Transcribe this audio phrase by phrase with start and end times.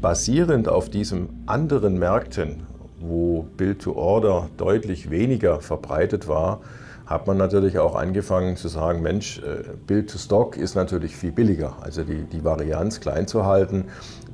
[0.00, 2.66] basierend auf diesen anderen Märkten,
[3.00, 6.60] wo Build-to-Order deutlich weniger verbreitet war,
[7.06, 11.76] hat man natürlich auch angefangen zu sagen, Mensch, äh, Build-to-Stock ist natürlich viel billiger.
[11.80, 13.84] Also die, die Varianz klein zu halten,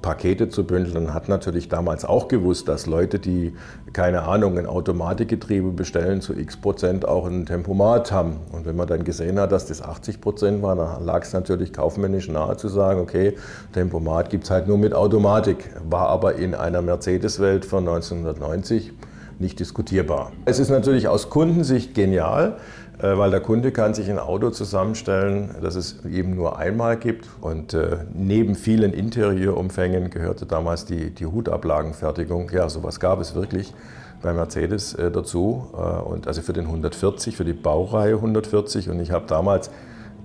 [0.00, 3.54] Pakete zu bündeln, hat natürlich damals auch gewusst, dass Leute, die,
[3.92, 8.40] keine Ahnung, ein Automatikgetriebe bestellen, zu x Prozent auch ein Tempomat haben.
[8.50, 11.74] Und wenn man dann gesehen hat, dass das 80 Prozent war, dann lag es natürlich
[11.74, 13.36] kaufmännisch nahe zu sagen, okay,
[13.74, 15.70] Tempomat gibt es halt nur mit Automatik.
[15.88, 18.92] War aber in einer Mercedes-Welt von 1990
[19.42, 20.32] nicht diskutierbar.
[20.46, 22.56] Es ist natürlich aus Kundensicht genial,
[22.98, 27.28] äh, weil der Kunde kann sich ein Auto zusammenstellen, das es eben nur einmal gibt.
[27.40, 32.50] Und äh, neben vielen Interieurumfängen gehörte damals die, die Hutablagenfertigung.
[32.50, 33.74] Ja, sowas gab es wirklich
[34.22, 35.68] bei Mercedes äh, dazu.
[36.04, 38.88] Und also für den 140, für die Baureihe 140.
[38.88, 39.70] Und ich habe damals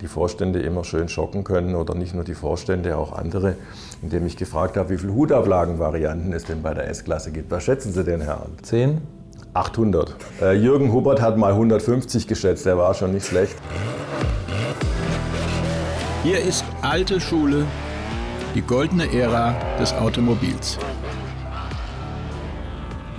[0.00, 3.56] die Vorstände immer schön schocken können oder nicht nur die Vorstände, auch andere,
[4.02, 7.50] indem ich gefragt habe, wie viele Hutablagenvarianten es denn bei der S-Klasse gibt.
[7.50, 8.46] Was schätzen Sie denn, Herr?
[8.62, 9.00] Zehn?
[9.58, 10.14] 800.
[10.40, 13.56] Äh, Jürgen Hubbard hat mal 150 geschätzt, der war schon nicht schlecht.
[16.22, 17.64] Hier ist alte Schule,
[18.54, 20.78] die goldene Ära des Automobils.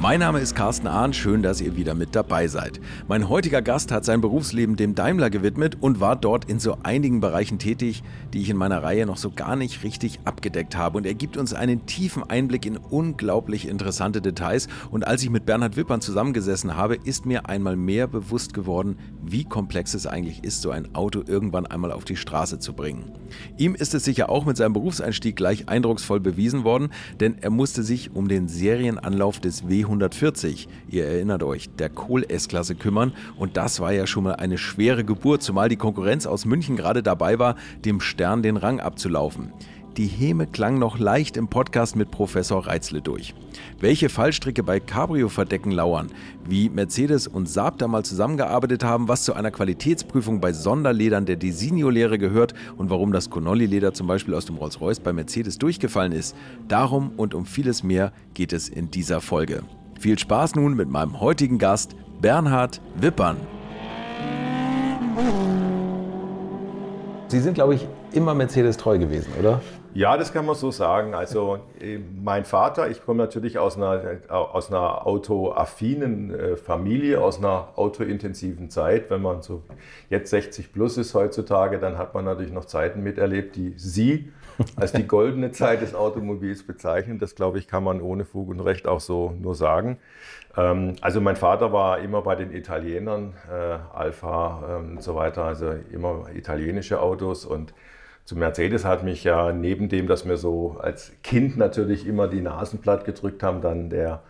[0.02, 2.80] Mein Name ist Carsten Ahn, schön, dass ihr wieder mit dabei seid.
[3.09, 7.19] Mein heutiger Gast hat sein Berufsleben dem Daimler gewidmet und war dort in so einigen
[7.19, 10.97] Bereichen tätig, die ich in meiner Reihe noch so gar nicht richtig abgedeckt habe.
[10.97, 14.70] Und er gibt uns einen tiefen Einblick in unglaublich interessante Details.
[14.89, 19.44] Und als ich mit Bernhard Wippern zusammengesessen habe, ist mir einmal mehr bewusst geworden, wie
[19.44, 23.11] komplex es eigentlich ist, so ein Auto irgendwann einmal auf die Straße zu bringen.
[23.58, 26.88] Ihm ist es sicher auch mit seinem Berufseinstieg gleich eindrucksvoll bewiesen worden,
[27.20, 32.23] denn er musste sich um den Serienanlauf des W 140, ihr erinnert euch, der Kohl
[32.28, 33.14] S-Klasse kümmern.
[33.38, 37.04] Und das war ja schon mal eine schwere Geburt, zumal die Konkurrenz aus München gerade
[37.04, 39.52] dabei war, dem Stern den Rang abzulaufen.
[39.98, 43.34] Die Häme klang noch leicht im Podcast mit Professor Reitzle durch.
[43.82, 46.08] Welche Fallstricke bei Cabrio-Verdecken lauern,
[46.48, 51.36] wie Mercedes und Saab da mal zusammengearbeitet haben, was zu einer Qualitätsprüfung bei Sonderledern der
[51.36, 56.33] Designo-Lehre gehört und warum das Connolly-Leder zum Beispiel aus dem Rolls-Royce bei Mercedes durchgefallen ist,
[56.67, 59.64] darum und um vieles mehr geht es in dieser Folge.
[59.99, 63.36] Viel Spaß nun mit meinem heutigen Gast Bernhard Wippern.
[67.27, 69.61] Sie sind, glaube ich, immer Mercedes treu gewesen, oder?
[69.93, 71.14] Ja, das kann man so sagen.
[71.15, 77.39] Also äh, mein Vater, ich komme natürlich aus einer, aus einer autoaffinen äh, Familie, aus
[77.39, 79.09] einer autointensiven Zeit.
[79.09, 79.64] Wenn man so
[80.09, 84.32] jetzt 60 plus ist heutzutage, dann hat man natürlich noch Zeiten miterlebt, die Sie
[84.75, 87.20] als die goldene Zeit des Automobils bezeichnen.
[87.20, 89.97] Das, glaube ich, kann man ohne Fug und Recht auch so nur sagen.
[90.58, 95.45] Ähm, also mein Vater war immer bei den Italienern, äh, Alfa ähm, und so weiter,
[95.45, 97.73] also immer italienische Autos und
[98.25, 102.41] zu Mercedes hat mich ja neben dem, dass wir so als Kind natürlich immer die
[102.41, 104.21] Nasen platt gedrückt haben, dann der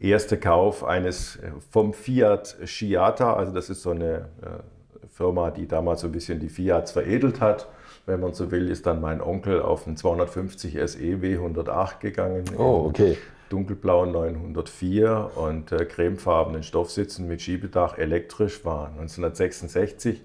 [0.00, 5.68] erste Kauf eines äh, vom Fiat Sciata, also das ist so eine äh, Firma, die
[5.68, 7.68] damals so ein bisschen die Fiats veredelt hat
[8.06, 12.44] wenn man so will, ist dann mein Onkel auf einen 250 SE W108 gegangen.
[12.56, 13.18] Oh, okay.
[13.48, 18.88] Dunkelblauen 904 und äh, cremefarbenen Stoffsitzen mit Schiebedach elektrisch war.
[18.88, 20.22] 1966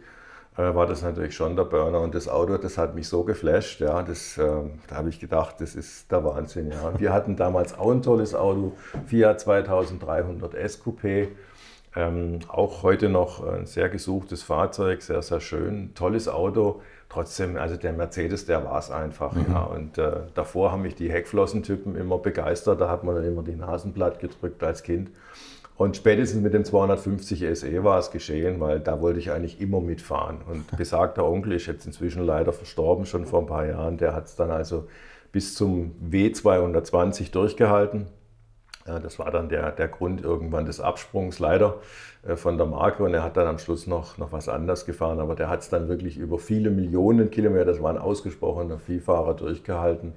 [0.57, 3.79] äh, war das natürlich schon der Burner und das Auto, das hat mich so geflasht,
[3.79, 4.47] ja, das, äh,
[4.87, 6.99] da habe ich gedacht, das ist der Wahnsinn, ja.
[6.99, 8.73] Wir hatten damals auch ein tolles Auto,
[9.05, 11.27] Fiat 2300 S Coupé,
[11.95, 16.81] ähm, auch heute noch ein sehr gesuchtes Fahrzeug, sehr, sehr schön, tolles Auto
[17.11, 19.33] trotzdem, also der Mercedes, der war es einfach.
[19.33, 19.45] Mhm.
[19.49, 19.63] Ja.
[19.63, 22.79] Und äh, davor haben mich die Heckflossentypen immer begeistert.
[22.79, 25.11] Da hat man dann immer die Nasenblatt gedrückt als Kind.
[25.75, 29.81] Und spätestens mit dem 250 SE war es geschehen, weil da wollte ich eigentlich immer
[29.81, 30.37] mitfahren.
[30.49, 33.97] Und besagter Onkel ist jetzt inzwischen leider verstorben, schon vor ein paar Jahren.
[33.97, 34.87] Der hat es dann also
[35.31, 38.07] bis zum W220 durchgehalten.
[38.85, 41.81] Das war dann der, der Grund irgendwann des Absprungs leider
[42.27, 43.03] äh, von der Marke.
[43.03, 45.69] Und er hat dann am Schluss noch, noch was anderes gefahren, aber der hat es
[45.69, 50.13] dann wirklich über viele Millionen Kilometer, das war ein ausgesprochener Vielfahrer, durchgehalten.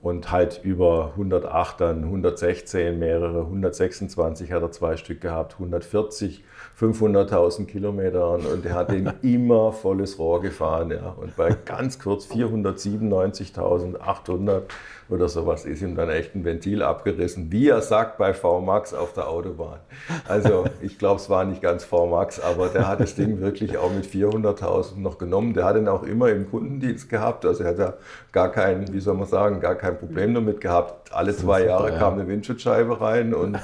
[0.00, 6.42] Und halt über 108, dann 116, mehrere, 126 hat er zwei Stück gehabt, 140,
[6.80, 10.90] 500.000 Kilometer und er hat den immer volles Rohr gefahren.
[10.90, 11.10] Ja.
[11.10, 14.62] Und bei ganz kurz 497.800
[15.08, 19.12] oder sowas ist ihm dann echt ein Ventil abgerissen, wie er sagt bei VMAX auf
[19.12, 19.78] der Autobahn.
[20.26, 23.92] Also ich glaube, es war nicht ganz VMAX, aber der hat das Ding wirklich auch
[23.92, 25.54] mit 400.000 noch genommen.
[25.54, 27.94] Der hat ihn auch immer im Kundendienst gehabt, also er hat ja
[28.32, 31.12] gar kein, wie soll man sagen, gar kein Problem damit gehabt.
[31.12, 33.58] Alle zwei Jahre kam eine Windschutzscheibe rein und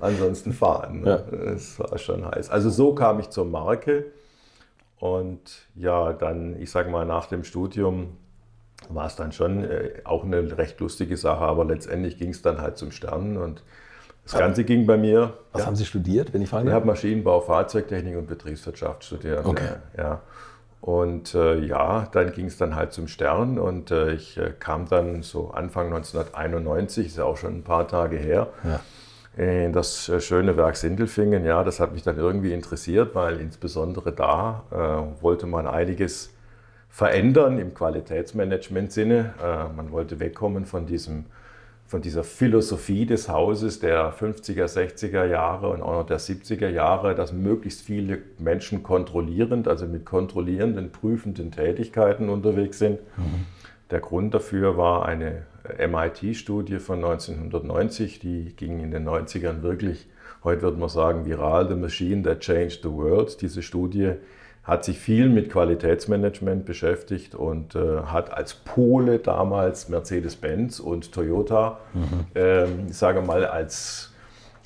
[0.00, 1.00] ansonsten fahren.
[1.00, 1.24] Ne?
[1.30, 1.52] Ja.
[1.54, 2.50] Das war schon heiß.
[2.50, 4.06] Also so kam ich zur Marke
[4.98, 8.16] und ja, dann, ich sage mal, nach dem Studium
[8.88, 12.60] war es dann schon äh, auch eine recht lustige Sache, aber letztendlich ging es dann
[12.60, 13.62] halt zum Stern und
[14.24, 15.34] das Ganze ging bei mir.
[15.52, 16.72] Was ja, haben Sie studiert, wenn ich fragen darf?
[16.72, 19.46] Ich habe Maschinenbau, Fahrzeugtechnik und Betriebswirtschaft studiert.
[19.46, 19.76] Okay.
[19.96, 20.20] Ja.
[20.80, 24.88] Und äh, ja, dann ging es dann halt zum Stern und äh, ich äh, kam
[24.88, 28.80] dann so Anfang 1991, ist ja auch schon ein paar Tage her, ja.
[29.36, 31.44] In das äh, schöne Werk Sindelfingen.
[31.44, 36.32] Ja, das hat mich dann irgendwie interessiert, weil insbesondere da äh, wollte man einiges
[36.88, 39.34] verändern im Qualitätsmanagement-Sinne.
[39.42, 41.26] Äh, man wollte wegkommen von, diesem,
[41.86, 47.14] von dieser Philosophie des Hauses der 50er, 60er Jahre und auch noch der 70er Jahre,
[47.14, 53.00] dass möglichst viele Menschen kontrollierend, also mit kontrollierenden, prüfenden Tätigkeiten unterwegs sind.
[53.18, 53.46] Mhm.
[53.90, 55.42] Der Grund dafür war eine
[55.78, 60.08] MIT-Studie von 1990, die ging in den 90ern wirklich,
[60.42, 63.40] heute würde man sagen, viral, The Machine That Changed the World.
[63.42, 64.14] Diese Studie
[64.64, 71.78] hat sich viel mit Qualitätsmanagement beschäftigt und äh, hat als Pole damals Mercedes-Benz und Toyota,
[71.94, 72.26] mhm.
[72.34, 74.12] ähm, ich sage mal, als,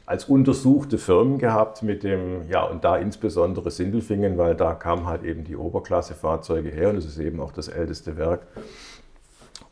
[0.06, 5.22] als untersuchte Firmen gehabt mit dem, ja, und da insbesondere Sindelfingen, weil da kamen halt
[5.22, 8.46] eben die Oberklasse-Fahrzeuge her und es ist eben auch das älteste Werk.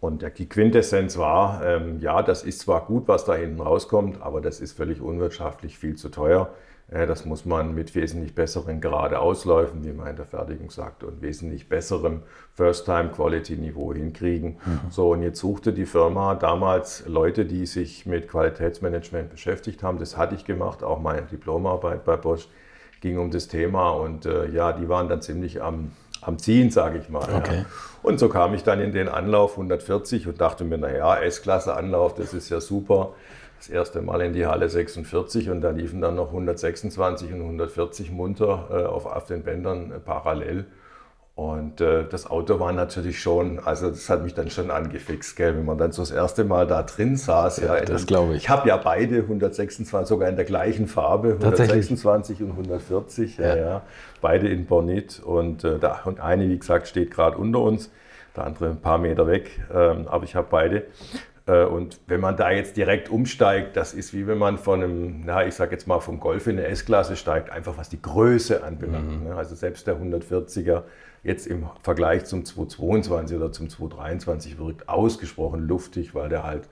[0.00, 4.41] Und die Quintessenz war, ähm, ja, das ist zwar gut, was da hinten rauskommt, aber
[4.41, 6.50] das ist völlig unwirtschaftlich, viel zu teuer.
[6.91, 11.69] Das muss man mit wesentlich besseren Geradeausläufen, wie man in der Fertigung sagt, und wesentlich
[11.69, 12.23] besserem
[12.55, 14.56] First-Time-Quality-Niveau hinkriegen.
[14.65, 14.81] Mhm.
[14.89, 19.99] So, und jetzt suchte die Firma damals Leute, die sich mit Qualitätsmanagement beschäftigt haben.
[19.99, 22.49] Das hatte ich gemacht, auch meine Diplomarbeit bei Bosch
[23.03, 23.91] ging um das Thema.
[23.91, 27.29] Und äh, ja, die waren dann ziemlich am, am Ziehen, sage ich mal.
[27.35, 27.59] Okay.
[27.59, 27.65] Ja.
[28.03, 32.32] Und so kam ich dann in den Anlauf 140 und dachte mir, naja, S-Klasse-Anlauf, das
[32.32, 33.15] ist ja super
[33.59, 38.12] das erste Mal in die Halle 46 und da liefen dann noch 126 und 140
[38.12, 40.67] munter äh, auf, auf den Bändern äh, parallel.
[41.38, 45.56] Und äh, das Auto war natürlich schon, also das hat mich dann schon angefixt, gell,
[45.56, 47.58] wenn man dann so das erste Mal da drin saß.
[47.58, 48.38] Ja, ja das glaube ich.
[48.38, 53.56] Ich habe ja beide 126, sogar in der gleichen Farbe, 126 und 140, ja.
[53.56, 53.82] ja,
[54.20, 55.23] beide in Bornit.
[55.25, 57.93] Und, äh, da, und eine, wie gesagt, steht gerade unter uns,
[58.37, 60.87] der andere ein paar Meter weg, ähm, aber ich habe beide.
[61.46, 65.23] Äh, und wenn man da jetzt direkt umsteigt, das ist wie wenn man von einem,
[65.25, 68.64] na, ich sage jetzt mal vom Golf in eine S-Klasse steigt, einfach was die Größe
[68.64, 69.20] anbelangt.
[69.20, 69.29] Mhm.
[69.29, 69.37] Ne?
[69.37, 70.82] Also selbst der 140er
[71.29, 76.69] jetzt im Vergleich zum 222 oder zum 223 wirkt ausgesprochen luftig, weil der halt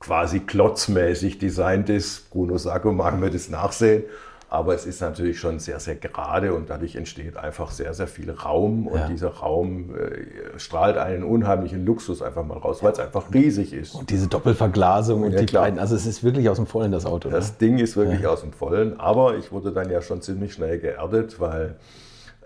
[0.00, 2.30] quasi klotzmäßig designt ist.
[2.30, 4.02] Bruno Sacco mag mir das nachsehen.
[4.48, 8.30] Aber es ist natürlich schon sehr, sehr gerade und dadurch entsteht einfach sehr, sehr viel
[8.30, 8.86] Raum.
[8.86, 9.08] Und ja.
[9.08, 13.94] dieser Raum äh, strahlt einen unheimlichen Luxus einfach mal raus, weil es einfach riesig ist.
[13.94, 15.62] Und diese Doppelverglasung und ja, die klar.
[15.62, 17.30] beiden, also es ist wirklich aus dem Vollen das Auto.
[17.30, 17.56] Das ne?
[17.62, 18.28] Ding ist wirklich ja.
[18.28, 19.00] aus dem Vollen.
[19.00, 21.76] Aber ich wurde dann ja schon ziemlich schnell geerdet, weil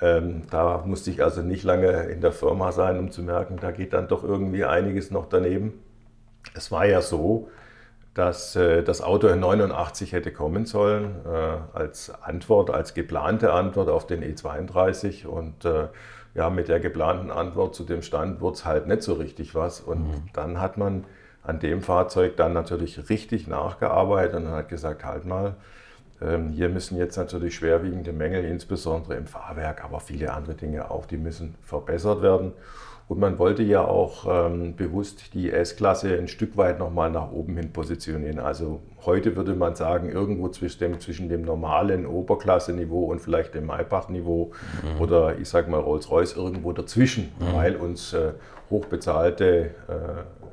[0.00, 3.70] ähm, da musste ich also nicht lange in der Firma sein, um zu merken, da
[3.70, 5.75] geht dann doch irgendwie einiges noch daneben.
[6.54, 7.48] Es war ja so,
[8.16, 13.90] dass äh, das Auto in 89 hätte kommen sollen, äh, als Antwort, als geplante Antwort
[13.90, 15.26] auf den E32.
[15.26, 15.88] Und äh,
[16.34, 19.81] ja, mit der geplanten Antwort zu dem Stand wurde es halt nicht so richtig was.
[19.81, 20.22] Und mhm.
[20.32, 21.04] dann hat man
[21.42, 25.54] an dem Fahrzeug dann natürlich richtig nachgearbeitet und hat gesagt, halt mal,
[26.52, 31.18] hier müssen jetzt natürlich schwerwiegende Mängel, insbesondere im Fahrwerk, aber viele andere Dinge auch, die
[31.18, 32.52] müssen verbessert werden.
[33.08, 37.56] Und man wollte ja auch ähm, bewusst die S-Klasse ein Stück weit nochmal nach oben
[37.56, 38.40] hin positionieren.
[38.40, 43.66] Also heute würde man sagen, irgendwo zwischen dem, zwischen dem normalen Oberklasse-Niveau und vielleicht dem
[43.66, 44.50] Maybach-Niveau
[44.82, 45.00] mhm.
[45.00, 47.54] oder ich sage mal Rolls-Royce irgendwo dazwischen, mhm.
[47.54, 48.32] weil uns äh,
[48.70, 50.45] hochbezahlte äh, ähm,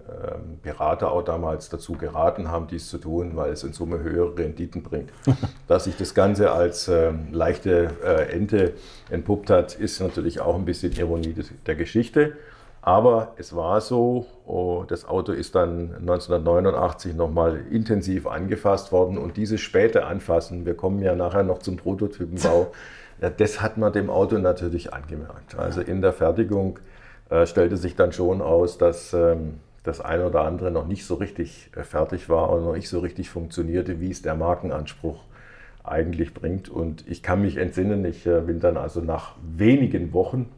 [0.62, 4.84] Berater auch damals dazu geraten haben, dies zu tun, weil es in Summe höhere Renditen
[4.84, 5.12] bringt.
[5.68, 8.74] Dass sich das Ganze als äh, leichte äh, Ente
[9.10, 12.34] entpuppt hat, ist natürlich auch ein bisschen Ironie der Geschichte.
[12.82, 19.38] Aber es war so, oh, das Auto ist dann 1989 nochmal intensiv angefasst worden und
[19.38, 22.74] dieses späte Anfassen, wir kommen ja nachher noch zum Prototypenbau,
[23.38, 25.58] das hat man dem Auto natürlich angemerkt.
[25.58, 26.80] Also in der Fertigung
[27.30, 31.16] äh, stellte sich dann schon aus, dass ähm, das eine oder andere noch nicht so
[31.16, 35.24] richtig äh, fertig war und noch nicht so richtig funktionierte, wie es der Markenanspruch
[35.84, 36.70] eigentlich bringt.
[36.70, 40.50] Und ich kann mich entsinnen, ich äh, bin dann also nach wenigen Wochen,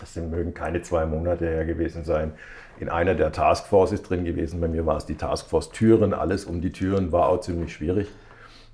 [0.00, 2.32] das mögen keine zwei Monate her gewesen sein,
[2.78, 4.60] in einer der Taskforces drin gewesen.
[4.60, 8.08] Bei mir war es die Taskforce Türen, alles um die Türen war auch ziemlich schwierig.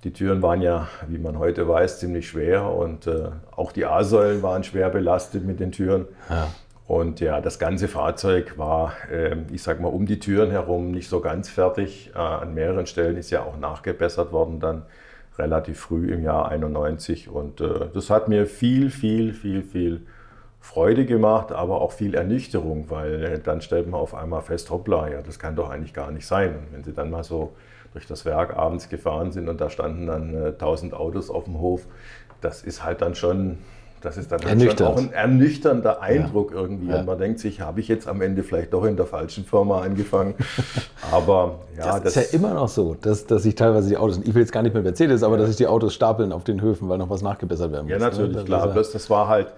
[0.05, 4.43] Die Türen waren ja, wie man heute weiß, ziemlich schwer und äh, auch die A-Säulen
[4.43, 6.07] waren schwer belastet mit den Türen.
[6.29, 6.49] Ja.
[6.92, 11.08] Und ja, das ganze Fahrzeug war, ähm, ich sag mal, um die Türen herum nicht
[11.08, 12.11] so ganz fertig.
[12.14, 14.82] Äh, an mehreren Stellen ist ja auch nachgebessert worden, dann
[15.38, 17.30] relativ früh im Jahr 91.
[17.30, 20.02] Und äh, das hat mir viel, viel, viel, viel
[20.61, 25.08] Freude gemacht, aber auch viel Ernüchterung, weil äh, dann stellt man auf einmal fest, hoppla,
[25.08, 26.50] ja, das kann doch eigentlich gar nicht sein.
[26.56, 27.54] Und wenn Sie dann mal so
[27.94, 31.58] durch das Werk abends gefahren sind und da standen dann äh, 1000 Autos auf dem
[31.58, 31.87] Hof,
[32.42, 33.61] das ist halt dann schon
[34.02, 36.61] das ist dann halt schon auch ein ernüchternder Eindruck ja.
[36.61, 36.88] irgendwie.
[36.88, 37.00] Ja.
[37.00, 39.80] Und man denkt sich, habe ich jetzt am Ende vielleicht doch in der falschen Firma
[39.80, 40.35] angefangen?
[41.11, 44.21] Aber ja, das, das ist ja immer noch so, dass, dass sich teilweise die Autos,
[44.23, 45.40] ich will jetzt gar nicht mehr Mercedes, aber ja.
[45.40, 47.92] dass sich die Autos stapeln auf den Höfen, weil noch was nachgebessert werden muss.
[47.92, 48.44] Ja, natürlich, ne?
[48.44, 48.68] klar.
[48.68, 49.49] Das war halt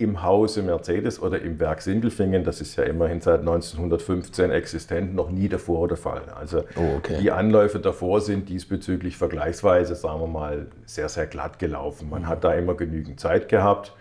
[0.00, 5.30] im Hause Mercedes oder im Werk Sindelfingen, das ist ja immerhin seit 1915 existent, noch
[5.30, 6.22] nie davor der Fall.
[6.34, 7.18] Also oh, okay.
[7.20, 12.08] die Anläufe davor sind diesbezüglich vergleichsweise, sagen wir mal, sehr, sehr glatt gelaufen.
[12.08, 12.28] Man mhm.
[12.28, 13.94] hat da immer genügend Zeit gehabt,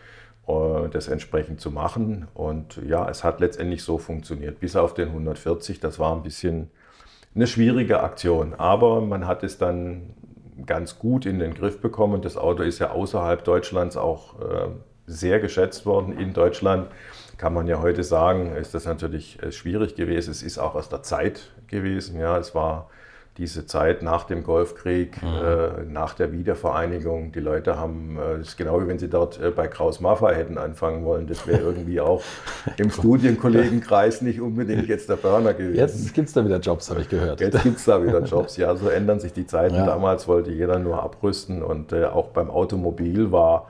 [0.47, 2.27] äh, das entsprechend zu machen.
[2.33, 5.81] Und ja, es hat letztendlich so funktioniert, bis auf den 140.
[5.81, 6.71] Das war ein bisschen
[7.35, 10.13] eine schwierige Aktion, aber man hat es dann
[10.65, 12.21] ganz gut in den Griff bekommen.
[12.21, 14.67] Das Auto ist ja außerhalb Deutschlands auch äh,
[15.09, 16.87] sehr geschätzt worden in Deutschland.
[17.37, 20.31] Kann man ja heute sagen, ist das natürlich äh, schwierig gewesen.
[20.31, 22.19] Es ist auch aus der Zeit gewesen.
[22.19, 22.89] Ja, es war
[23.39, 25.27] diese Zeit nach dem Golfkrieg, mhm.
[25.27, 27.31] äh, nach der Wiedervereinigung.
[27.31, 30.35] Die Leute haben, äh, das ist genau wie wenn sie dort äh, bei Kraus Maffei
[30.35, 31.25] hätten anfangen wollen.
[31.25, 32.21] Das wäre irgendwie auch
[32.77, 35.77] im Studienkollegenkreis nicht unbedingt jetzt der Burner gewesen.
[35.77, 37.39] Jetzt gibt es da wieder Jobs, habe ich gehört.
[37.39, 38.57] Jetzt gibt es da wieder Jobs.
[38.57, 39.75] Ja, so ändern sich die Zeiten.
[39.75, 39.85] Ja.
[39.85, 43.69] Damals wollte jeder nur abrüsten und äh, auch beim Automobil war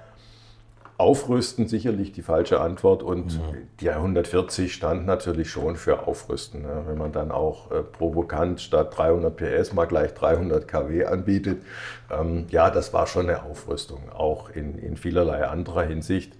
[1.00, 3.40] Aufrüsten sicherlich die falsche Antwort und ja.
[3.80, 6.64] die 140 stand natürlich schon für Aufrüsten.
[6.64, 6.84] Ne?
[6.88, 11.64] Wenn man dann auch äh, provokant statt 300 PS mal gleich 300 kW anbietet,
[12.12, 16.34] ähm, ja, das war schon eine Aufrüstung, auch in, in vielerlei anderer Hinsicht.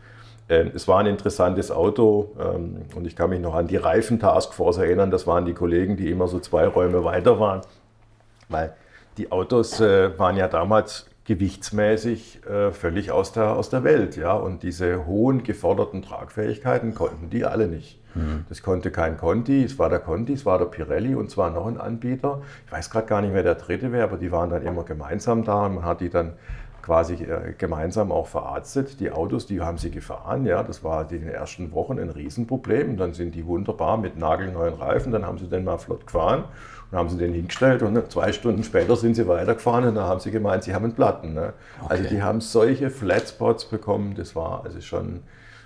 [0.50, 4.80] Ähm, es war ein interessantes Auto ähm, und ich kann mich noch an die Reifen-Taskforce
[4.80, 5.10] erinnern.
[5.10, 7.62] Das waren die Kollegen, die immer so zwei Räume weiter waren,
[8.50, 8.74] weil
[9.18, 14.18] die Autos äh, waren ja damals gewichtsmäßig äh, völlig aus der, aus der Welt.
[14.18, 14.34] Ja?
[14.34, 18.00] Und diese hohen geforderten Tragfähigkeiten konnten die alle nicht.
[18.16, 18.46] Mhm.
[18.50, 21.68] Das konnte kein Conti, es war der Conti, es war der Pirelli und zwar noch
[21.68, 22.42] ein Anbieter.
[22.66, 25.44] Ich weiß gerade gar nicht, wer der dritte wäre, aber die waren dann immer gemeinsam
[25.44, 26.34] da und man hat die dann
[26.82, 29.00] quasi äh, gemeinsam auch verarztet.
[29.00, 32.98] Die Autos, die haben sie gefahren, ja, das war in den ersten Wochen ein Riesenproblem.
[32.98, 36.46] Dann sind die wunderbar mit nagelneuen Reifen, dann haben sie den mal flott gefahren
[36.92, 40.20] dann haben sie den hingestellt und zwei Stunden später sind sie weitergefahren und dann haben
[40.20, 41.34] sie gemeint, sie haben einen Platten.
[41.34, 41.54] Ne?
[41.82, 41.88] Okay.
[41.90, 45.22] Also die haben solche Flatspots bekommen, das war also schon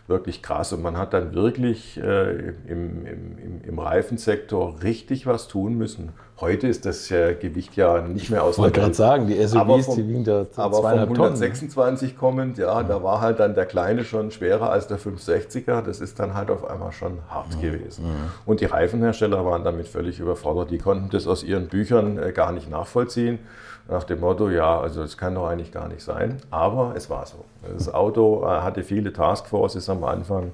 [0.07, 0.73] wirklich krass.
[0.73, 6.09] Und man hat dann wirklich äh, im, im, im, Reifensektor richtig was tun müssen.
[6.41, 9.85] Heute ist das äh, Gewicht ja nicht mehr aus Ich wollte gerade sagen, die SUVs,
[9.85, 13.55] vom, die wiegen da Aber von 126 Tonnen, kommend, ja, ja, da war halt dann
[13.55, 15.81] der Kleine schon schwerer als der 560er.
[15.81, 17.71] Das ist dann halt auf einmal schon hart ja.
[17.71, 18.05] gewesen.
[18.05, 18.11] Ja.
[18.45, 20.71] Und die Reifenhersteller waren damit völlig überfordert.
[20.71, 23.39] Die konnten das aus ihren Büchern äh, gar nicht nachvollziehen
[23.87, 26.37] nach dem Motto, ja, also es kann doch eigentlich gar nicht sein.
[26.51, 27.45] Aber es war so.
[27.67, 30.51] Das Auto äh, hatte viele Taskforces am Anfang.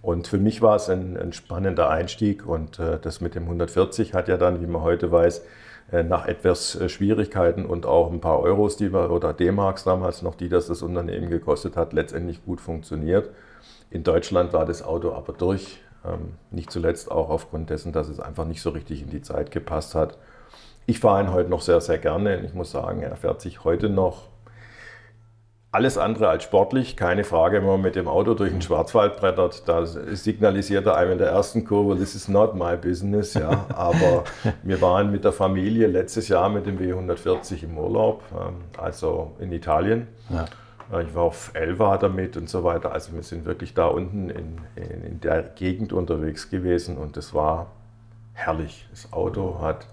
[0.00, 2.46] Und für mich war es ein, ein spannender Einstieg.
[2.46, 5.42] Und äh, das mit dem 140 hat ja dann, wie man heute weiß,
[5.92, 10.22] äh, nach etwas äh, Schwierigkeiten und auch ein paar Euros, die wir, oder D-Marks damals
[10.22, 13.30] noch, die das das Unternehmen gekostet hat, letztendlich gut funktioniert.
[13.90, 15.82] In Deutschland war das Auto aber durch.
[16.04, 19.50] Ähm, nicht zuletzt auch aufgrund dessen, dass es einfach nicht so richtig in die Zeit
[19.50, 20.18] gepasst hat.
[20.86, 22.40] Ich fahre ihn heute noch sehr, sehr gerne.
[22.44, 24.28] Ich muss sagen, er fährt sich heute noch
[25.74, 29.68] alles andere als sportlich, keine Frage, wenn man mit dem Auto durch den Schwarzwald brettert,
[29.68, 33.66] da signalisiert er einem in der ersten Kurve, this is not my business, ja.
[33.74, 34.22] Aber
[34.62, 39.50] wir waren mit der Familie letztes Jahr mit dem W140 im Urlaub, ähm, also in
[39.50, 40.06] Italien.
[40.30, 40.44] Ja.
[40.92, 42.92] Äh, ich war auf Elva damit und so weiter.
[42.92, 47.34] Also wir sind wirklich da unten in, in, in der Gegend unterwegs gewesen und es
[47.34, 47.72] war
[48.32, 48.86] herrlich.
[48.92, 49.88] Das Auto hat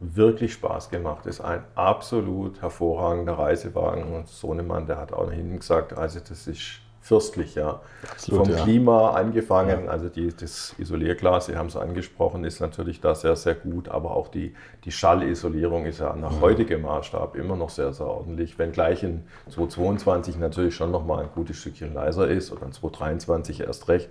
[0.00, 1.26] wirklich Spaß gemacht.
[1.26, 4.14] Ist ein absolut hervorragender Reisewagen.
[4.14, 7.80] Und Sohnemann, der hat auch hinten gesagt, also das ist fürstlich, ja.
[8.10, 8.62] Absolut, Vom ja.
[8.62, 9.90] Klima angefangen, ja.
[9.90, 14.14] also die, das Isolierglas, Sie haben es angesprochen, ist natürlich da sehr, sehr gut, aber
[14.14, 14.54] auch die,
[14.84, 16.40] die Schallisolierung ist ja nach ja.
[16.40, 21.56] heutigem Maßstab immer noch sehr, sehr ordentlich, wenngleich in 2022 natürlich schon nochmal ein gutes
[21.56, 24.10] Stückchen leiser ist oder in 2023 erst recht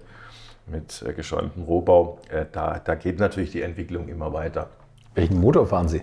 [0.65, 2.19] mit äh, geschäumtem Rohbau.
[2.29, 4.69] Äh, da, da geht natürlich die Entwicklung immer weiter.
[5.15, 6.01] Welchen Motor fahren Sie?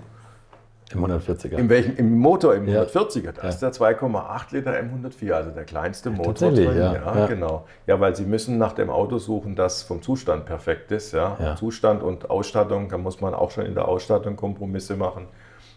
[0.93, 1.57] Im 140er.
[1.57, 2.83] Im, welchen, Im Motor im ja.
[2.83, 3.49] 140er, da ja.
[3.49, 6.79] ist der 2,8 Liter M104, also der kleinste Motor Tatsächlich, drin.
[6.79, 6.95] Ja.
[6.95, 7.67] ja, ja, genau.
[7.89, 11.13] Ja, weil Sie müssen nach dem Auto suchen, das vom Zustand perfekt ist.
[11.13, 11.57] Ja.
[11.57, 15.27] Zustand und Ausstattung, da muss man auch schon in der Ausstattung Kompromisse machen.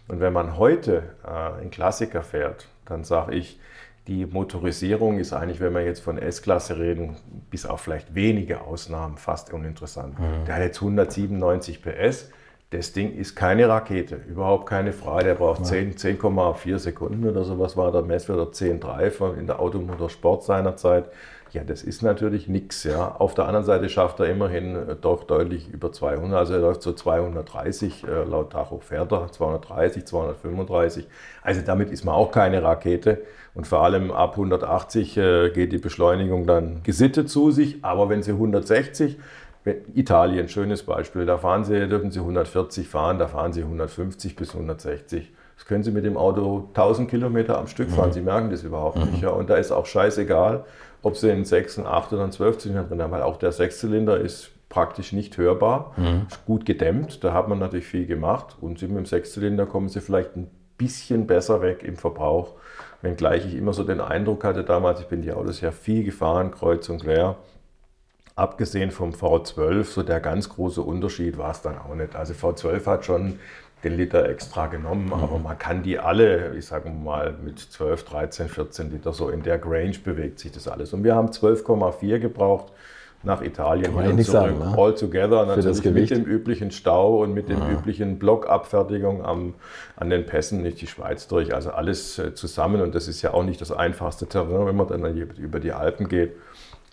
[0.06, 3.58] Und wenn man heute äh, einen Klassiker fährt, dann sage ich,
[4.06, 7.16] die Motorisierung ist eigentlich, wenn wir jetzt von S-Klasse reden,
[7.50, 10.18] bis auf vielleicht wenige Ausnahmen fast uninteressant.
[10.18, 10.44] Mhm.
[10.46, 12.30] Der hat jetzt 197 PS
[12.70, 15.24] Das Ding ist keine Rakete, überhaupt keine Frage.
[15.24, 21.10] Der braucht 10 10,4 Sekunden oder sowas war der Messwert 10,3 in der Automotorsport seinerzeit.
[21.52, 22.84] Ja, das ist natürlich nichts.
[22.84, 23.16] Ja.
[23.18, 26.38] Auf der anderen Seite schafft er immerhin äh, doch deutlich über 200.
[26.38, 31.08] Also er läuft so 230, äh, laut Tacho fährt er 230, 235.
[31.42, 33.22] Also damit ist man auch keine Rakete.
[33.52, 37.84] Und vor allem ab 180 äh, geht die Beschleunigung dann gesittet zu sich.
[37.84, 39.18] Aber wenn sie 160,
[39.94, 44.54] Italien, schönes Beispiel, da fahren sie, dürfen sie 140 fahren, da fahren sie 150 bis
[44.54, 45.30] 160.
[45.60, 48.08] Das können Sie mit dem Auto 1000 Kilometer am Stück fahren.
[48.08, 48.14] Mhm.
[48.14, 49.10] Sie merken das überhaupt mhm.
[49.10, 49.22] nicht.
[49.22, 49.28] Ja.
[49.28, 50.64] Und da ist auch scheißegal,
[51.02, 53.52] ob Sie einen 6, einen 8 oder einen 12 Zylinder drin haben, weil auch der
[53.52, 56.26] Sechszylinder ist praktisch nicht hörbar, mhm.
[56.30, 57.22] ist gut gedämmt.
[57.22, 58.56] Da hat man natürlich viel gemacht.
[58.58, 60.48] Und Sie mit dem Sechszylinder kommen Sie vielleicht ein
[60.78, 62.54] bisschen besser weg im Verbrauch.
[63.02, 66.52] Wenngleich ich immer so den Eindruck hatte damals, ich bin die Autos ja viel gefahren,
[66.52, 67.36] kreuz und quer.
[68.40, 72.16] Abgesehen vom V12, so der ganz große Unterschied war es dann auch nicht.
[72.16, 73.38] Also V12 hat schon
[73.84, 75.12] den Liter extra genommen, mhm.
[75.12, 79.42] aber man kann die alle, ich sage mal, mit 12, 13, 14 Liter so in
[79.42, 80.94] der Range bewegt sich das alles.
[80.94, 82.72] Und wir haben 12,4 gebraucht
[83.22, 84.74] nach Italien und zurück, sagen, ne?
[84.74, 87.70] all together, natürlich mit dem üblichen Stau und mit der ja.
[87.72, 89.52] üblichen Blockabfertigung am,
[89.96, 91.54] an den Pässen nicht die Schweiz durch.
[91.54, 94.88] Also alles äh, zusammen und das ist ja auch nicht das einfachste Terrain, wenn man
[94.88, 96.32] dann über die Alpen geht.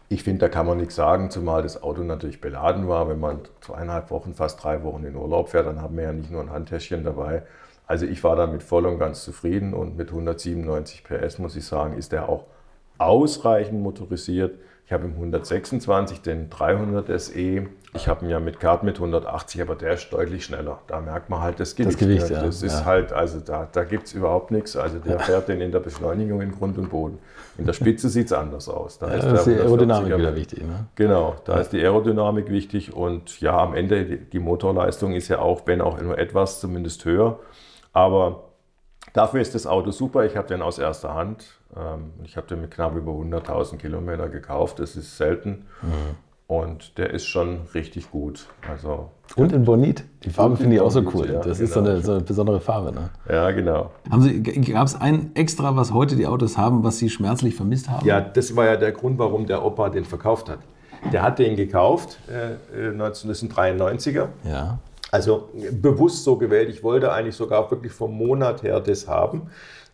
[0.09, 3.09] Ich finde, da kann man nichts sagen, zumal das Auto natürlich beladen war.
[3.09, 6.31] Wenn man zweieinhalb Wochen, fast drei Wochen in Urlaub fährt, dann haben wir ja nicht
[6.31, 7.43] nur ein Handtäschchen dabei.
[7.87, 11.97] Also ich war damit voll und ganz zufrieden und mit 197 PS muss ich sagen,
[11.97, 12.45] ist der auch
[12.97, 14.57] ausreichend motorisiert.
[14.87, 17.67] Ich habe im 126 den 300 SE.
[17.93, 20.79] Ich habe ihn ja mit Kart mit 180, aber der ist deutlich schneller.
[20.87, 21.95] Da merkt man halt das Gewicht.
[21.95, 22.41] Das, Gewicht, ja.
[22.41, 22.85] das ist ja.
[22.85, 24.77] halt, also da, da gibt es überhaupt nichts.
[24.77, 27.19] Also der fährt den in der Beschleunigung in Grund und Boden.
[27.57, 28.97] In der Spitze sieht es anders aus.
[28.97, 30.63] Da ja, ist, ist die Aerodynamik wieder wichtig.
[30.63, 30.85] Ne?
[30.95, 31.59] Genau, da ja.
[31.59, 32.95] ist die Aerodynamik wichtig.
[32.95, 37.39] Und ja, am Ende, die, Motorleistung ist ja auch, wenn auch nur etwas, zumindest höher.
[37.91, 38.45] Aber
[39.11, 40.23] dafür ist das Auto super.
[40.23, 41.56] Ich habe den aus erster Hand
[42.23, 44.79] ich habe den mit knapp über 100.000 Kilometer gekauft.
[44.79, 45.65] Das ist selten.
[45.81, 46.15] Mhm.
[46.47, 48.47] Und der ist schon richtig gut.
[48.69, 50.05] Also, und in Bonit.
[50.23, 51.29] Die Farbe finde ich auch so cool.
[51.29, 51.63] Ja, das genau.
[51.63, 52.93] ist so eine, so eine, besondere Farbe.
[52.93, 53.09] Ne?
[53.29, 53.91] Ja, genau.
[54.71, 58.07] Gab es ein extra, was heute die Autos haben, was Sie schmerzlich vermisst haben?
[58.07, 60.59] Ja, das war ja der Grund, warum der Opa den verkauft hat.
[61.11, 64.27] Der hat den gekauft, äh, 1993er.
[64.45, 64.79] Äh, ja.
[65.11, 66.69] Also bewusst so gewählt.
[66.69, 69.49] Ich wollte eigentlich sogar wirklich vom Monat her das haben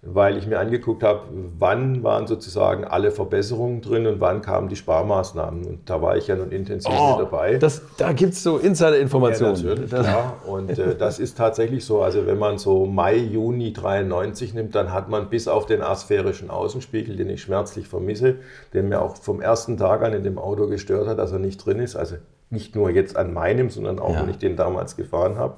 [0.06, 1.22] weil ich mir angeguckt habe,
[1.58, 5.66] wann waren sozusagen alle Verbesserungen drin und wann kamen die Sparmaßnahmen.
[5.66, 7.56] Und da war ich ja nun intensiv oh, mit dabei.
[7.56, 9.56] Das, da gibt es so Insider-Informationen.
[9.56, 10.38] Ja, natürlich, klar.
[10.46, 12.02] Und äh, das ist tatsächlich so.
[12.02, 16.50] Also wenn man so Mai, Juni 93 nimmt, dann hat man bis auf den asphärischen
[16.50, 18.36] Außenspiegel, den ich schmerzlich vermisse,
[18.74, 21.66] der mir auch vom ersten Tag an in dem Auto gestört hat, dass er nicht
[21.66, 21.96] drin ist.
[21.96, 22.18] Also
[22.50, 24.22] nicht nur jetzt an meinem, sondern auch, ja.
[24.22, 25.56] wenn ich den damals gefahren habe.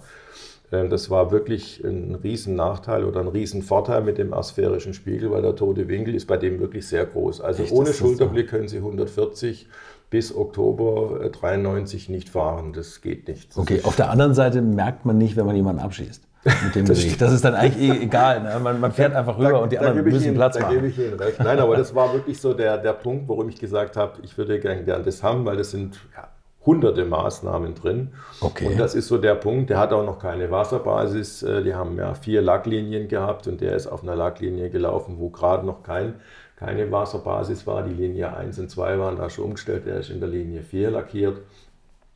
[0.71, 5.55] Ähm, das war wirklich ein Riesennachteil oder ein Riesenvorteil mit dem asphärischen Spiegel, weil der
[5.55, 7.41] tote Winkel ist bei dem wirklich sehr groß.
[7.41, 9.67] Also Echt, ohne Schulterblick können Sie 140
[10.09, 12.73] bis Oktober 93 nicht fahren.
[12.73, 13.51] Das geht nicht.
[13.51, 16.21] Das okay, auf der anderen Seite merkt man nicht, wenn man jemanden abschießt.
[16.63, 18.41] Mit dem das, das ist dann eigentlich eh egal.
[18.43, 18.59] Ne?
[18.61, 20.75] Man, man, fährt einfach rüber da, und die anderen müssen Ihnen, Platz da machen.
[20.75, 21.39] Da gebe ich Ihnen recht.
[21.39, 24.59] Nein, aber das war wirklich so der, der Punkt, warum ich gesagt habe, ich würde
[24.59, 26.27] gerne gern das haben, weil das sind ja,
[26.65, 28.13] hunderte Maßnahmen drin.
[28.41, 28.67] Okay.
[28.67, 31.43] Und das ist so der Punkt, der hat auch noch keine Wasserbasis.
[31.43, 35.29] Äh, die haben ja vier Lacklinien gehabt und der ist auf einer Lacklinie gelaufen, wo
[35.29, 36.15] gerade noch kein,
[36.55, 37.83] keine Wasserbasis war.
[37.83, 40.91] Die Linie 1 und 2 waren da schon umgestellt, der ist in der Linie 4
[40.91, 41.37] lackiert.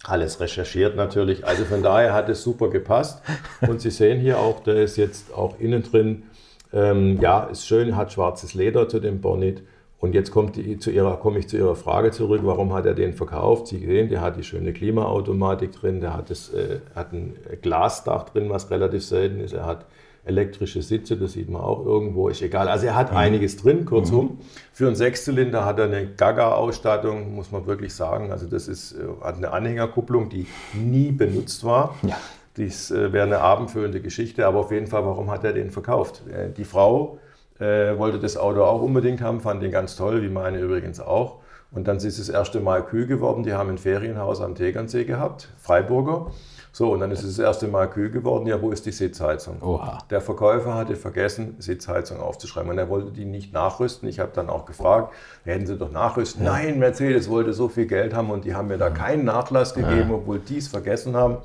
[0.03, 1.45] Alles recherchiert natürlich.
[1.45, 3.21] Also von daher hat es super gepasst.
[3.61, 6.23] Und Sie sehen hier auch, der ist jetzt auch innen drin.
[6.71, 9.61] Ähm, ja, ist schön, hat schwarzes Leder zu dem Bonnet.
[9.99, 12.93] Und jetzt kommt die, zu ihrer, komme ich zu Ihrer Frage zurück, warum hat er
[12.93, 13.67] den verkauft?
[13.67, 18.29] Sie sehen, der hat die schöne Klimaautomatik drin, der hat, das, äh, hat ein Glasdach
[18.29, 19.85] drin, was relativ selten ist, er hat
[20.23, 22.69] elektrische Sitze, das sieht man auch irgendwo, ist egal.
[22.69, 23.17] Also er hat mhm.
[23.17, 24.25] einiges drin, kurzum.
[24.25, 24.37] Mhm.
[24.71, 28.31] Für einen Sechszylinder hat er eine Gaga-Ausstattung, muss man wirklich sagen.
[28.31, 31.95] Also das ist, äh, hat eine Anhängerkupplung, die nie benutzt war.
[32.03, 32.17] Ja.
[32.57, 36.23] Dies äh, wäre eine abendfüllende Geschichte, aber auf jeden Fall, warum hat er den verkauft?
[36.31, 37.19] Äh, die Frau
[37.59, 41.39] äh, wollte das Auto auch unbedingt haben, fand den ganz toll, wie meine übrigens auch.
[41.71, 43.43] Und dann ist es das erste Mal kühl geworden.
[43.43, 46.31] Die haben ein Ferienhaus am Tegernsee gehabt, Freiburger.
[46.71, 48.47] So, und dann ist es das erste Mal kühl geworden.
[48.47, 49.61] Ja, wo ist die Sitzheizung?
[49.61, 49.99] Oha.
[50.09, 52.69] Der Verkäufer hatte vergessen, Sitzheizung aufzuschreiben.
[52.71, 54.07] Und er wollte die nicht nachrüsten.
[54.07, 56.45] Ich habe dann auch gefragt, hätten Sie doch nachrüsten?
[56.45, 56.53] Ja.
[56.53, 60.09] Nein, Mercedes wollte so viel Geld haben und die haben mir da keinen Nachlass gegeben,
[60.09, 60.15] ja.
[60.15, 61.37] obwohl die es vergessen haben.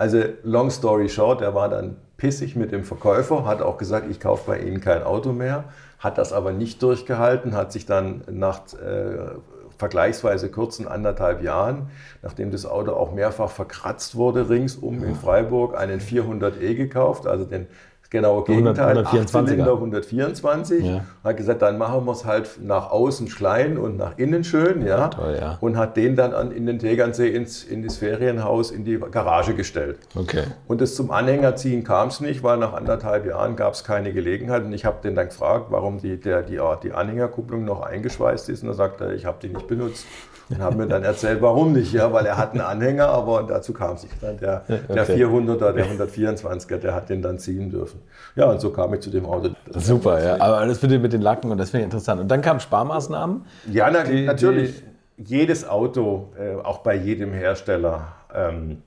[0.00, 4.18] Also, long story short, er war dann pissig mit dem Verkäufer, hat auch gesagt, ich
[4.18, 5.64] kaufe bei Ihnen kein Auto mehr,
[5.98, 9.34] hat das aber nicht durchgehalten, hat sich dann nach äh,
[9.76, 11.90] vergleichsweise kurzen anderthalb Jahren,
[12.22, 17.66] nachdem das Auto auch mehrfach verkratzt wurde ringsum in Freiburg, einen 400e gekauft, also den
[18.10, 20.84] genaue Gegenteil, 124 124.
[20.84, 21.04] Ja.
[21.22, 25.08] Hat gesagt, dann machen wir es halt nach außen klein und nach innen schön, ja.
[25.08, 25.58] Toll, ja.
[25.60, 29.54] Und hat den dann an, in den Tegernsee ins in das Ferienhaus in die Garage
[29.54, 29.98] gestellt.
[30.16, 30.42] Okay.
[30.66, 34.12] Und das zum Anhänger ziehen kam es nicht, weil nach anderthalb Jahren gab es keine
[34.12, 34.64] Gelegenheit.
[34.64, 38.62] Und ich habe den dann gefragt, warum die, der, die, die Anhängerkupplung noch eingeschweißt ist.
[38.64, 40.04] Und er sagte, ich habe die nicht benutzt.
[40.50, 43.72] Und haben mir dann erzählt, warum nicht, ja, weil er hat einen Anhänger, aber dazu
[43.72, 44.20] kam es nicht.
[44.20, 45.24] Der, der okay.
[45.24, 48.00] 400er, der 124er, der hat den dann ziehen dürfen.
[48.34, 49.50] Ja, und so kam ich zu dem Auto.
[49.70, 52.20] Das Super, ja, aber das finde ich mit den Lacken und das finde ich interessant.
[52.20, 53.44] Und dann kamen Sparmaßnahmen?
[53.70, 54.82] Ja, na, die, natürlich.
[54.82, 54.90] Die
[55.22, 58.82] jedes Auto, äh, auch bei jedem Hersteller, ähm,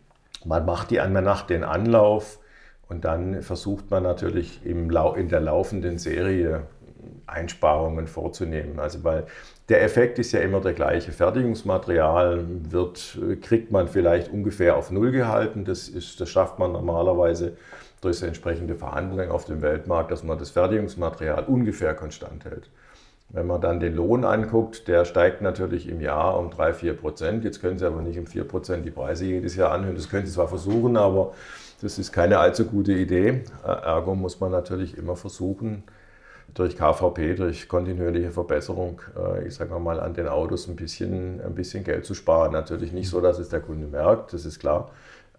[0.45, 2.39] man macht die man macht den Anlauf
[2.89, 6.63] und dann versucht man natürlich im Lau in der laufenden Serie
[7.28, 8.80] Einsparungen vorzunehmen.
[8.80, 9.26] Also weil
[9.69, 11.12] der Effekt ist ja immer der gleiche.
[11.12, 15.63] Fertigungsmaterial wird, kriegt man vielleicht ungefähr auf Null gehalten.
[15.63, 17.56] Das, ist, das schafft man normalerweise
[18.02, 22.69] durch entsprechende Verhandlungen auf dem Weltmarkt, dass man das Fertigungsmaterial ungefähr konstant hält.
[23.30, 27.43] Wenn man dann den Lohn anguckt, der steigt natürlich im Jahr um 3, 4 Prozent.
[27.45, 29.95] Jetzt können Sie aber nicht um 4 Prozent die Preise jedes Jahr anhören.
[29.95, 31.34] Das können Sie zwar versuchen, aber
[31.82, 33.43] das ist keine allzu gute Idee.
[33.63, 35.84] Ergo muss man natürlich immer versuchen,
[36.53, 41.55] durch KVP, durch kontinuierliche Verbesserung, äh, ich sage mal, an den Autos ein bisschen, ein
[41.55, 42.51] bisschen Geld zu sparen.
[42.51, 44.91] Natürlich nicht so, dass es der Kunde merkt, das ist klar.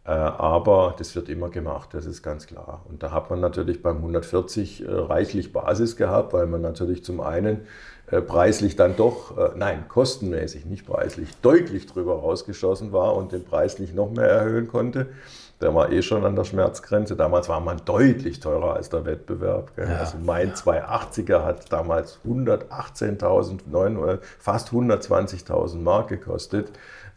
[0.05, 2.85] Äh, aber das wird immer gemacht, das ist ganz klar.
[2.89, 7.21] Und da hat man natürlich beim 140 äh, reichlich Basis gehabt, weil man natürlich zum
[7.21, 7.67] einen
[8.27, 13.95] preislich dann doch, nein, kostenmäßig, nicht preislich, deutlich drüber rausgeschossen war und den Preis nicht
[13.95, 15.07] noch mehr erhöhen konnte.
[15.61, 17.17] Der war eh schon an der Schmerzgrenze.
[17.17, 19.71] Damals war man deutlich teurer als der Wettbewerb.
[19.77, 26.73] Ja, also mein 280er hat damals 118.000, fast 120.000 Mark gekostet.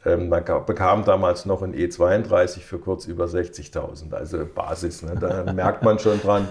[0.06, 5.02] Ähm, man bekam damals noch ein E32 für kurz über 60.000, also Basis.
[5.02, 5.16] Ne?
[5.20, 6.48] Da merkt man schon dran,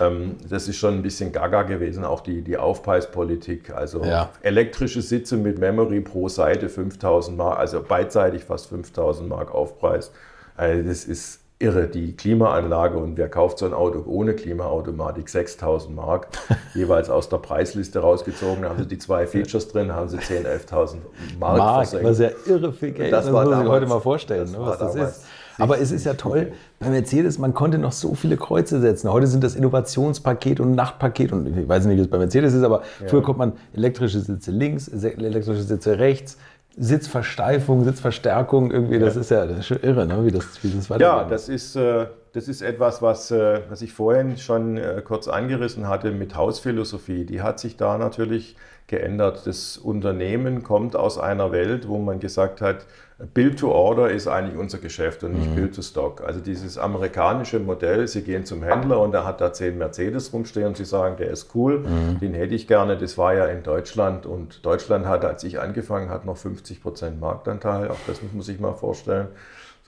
[0.00, 3.70] ähm, das ist schon ein bisschen gaga gewesen, auch die, die Aufpreispolitik.
[3.70, 4.30] Also ja.
[4.42, 10.10] elektrische Sitze mit Memory pro Seite 5.000 Mark, also beidseitig fast 5.000 Mark Aufpreis.
[10.56, 11.88] Also das ist irre.
[11.88, 15.28] Die Klimaanlage und wer kauft so ein Auto ohne Klimaautomatik?
[15.28, 16.28] 6000 Mark,
[16.74, 18.62] jeweils aus der Preisliste rausgezogen.
[18.62, 20.96] Da haben sie die zwei Features drin, haben sie 10.000, 11.000
[21.38, 22.06] Mark, Mark versenkt.
[22.06, 23.12] Was ja irre viel Geld.
[23.12, 25.24] Das, das muss man sich heute mal vorstellen, das ne, was das ist.
[25.58, 29.10] Aber es ist ja toll, bei Mercedes, man konnte noch so viele Kreuze setzen.
[29.10, 32.62] Heute sind das Innovationspaket und Nachtpaket und ich weiß nicht, wie es bei Mercedes ist,
[32.62, 33.08] aber ja.
[33.08, 36.36] früher konnte man elektrische Sitze links, elektrische Sitze rechts,
[36.76, 40.24] Sitzversteifung, Sitzverstärkung, irgendwie, das ist ja das ist schon irre, ne?
[40.24, 41.06] wie, das, wie das weitergeht.
[41.06, 42.06] Ja, das ist, äh,
[42.36, 47.24] das ist etwas, was, äh, was ich vorhin schon äh, kurz angerissen hatte mit Hausphilosophie.
[47.24, 48.56] Die hat sich da natürlich
[48.88, 49.46] geändert.
[49.46, 52.84] Das Unternehmen kommt aus einer Welt, wo man gesagt hat,
[53.32, 55.54] Build to Order ist eigentlich unser Geschäft und nicht mhm.
[55.54, 56.22] Build to Stock.
[56.26, 60.66] Also dieses amerikanische Modell, Sie gehen zum Händler und er hat da zehn Mercedes rumstehen
[60.66, 62.20] und Sie sagen, der ist cool, mhm.
[62.20, 62.98] den hätte ich gerne.
[62.98, 67.18] Das war ja in Deutschland und Deutschland hatte, als ich angefangen habe, noch 50 Prozent
[67.18, 67.88] Marktanteil.
[67.88, 69.28] Auch das muss man sich mal vorstellen.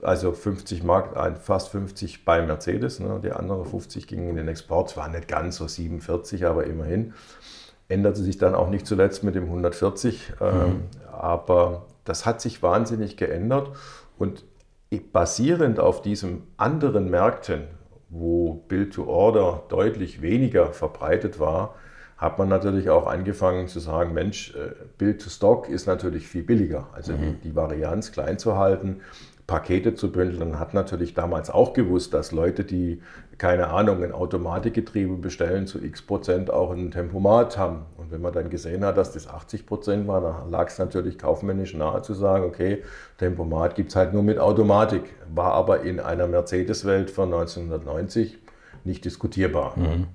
[0.01, 2.99] Also 50 Markt, fast 50 bei Mercedes.
[2.99, 3.19] Ne?
[3.23, 4.91] Die anderen 50 gingen in den Export.
[4.91, 7.13] Es war nicht ganz so 47, aber immerhin
[7.89, 10.33] änderte sich dann auch nicht zuletzt mit dem 140.
[10.39, 10.61] Ähm, mhm.
[10.61, 13.71] Ähm, aber das hat sich wahnsinnig geändert
[14.17, 14.45] und
[15.11, 17.63] basierend auf diesen anderen Märkten,
[18.09, 21.75] wo Build to Order deutlich weniger verbreitet war,
[22.17, 26.43] hat man natürlich auch angefangen zu sagen, Mensch, äh, Build to Stock ist natürlich viel
[26.43, 26.89] billiger.
[26.93, 27.37] Also mhm.
[27.41, 29.01] die, die Varianz klein zu halten,
[29.49, 33.01] Pakete zu bündeln, hat natürlich damals auch gewusst, dass Leute, die
[33.39, 37.85] keine Ahnung, ein Automatikgetriebe bestellen, zu x Prozent auch ein Tempomat haben.
[37.97, 41.17] Und wenn man dann gesehen hat, dass das 80 Prozent war, dann lag es natürlich
[41.17, 42.83] kaufmännisch nahe zu sagen, okay,
[43.17, 45.15] Tempomat gibt es halt nur mit Automatik.
[45.33, 48.37] War aber in einer Mercedes-Welt von 1990
[48.83, 49.73] nicht diskutierbar.
[49.77, 50.07] Mhm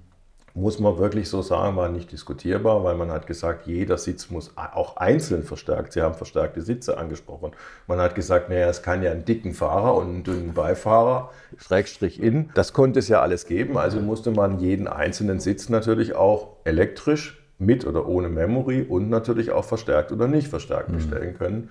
[0.57, 4.53] muss man wirklich so sagen, war nicht diskutierbar, weil man hat gesagt, jeder Sitz muss
[4.57, 5.93] auch einzeln verstärkt.
[5.93, 7.51] Sie haben verstärkte Sitze angesprochen.
[7.88, 12.23] Man hat gesagt, naja, es kann ja einen dicken Fahrer und einen dünnen Beifahrer, Schrägstrich
[12.23, 12.51] in.
[12.55, 17.45] Das konnte es ja alles geben, also musste man jeden einzelnen Sitz natürlich auch elektrisch
[17.59, 20.97] mit oder ohne Memory und natürlich auch verstärkt oder nicht verstärkt mhm.
[20.97, 21.71] bestellen können.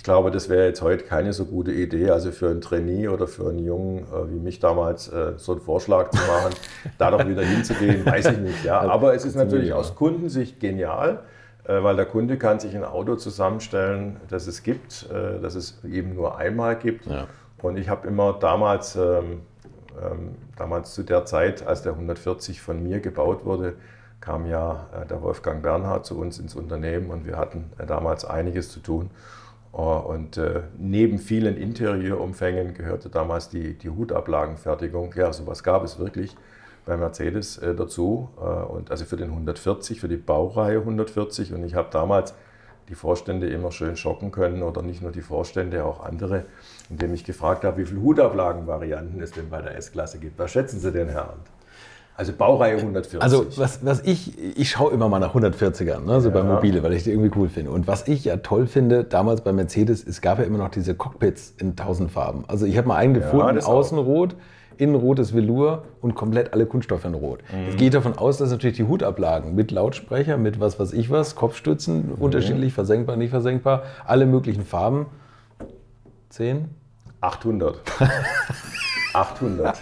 [0.00, 3.26] Ich glaube, das wäre jetzt heute keine so gute Idee, also für einen Trainee oder
[3.26, 6.54] für einen Jungen äh, wie mich damals äh, so einen Vorschlag zu machen,
[6.98, 8.64] da doch wieder hinzugehen, weiß ich nicht.
[8.64, 8.80] Ja.
[8.80, 11.20] Aber es ist natürlich aus Kundensicht genial,
[11.64, 15.84] äh, weil der Kunde kann sich ein Auto zusammenstellen, das es gibt, äh, das es
[15.84, 17.04] eben nur einmal gibt.
[17.04, 17.26] Ja.
[17.60, 19.42] Und ich habe immer damals, ähm,
[20.02, 23.74] ähm, damals zu der Zeit, als der 140 von mir gebaut wurde,
[24.22, 28.24] kam ja äh, der Wolfgang Bernhard zu uns ins Unternehmen und wir hatten äh, damals
[28.24, 29.10] einiges zu tun.
[29.72, 35.14] Oh, und äh, neben vielen Interieurumfängen gehörte damals die, die Hutablagenfertigung.
[35.14, 36.36] Ja, sowas gab es wirklich
[36.86, 38.30] bei Mercedes äh, dazu.
[38.36, 41.54] Äh, und also für den 140, für die Baureihe 140.
[41.54, 42.34] Und ich habe damals
[42.88, 46.46] die Vorstände immer schön schocken können oder nicht nur die Vorstände, auch andere,
[46.88, 50.36] indem ich gefragt habe, wie viele Hutablagenvarianten es denn bei der S-Klasse gibt.
[50.40, 51.46] Was schätzen Sie denn, Herr Arndt?
[52.20, 53.22] Also Baureihe 140.
[53.22, 56.34] Also was, was ich, ich schaue immer mal nach 140ern, ne, so ja.
[56.34, 57.70] bei Mobile, weil ich die irgendwie cool finde.
[57.70, 60.94] Und was ich ja toll finde, damals bei Mercedes, es gab ja immer noch diese
[60.94, 62.44] Cockpits in tausend Farben.
[62.46, 64.04] Also ich habe mal einen gefunden, ja, außen auch.
[64.04, 64.36] rot,
[64.76, 67.40] innen rotes Velour und komplett alle Kunststoffe in rot.
[67.50, 67.78] Mhm.
[67.78, 71.36] Gehe ich davon aus, dass natürlich die Hutablagen mit Lautsprecher, mit was weiß ich was,
[71.36, 72.14] Kopfstützen, mhm.
[72.22, 75.06] unterschiedlich, versenkbar, nicht versenkbar, alle möglichen Farben.
[76.28, 76.68] 10?
[77.22, 77.80] 800.
[79.14, 79.78] 800.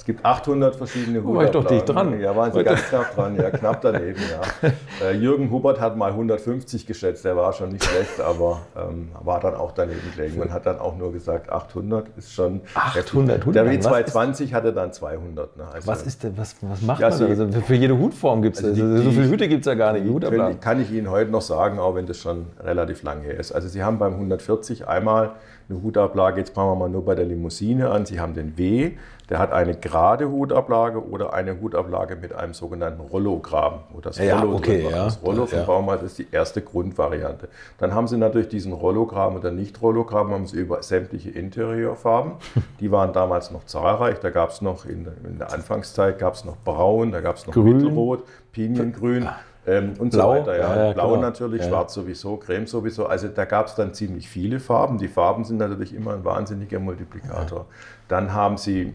[0.00, 1.36] Es gibt 800 verschiedene Hubertlagen.
[1.36, 2.18] War ich doch dicht dran.
[2.18, 4.70] Ja, waren Sie ganz knapp dran, ja, knapp daneben, ja.
[5.02, 9.40] Äh, Jürgen Hubert hat mal 150 geschätzt, der war schon nicht schlecht, aber ähm, war
[9.40, 12.60] dann auch daneben gelegen und hat dann auch nur gesagt, 800 ist schon...
[12.74, 15.56] 800, Der W220 hatte dann 200.
[15.56, 15.64] Ne?
[15.72, 17.22] Also, was, ist denn, was, was macht ja, man?
[17.22, 19.92] Also für jede Hutform gibt es, also also so viele Hüte gibt es ja gar
[19.92, 20.06] nicht.
[20.06, 23.52] Die kann ich Ihnen heute noch sagen, auch wenn das schon relativ lang her ist.
[23.52, 25.32] Also Sie haben beim 140 einmal
[25.70, 28.04] eine Hutablage, jetzt fangen wir mal nur bei der Limousine an.
[28.04, 28.92] Sie haben den W,
[29.30, 33.84] der hat eine gerade Hutablage oder eine Hutablage mit einem sogenannten Rollogramm.
[33.92, 35.04] Wo das ja, Rollo okay, ja.
[35.04, 35.64] Das Rollo von ja.
[35.64, 37.48] Baumart ist die erste Grundvariante.
[37.78, 42.32] Dann haben Sie natürlich diesen Rollogramm oder Nicht-Rollogramm, haben Sie über sämtliche Interieurfarben.
[42.80, 44.18] Die waren damals noch zahlreich.
[44.18, 47.46] Da gab es noch in, in, der Anfangszeit gab es noch Braun, da gab es
[47.46, 47.76] noch Grün.
[47.76, 49.28] Mittelrot, Piniengrün.
[49.64, 50.58] Ähm, und Blau, so weiter.
[50.58, 50.86] Ja.
[50.86, 51.20] Ja, Blau genau.
[51.20, 51.68] natürlich, ja.
[51.68, 53.06] schwarz sowieso, Creme sowieso.
[53.06, 54.98] Also da gab es dann ziemlich viele Farben.
[54.98, 57.66] Die Farben sind natürlich immer ein wahnsinniger Multiplikator.
[58.08, 58.94] Dann haben sie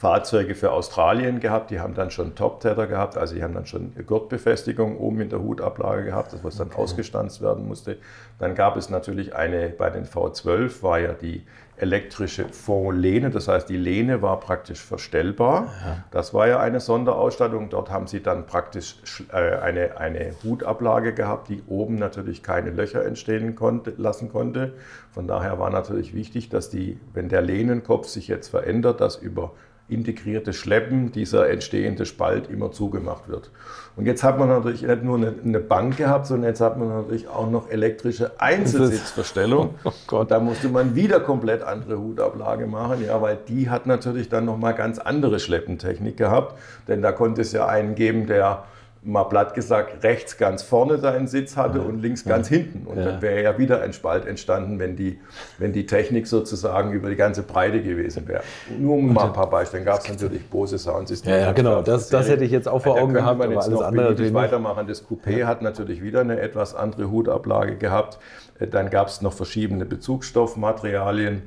[0.00, 3.92] Fahrzeuge für Australien gehabt, die haben dann schon Top-Tether gehabt, also die haben dann schon
[4.06, 6.80] Gurtbefestigung oben in der Hutablage gehabt, das was dann okay.
[6.80, 7.98] ausgestanzt werden musste.
[8.38, 11.44] Dann gab es natürlich eine, bei den V12 war ja die
[11.76, 15.64] elektrische Fondlehne, das heißt die Lehne war praktisch verstellbar.
[15.84, 16.04] Ja.
[16.10, 18.96] Das war ja eine Sonderausstattung, dort haben sie dann praktisch
[19.30, 24.72] äh, eine, eine Hutablage gehabt, die oben natürlich keine Löcher entstehen konnte, lassen konnte.
[25.10, 29.52] Von daher war natürlich wichtig, dass die, wenn der Lehnenkopf sich jetzt verändert, das über
[29.90, 33.50] integrierte Schleppen dieser entstehende Spalt immer zugemacht wird.
[33.96, 36.88] Und jetzt hat man natürlich nicht nur eine, eine Bank gehabt, sondern jetzt hat man
[36.88, 39.74] natürlich auch noch elektrische Einzelsitzverstellung.
[39.84, 40.30] Oh Gott.
[40.30, 44.74] Da musste man wieder komplett andere Hutablage machen, ja, weil die hat natürlich dann nochmal
[44.74, 46.58] ganz andere Schleppentechnik gehabt.
[46.86, 48.64] Denn da konnte es ja einen geben, der
[49.02, 51.84] mal platt gesagt, rechts ganz vorne seinen Sitz hatte ja.
[51.84, 52.58] und links ganz ja.
[52.58, 52.86] hinten.
[52.86, 53.04] Und ja.
[53.04, 55.18] dann wäre ja wieder ein Spalt entstanden, wenn die,
[55.58, 58.42] wenn die Technik sozusagen über die ganze Breite gewesen wäre.
[58.78, 59.84] Nur um mal ein paar Beispiele.
[59.84, 61.40] Dann gab es natürlich Bose Soundsysteme.
[61.40, 64.34] Ja, genau, das, das hätte ich jetzt auch vor Augen gehabt, aber alles andere natürlich
[64.34, 64.86] weitermachen.
[64.86, 68.18] Das Coupé hat natürlich wieder eine etwas andere Hutablage gehabt.
[68.58, 71.42] Dann gab es noch verschiedene Bezugsstoffmaterialien.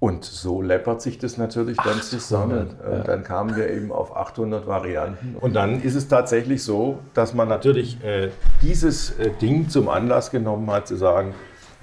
[0.00, 2.74] Und so läppert sich das natürlich dann zusammen.
[2.82, 3.00] Ja.
[3.00, 5.36] Dann kamen wir eben auf 800 Varianten.
[5.38, 8.30] Und dann ist es tatsächlich so, dass man natürlich äh,
[8.62, 11.34] dieses äh, Ding zum Anlass genommen hat, zu sagen,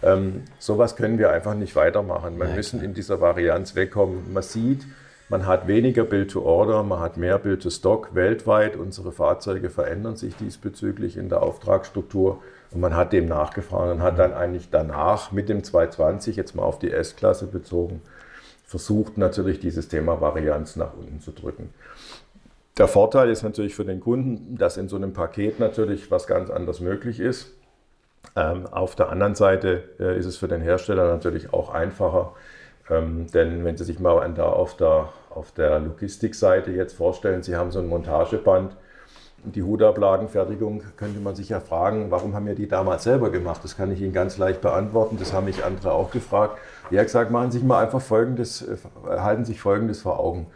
[0.01, 2.39] ähm, sowas können wir einfach nicht weitermachen.
[2.39, 4.33] Wir müssen in dieser Varianz wegkommen.
[4.33, 4.87] Man sieht,
[5.29, 8.75] man hat weniger Bill-to-Order, man hat mehr Bill-to-Stock weltweit.
[8.75, 12.41] Unsere Fahrzeuge verändern sich diesbezüglich in der Auftragsstruktur.
[12.71, 16.63] Und man hat dem nachgefragt und hat dann eigentlich danach mit dem 220, jetzt mal
[16.63, 18.01] auf die S-Klasse bezogen,
[18.65, 21.73] versucht natürlich dieses Thema Varianz nach unten zu drücken.
[22.77, 26.49] Der Vorteil ist natürlich für den Kunden, dass in so einem Paket natürlich was ganz
[26.49, 27.53] anderes möglich ist.
[28.35, 32.33] Ähm, auf der anderen Seite äh, ist es für den Hersteller natürlich auch einfacher,
[32.89, 37.41] ähm, denn wenn Sie sich mal an der, auf der, auf der Logistikseite jetzt vorstellen,
[37.41, 38.75] Sie haben so ein Montageband,
[39.55, 43.61] die Hutablagenfertigung könnte man sich ja fragen, warum haben wir die damals selber gemacht?
[43.63, 45.17] Das kann ich Ihnen ganz leicht beantworten.
[45.19, 46.57] Das haben mich andere auch gefragt.
[46.85, 50.47] Habe gesagt, machen Sie sich mal einfach Folgendes, äh, halten sich Folgendes vor Augen.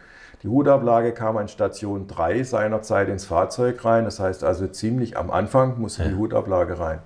[0.42, 4.04] Die Hutablage kam an Station 3 seinerzeit ins Fahrzeug rein.
[4.04, 6.98] Das heißt also ziemlich am Anfang musste die Hutablage rein.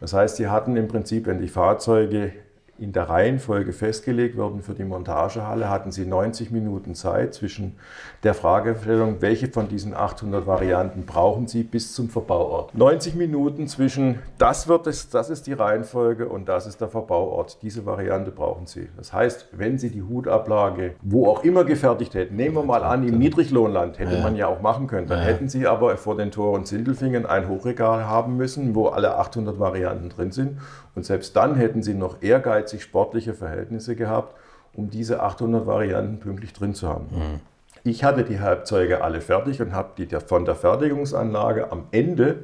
[0.00, 2.32] Das heißt, sie hatten im Prinzip, wenn die Fahrzeuge
[2.78, 7.76] in der Reihenfolge festgelegt wurden für die Montagehalle, hatten sie 90 Minuten Zeit zwischen
[8.22, 12.74] der Fragestellung, welche von diesen 800 Varianten brauchen sie bis zum Verbauort.
[12.74, 17.58] 90 Minuten zwischen, das, wird es, das ist die Reihenfolge und das ist der Verbauort.
[17.62, 18.88] Diese Variante brauchen sie.
[18.96, 23.06] Das heißt, wenn sie die Hutablage wo auch immer gefertigt hätten, nehmen wir mal an,
[23.06, 26.64] im Niedriglohnland, hätte man ja auch machen können, dann hätten sie aber vor den Toren
[26.64, 30.58] Sindelfingen ein Hochregal haben müssen, wo alle 800 Varianten drin sind
[30.96, 34.34] und selbst dann hätten sie noch ehrgeizig sportliche Verhältnisse gehabt,
[34.74, 37.06] um diese 800 Varianten pünktlich drin zu haben.
[37.12, 37.40] Mhm.
[37.84, 42.40] Ich hatte die Halbzeuge alle fertig und habe die von der Fertigungsanlage am Ende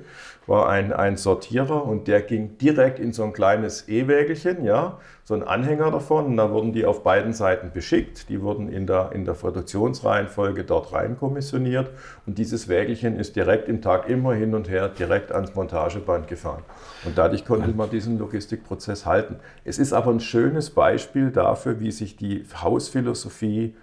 [0.46, 5.34] war ein, ein Sortierer und der ging direkt in so ein kleines E-Wägelchen, ja, so
[5.34, 6.26] ein Anhänger davon.
[6.26, 8.28] Und da wurden die auf beiden Seiten beschickt.
[8.28, 11.90] Die wurden in der, in der Produktionsreihenfolge dort rein kommissioniert.
[12.26, 16.64] Und dieses Wägelchen ist direkt im Tag immer hin und her direkt ans Montageband gefahren.
[17.04, 19.36] Und dadurch konnte man diesen Logistikprozess halten.
[19.64, 23.76] Es ist aber ein schönes Beispiel dafür, wie sich die Hausphilosophie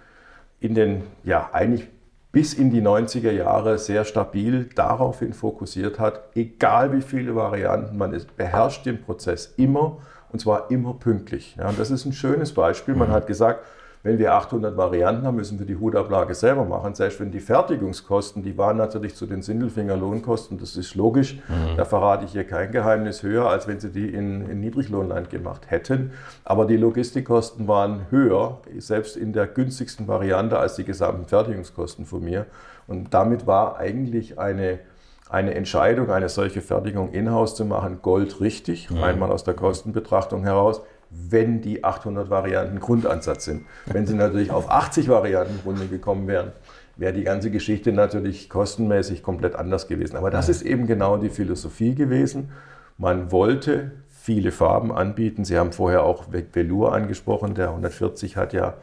[0.60, 1.88] in den, ja, eigentlich
[2.32, 8.12] bis in die 90er Jahre sehr stabil daraufhin fokussiert hat, egal wie viele Varianten man
[8.12, 9.98] ist, beherrscht den Prozess immer
[10.32, 11.56] und zwar immer pünktlich.
[11.58, 12.94] Ja, das ist ein schönes Beispiel.
[12.94, 13.12] Man mhm.
[13.12, 13.64] hat gesagt,
[14.02, 16.94] wenn wir 800 Varianten haben, müssen wir die Hutablage selber machen.
[16.94, 21.76] Selbst wenn die Fertigungskosten, die waren natürlich zu den Sindelfinger Lohnkosten, das ist logisch, mhm.
[21.76, 25.70] da verrate ich hier kein Geheimnis, höher, als wenn sie die in, in Niedriglohnland gemacht
[25.70, 26.12] hätten.
[26.44, 32.24] Aber die Logistikkosten waren höher, selbst in der günstigsten Variante, als die gesamten Fertigungskosten von
[32.24, 32.46] mir.
[32.86, 34.80] Und damit war eigentlich eine
[35.28, 39.00] eine Entscheidung, eine solche Fertigung in-house zu machen, Gold richtig, mhm.
[39.00, 43.66] einmal aus der Kostenbetrachtung heraus wenn die 800 Varianten Grundansatz sind.
[43.86, 46.52] Wenn sie natürlich auf 80 Varianten Runde gekommen wären,
[46.96, 50.16] wäre die ganze Geschichte natürlich kostenmäßig komplett anders gewesen.
[50.16, 52.50] Aber das ist eben genau die Philosophie gewesen.
[52.96, 55.44] Man wollte viele Farben anbieten.
[55.44, 57.54] Sie haben vorher auch Velour angesprochen.
[57.54, 58.74] Der 140 hat ja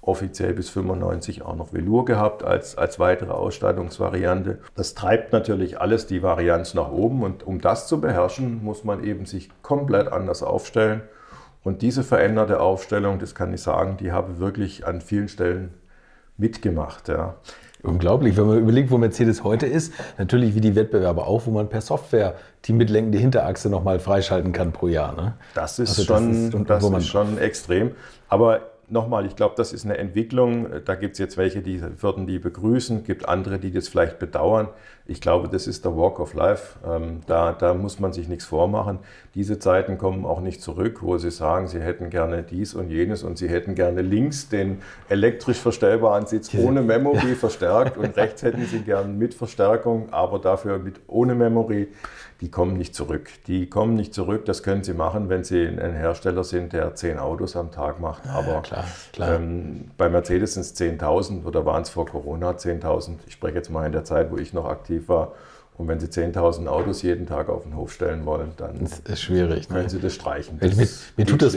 [0.00, 4.58] offiziell bis 95 auch noch Velour gehabt als, als weitere Ausstattungsvariante.
[4.74, 9.04] Das treibt natürlich alles die Varianz nach oben und um das zu beherrschen, muss man
[9.04, 11.02] eben sich komplett anders aufstellen
[11.66, 15.74] und diese veränderte Aufstellung, das kann ich sagen, die habe wirklich an vielen Stellen
[16.36, 17.08] mitgemacht.
[17.08, 17.34] Ja.
[17.82, 21.68] Unglaublich, wenn man überlegt, wo Mercedes heute ist, natürlich wie die Wettbewerber auch, wo man
[21.68, 25.16] per Software die mitlenkende Hinterachse nochmal freischalten kann pro Jahr.
[25.16, 25.34] Ne?
[25.54, 27.90] Das ist, also schon, das ist, das ist schon extrem.
[28.28, 30.68] Aber nochmal, ich glaube, das ist eine Entwicklung.
[30.84, 34.68] Da gibt es jetzt welche, die würden die begrüßen, gibt andere, die das vielleicht bedauern.
[35.08, 36.78] Ich glaube, das ist der Walk of Life.
[36.84, 38.98] Ähm, da, da muss man sich nichts vormachen.
[39.34, 43.22] Diese Zeiten kommen auch nicht zurück, wo sie sagen, sie hätten gerne dies und jenes
[43.22, 48.66] und sie hätten gerne links den elektrisch verstellbaren Sitz ohne Memory verstärkt und rechts hätten
[48.66, 51.88] sie gern mit Verstärkung, aber dafür mit ohne Memory
[52.40, 53.30] die kommen nicht zurück.
[53.46, 57.18] Die kommen nicht zurück, das können sie machen, wenn sie ein Hersteller sind, der zehn
[57.18, 58.28] Autos am Tag macht.
[58.28, 59.34] Aber ja, klar, klar.
[59.36, 63.18] Ähm, bei Mercedes sind es 10.000 oder waren es vor Corona 10.000.
[63.26, 65.32] Ich spreche jetzt mal in der Zeit, wo ich noch aktiv war.
[65.78, 69.20] Und wenn Sie 10.000 Autos jeden Tag auf den Hof stellen wollen, dann das ist
[69.20, 69.90] schwierig, können ne?
[69.90, 70.58] Sie das streichen.
[70.58, 71.56] Das mir, mir tut das,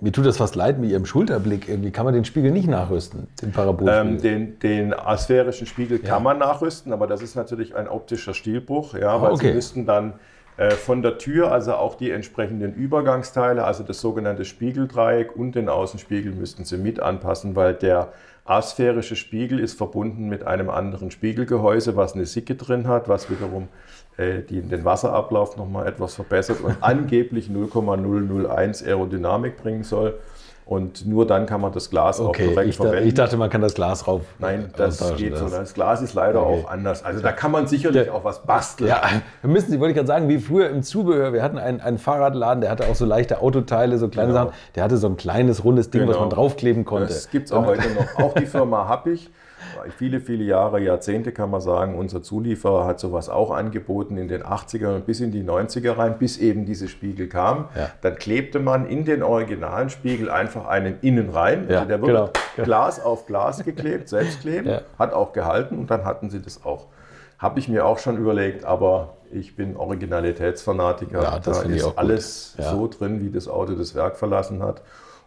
[0.00, 1.68] mir tut das fast leid mit Ihrem Schulterblick.
[1.68, 4.14] Irgendwie kann man den Spiegel nicht nachrüsten, den Parabolspiegel.
[4.14, 6.08] Ähm, den, den asphärischen Spiegel ja.
[6.08, 9.48] kann man nachrüsten, aber das ist natürlich ein optischer Stilbruch, ja, weil okay.
[9.48, 10.14] Sie müssten dann
[10.56, 15.68] äh, von der Tür, also auch die entsprechenden Übergangsteile, also das sogenannte Spiegeldreieck und den
[15.68, 18.12] Außenspiegel müssten Sie mit anpassen, weil der
[18.44, 23.68] asphärische Spiegel ist verbunden mit einem anderen Spiegelgehäuse, was eine Sicke drin hat, was wiederum
[24.18, 30.14] die, den Wasserablauf nochmal etwas verbessert und angeblich 0,001 Aerodynamik bringen soll.
[30.66, 33.06] Und nur dann kann man das Glas okay, auch korrekt ich verwenden.
[33.06, 34.22] Ich dachte, man kann das Glas rauf.
[34.38, 35.46] Nein, das geht so.
[35.46, 36.62] Das Glas ist leider okay.
[36.64, 37.04] auch anders.
[37.04, 38.88] Also da kann man sicherlich der, auch was basteln.
[38.88, 39.02] Ja,
[39.42, 41.34] wir müssen Sie, wollte ich gerade sagen, wie früher im Zubehör.
[41.34, 44.44] Wir hatten einen, einen Fahrradladen, der hatte auch so leichte Autoteile, so kleine genau.
[44.46, 44.54] Sachen.
[44.74, 46.12] Der hatte so ein kleines rundes Ding, genau.
[46.12, 47.08] was man draufkleben konnte.
[47.08, 48.24] Das gibt es auch heute noch.
[48.24, 49.30] Auch die Firma Happig
[49.96, 54.42] viele, viele Jahre, Jahrzehnte kann man sagen, unser Zulieferer hat sowas auch angeboten in den
[54.42, 57.68] 80er und bis in die 90er rein, bis eben diese Spiegel kam.
[57.76, 57.90] Ja.
[58.00, 61.66] Dann klebte man in den originalen Spiegel einfach einen innen rein.
[61.68, 62.64] Ja, also der wurde genau.
[62.64, 64.80] Glas auf Glas geklebt, selbstklebend, ja.
[64.98, 66.86] hat auch gehalten und dann hatten sie das auch.
[67.38, 71.22] Habe ich mir auch schon überlegt, aber ich bin Originalitätsfanatiker.
[71.22, 74.82] Ja, da ist alles so drin, wie das Auto das Werk verlassen hat.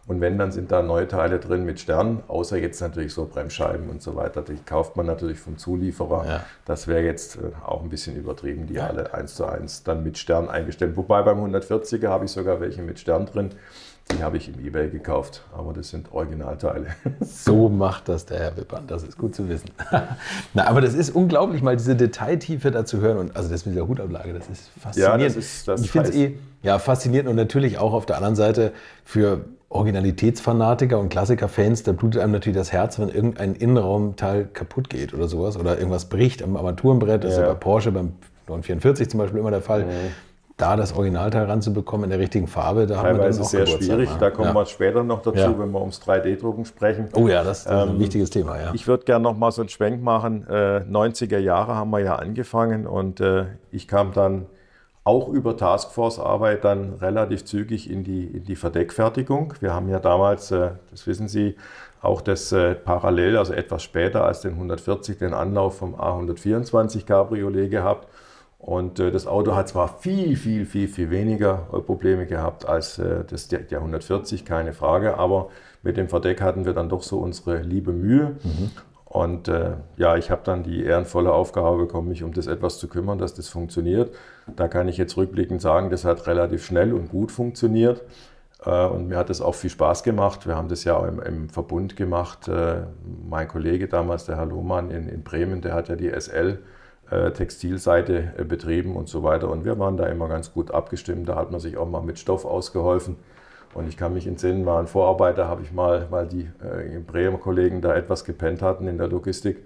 [0.08, 3.90] Und wenn, dann sind da neue Teile drin mit Stern, außer jetzt natürlich so Bremsscheiben
[3.90, 4.40] und so weiter.
[4.40, 6.24] Die kauft man natürlich vom Zulieferer.
[6.26, 6.44] Ja.
[6.64, 8.86] Das wäre jetzt äh, auch ein bisschen übertrieben, die ja.
[8.86, 10.96] alle eins zu eins dann mit Stern eingestellt.
[10.96, 13.50] Wobei beim 140er habe ich sogar welche mit Stern drin.
[14.10, 16.86] Die habe ich im Ebay gekauft, aber das sind Originalteile.
[17.20, 19.70] So macht das der Herr Wippern, das ist gut zu wissen.
[20.54, 23.18] Na, aber das ist unglaublich, mal diese Detailtiefe da zu hören.
[23.18, 25.20] Und also das mit dieser Hutablage, das ist faszinierend.
[25.20, 28.16] Ja, das ist, das ich finde es eh ja, faszinierend und natürlich auch auf der
[28.16, 28.72] anderen Seite
[29.04, 35.12] für Originalitätsfanatiker und Klassikerfans, da blutet einem natürlich das Herz, wenn irgendein Innenraumteil kaputt geht
[35.12, 37.22] oder sowas oder irgendwas bricht am Armaturenbrett.
[37.22, 37.42] Das ja.
[37.42, 38.14] ist ja bei Porsche beim
[38.48, 39.84] 944 zum Beispiel immer der Fall.
[39.84, 39.90] Mhm.
[40.56, 44.10] Da das Originalteil ranzubekommen in der richtigen Farbe, da haben wir dann auch sehr schwierig.
[44.18, 44.54] Da kommen ja.
[44.54, 45.56] wir später noch dazu, ja.
[45.56, 47.10] wenn wir ums 3D-Drucken sprechen.
[47.14, 48.60] Oh ja, das ist ähm, ein wichtiges Thema.
[48.60, 48.74] Ja.
[48.74, 50.48] Ich würde gerne noch mal so einen Schwenk machen.
[50.48, 54.46] Äh, 90er Jahre haben wir ja angefangen und äh, ich kam dann
[55.08, 59.54] auch über Taskforce-Arbeit dann relativ zügig in die, in die Verdeckfertigung.
[59.60, 61.56] Wir haben ja damals, äh, das wissen Sie,
[62.02, 67.70] auch das äh, parallel, also etwas später als den 140, den Anlauf vom A124 Cabriolet
[67.70, 68.06] gehabt.
[68.58, 71.54] Und äh, das Auto hat zwar viel, viel, viel, viel weniger
[71.86, 73.00] Probleme gehabt als
[73.30, 75.48] das, der, der 140, keine Frage, aber
[75.82, 78.36] mit dem Verdeck hatten wir dann doch so unsere liebe Mühe.
[78.44, 78.70] Mhm.
[79.08, 82.88] Und äh, ja, ich habe dann die ehrenvolle Aufgabe bekommen, mich um das etwas zu
[82.88, 84.14] kümmern, dass das funktioniert.
[84.54, 88.02] Da kann ich jetzt rückblickend sagen, das hat relativ schnell und gut funktioniert.
[88.66, 90.46] Äh, und mir hat es auch viel Spaß gemacht.
[90.46, 92.48] Wir haben das ja im, im Verbund gemacht.
[92.48, 92.82] Äh,
[93.26, 96.58] mein Kollege damals, der Herr Lohmann in, in Bremen, der hat ja die SL
[97.10, 99.48] äh, Textilseite äh, betrieben und so weiter.
[99.48, 101.30] Und wir waren da immer ganz gut abgestimmt.
[101.30, 103.16] Da hat man sich auch mal mit Stoff ausgeholfen.
[103.78, 107.38] Und ich kann mich entsinnen, mal ein Vorarbeiter habe ich mal, weil die äh, Bremer
[107.38, 109.64] Kollegen da etwas gepennt hatten in der Logistik,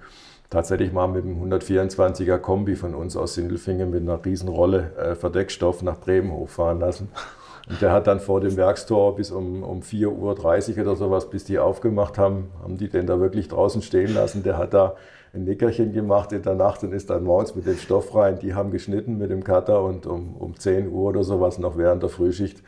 [0.51, 5.81] tatsächlich mal mit einem 124er Kombi von uns aus Sindelfingen mit einer Riesenrolle äh, Verdeckstoff
[5.81, 7.09] nach Bremen hochfahren lassen.
[7.71, 11.45] Und der hat dann vor dem Werkstor bis um, um 4.30 Uhr oder sowas, bis
[11.45, 14.43] die aufgemacht haben, haben die den da wirklich draußen stehen lassen.
[14.43, 14.95] Der hat da
[15.33, 18.39] ein Nickerchen gemacht in der Nacht und ist dann morgens mit dem Stoff rein.
[18.41, 22.03] Die haben geschnitten mit dem Cutter und um, um 10 Uhr oder sowas noch während
[22.03, 22.63] der Frühschicht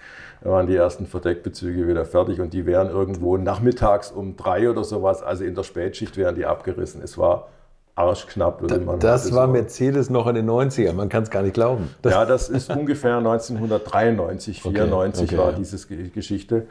[0.51, 5.23] waren die ersten Verdeckbezüge wieder fertig und die wären irgendwo nachmittags um drei oder sowas,
[5.23, 7.03] also in der Spätschicht wären die abgerissen.
[7.03, 7.49] Es war
[7.95, 8.67] arschknapp.
[8.67, 9.47] Da, das war.
[9.47, 11.95] Mercedes noch in den 90ern, man kann es gar nicht glauben.
[12.03, 15.59] Das ja, das ist ungefähr 1993, 94 okay, okay, war ja.
[15.59, 16.67] diese Geschichte.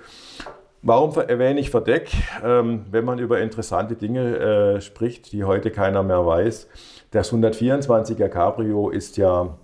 [0.85, 2.11] Warum erwähne ich Verdeck?
[2.43, 4.37] Ähm, wenn man über interessante Dinge
[4.75, 6.67] äh, spricht, die heute keiner mehr weiß.
[7.11, 9.57] Das 124er Cabrio ist ja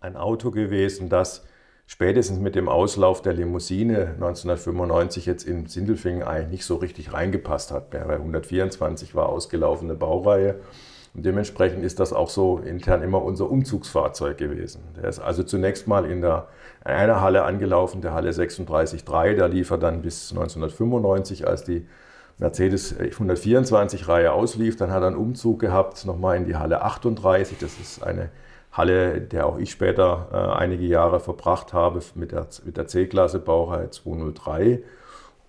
[0.00, 1.44] ein Auto gewesen, das
[1.92, 7.70] spätestens mit dem Auslauf der Limousine 1995 jetzt in Sindelfingen eigentlich nicht so richtig reingepasst
[7.70, 7.92] hat.
[7.92, 10.54] Weil 124 war ausgelaufene Baureihe.
[11.14, 14.80] Und dementsprechend ist das auch so intern immer unser Umzugsfahrzeug gewesen.
[14.96, 16.48] Der ist also zunächst mal in, der,
[16.82, 19.34] in einer Halle angelaufen, der Halle 36.3.
[19.34, 21.86] Der lief er dann bis 1995, als die
[22.38, 24.76] Mercedes 124-Reihe auslief.
[24.76, 27.58] Dann hat er einen Umzug gehabt, nochmal in die Halle 38.
[27.60, 28.30] Das ist eine
[28.72, 33.38] Halle, der auch ich später äh, einige Jahre verbracht habe mit der, mit der C-Klasse
[33.38, 34.82] Baureihe 203.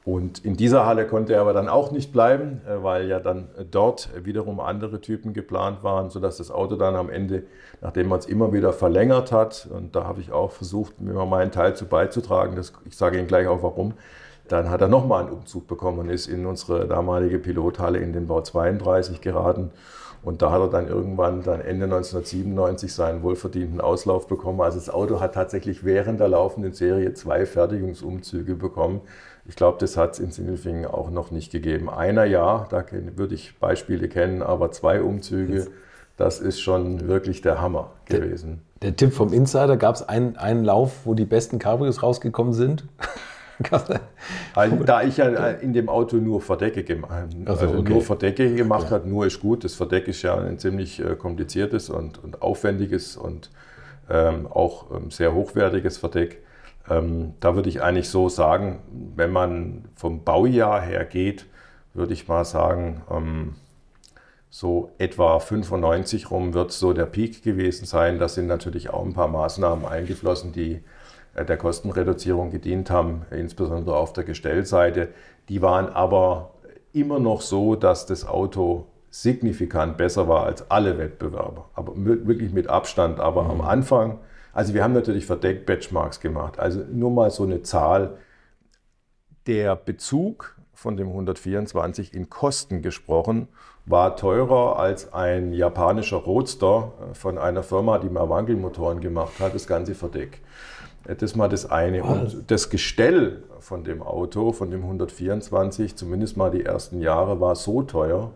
[0.06, 3.48] Und in dieser Halle konnte er aber dann auch nicht bleiben, äh, weil ja dann
[3.72, 7.44] dort wiederum andere Typen geplant waren, sodass das Auto dann am Ende,
[7.82, 11.26] nachdem man es immer wieder verlängert hat, und da habe ich auch versucht, mir mal
[11.26, 13.94] meinen Teil zu beizutragen, das, ich sage Ihnen gleich auch warum,
[14.50, 18.28] Dann hat er nochmal einen Umzug bekommen und ist in unsere damalige Pilothalle in den
[18.28, 19.72] Bau 32 geraten.
[20.24, 24.62] Und da hat er dann irgendwann dann Ende 1997 seinen wohlverdienten Auslauf bekommen.
[24.62, 29.02] Also das Auto hat tatsächlich während der laufenden Serie zwei Fertigungsumzüge bekommen.
[29.46, 31.90] Ich glaube, das hat es in Sindelfingen auch noch nicht gegeben.
[31.90, 35.68] Einer ja, da würde ich Beispiele kennen, aber zwei Umzüge,
[36.16, 38.62] das ist schon wirklich der Hammer gewesen.
[38.82, 42.54] Der, der Tipp vom Insider, gab es einen, einen Lauf, wo die besten Cabrios rausgekommen
[42.54, 42.86] sind?
[44.56, 47.94] also, da ich ja in dem Auto nur Verdecke gemacht also okay.
[47.94, 48.92] nur Verdecke gemacht ja.
[48.92, 49.64] hat, nur ist gut.
[49.64, 53.50] Das Verdeck ist ja ein ziemlich äh, kompliziertes und, und aufwendiges und
[54.10, 56.44] ähm, auch ähm, sehr hochwertiges Verdeck.
[56.90, 58.80] Ähm, da würde ich eigentlich so sagen,
[59.16, 61.46] wenn man vom Baujahr her geht,
[61.94, 63.56] würde ich mal sagen, ähm,
[64.50, 68.20] so etwa 95 rum wird so der Peak gewesen sein.
[68.20, 70.82] Da sind natürlich auch ein paar Maßnahmen eingeflossen, die äh,
[71.36, 75.10] der Kostenreduzierung gedient haben, insbesondere auf der Gestellseite.
[75.50, 76.52] Die waren aber
[76.94, 81.70] immer noch so, dass das Auto signifikant besser war als alle Wettbewerber.
[81.76, 83.20] Aber wirklich mit Abstand.
[83.20, 83.52] Aber mhm.
[83.52, 84.20] am Anfang,
[84.54, 86.60] also wir haben natürlich verdeckt Benchmarks gemacht.
[86.60, 88.18] Also nur mal so eine Zahl.
[89.46, 93.48] Der Bezug von dem 124 in Kosten gesprochen
[93.86, 99.54] war teurer als ein japanischer Roadster äh, von einer Firma, die mal Wankelmotoren gemacht hat,
[99.54, 100.42] das ganze Verdeck.
[101.06, 102.04] Das ist mal das eine.
[102.04, 107.56] Und das Gestell von dem Auto, von dem 124, zumindest mal die ersten Jahre, war
[107.56, 108.32] so teuer,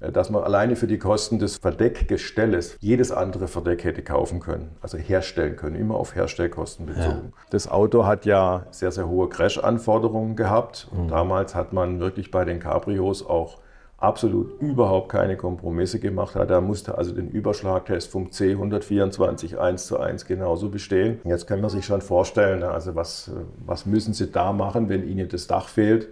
[0.00, 4.70] äh, dass man alleine für die Kosten des Verdeckgestelles jedes andere Verdeck hätte kaufen können,
[4.80, 7.32] also herstellen können, immer auf Herstellkosten bezogen.
[7.32, 7.42] Ja.
[7.50, 10.88] Das Auto hat ja sehr, sehr hohe Crash-Anforderungen gehabt.
[10.92, 11.08] Mhm.
[11.08, 13.58] damals hat man wirklich bei den Cabrios auch
[14.00, 16.50] absolut überhaupt keine Kompromisse gemacht hat.
[16.50, 21.20] Er musste also den Überschlagtest vom C124 1 zu 1 genauso bestehen.
[21.24, 23.30] Jetzt kann man sich schon vorstellen, ne, also was,
[23.64, 26.08] was müssen Sie da machen, wenn Ihnen das Dach fehlt?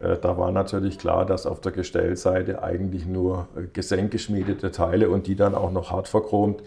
[0.00, 5.28] Äh, da war natürlich klar, dass auf der Gestellseite eigentlich nur äh, gesenkgeschmiedete Teile und
[5.28, 6.62] die dann auch noch hart verchromt.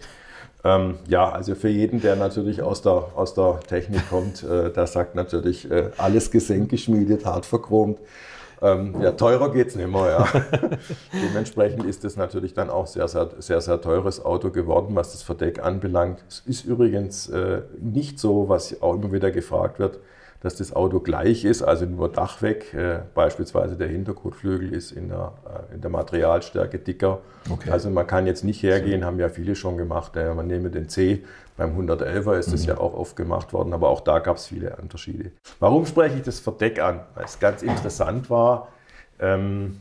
[0.64, 4.86] Ähm, ja, also für jeden, der natürlich aus der, aus der Technik kommt, äh, der
[4.86, 7.98] sagt natürlich, äh, alles gesenkgeschmiedet, hart verchromt.
[8.62, 10.06] Ähm, ja, teurer geht es nicht mehr.
[10.06, 10.42] Ja.
[11.12, 15.22] Dementsprechend ist es natürlich dann auch sehr, sehr, sehr, sehr teures Auto geworden, was das
[15.22, 16.22] Verdeck anbelangt.
[16.28, 19.98] Es ist übrigens äh, nicht so, was auch immer wieder gefragt wird,
[20.42, 22.74] dass das Auto gleich ist, also nur Dach weg.
[22.74, 27.20] Äh, beispielsweise der Hinterkotflügel ist in der, äh, in der Materialstärke dicker.
[27.48, 27.70] Okay.
[27.70, 30.16] Also man kann jetzt nicht hergehen, haben ja viele schon gemacht.
[30.16, 31.22] Äh, man nehme den C,
[31.56, 32.68] beim 111er ist das mhm.
[32.70, 35.30] ja auch oft gemacht worden, aber auch da gab es viele Unterschiede.
[35.60, 37.00] Warum spreche ich das Verdeck an?
[37.14, 38.68] Weil es ganz interessant war.
[39.20, 39.80] Ähm,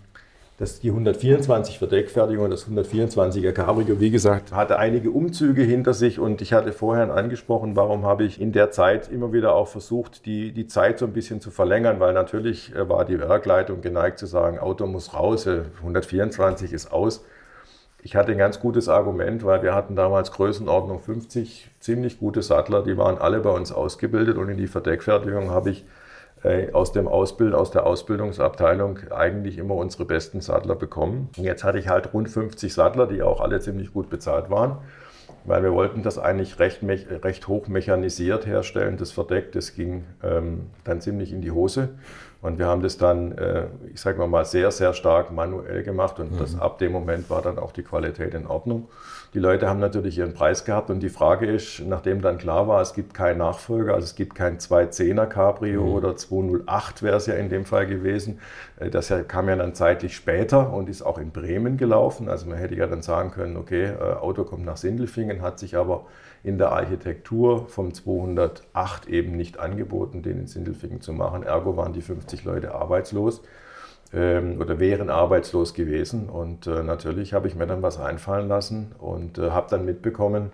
[0.62, 6.20] das, die 124 Verdeckfertigung und das 124er Cabrio, wie gesagt, hatte einige Umzüge hinter sich.
[6.20, 10.28] Und ich hatte vorher angesprochen, warum habe ich in der Zeit immer wieder auch versucht,
[10.28, 14.20] die, die Zeit so ein bisschen zu verlängern, weil natürlich äh, war die Werkleitung geneigt
[14.20, 17.26] zu sagen, Auto muss raus, 124 äh, ist aus.
[18.04, 22.84] Ich hatte ein ganz gutes Argument, weil wir hatten damals Größenordnung 50 ziemlich gute Sattler,
[22.84, 24.38] die waren alle bei uns ausgebildet.
[24.38, 25.86] Und in die Verdeckfertigung habe ich
[26.74, 31.30] aus, dem Ausbild, aus der Ausbildungsabteilung eigentlich immer unsere besten Sattler bekommen.
[31.38, 34.78] Und jetzt hatte ich halt rund 50 Sattler, die auch alle ziemlich gut bezahlt waren,
[35.46, 39.52] weil wir wollten das eigentlich recht, recht hoch mechanisiert herstellen, das Verdeck.
[39.52, 41.90] Das ging ähm, dann ziemlich in die Hose.
[42.42, 46.32] Und wir haben das dann, äh, ich sage mal, sehr, sehr stark manuell gemacht und
[46.32, 46.40] mhm.
[46.40, 48.88] das, ab dem Moment war dann auch die Qualität in Ordnung.
[49.34, 52.82] Die Leute haben natürlich ihren Preis gehabt und die Frage ist, nachdem dann klar war,
[52.82, 55.94] es gibt keinen Nachfolger, also es gibt kein 210er Cabrio mhm.
[55.94, 58.40] oder 208 wäre es ja in dem Fall gewesen.
[58.78, 62.28] Äh, das kam ja dann zeitlich später und ist auch in Bremen gelaufen.
[62.28, 65.78] Also man hätte ja dann sagen können, okay, äh, Auto kommt nach Sindelfingen, hat sich
[65.78, 66.08] aber
[66.44, 71.44] in der Architektur vom 208 eben nicht angeboten, den in Sindelfingen zu machen.
[71.44, 73.42] Ergo waren die 50 Leute arbeitslos
[74.14, 76.30] oder wären arbeitslos gewesen.
[76.30, 80.52] Und äh, natürlich habe ich mir dann was einfallen lassen und äh, habe dann mitbekommen,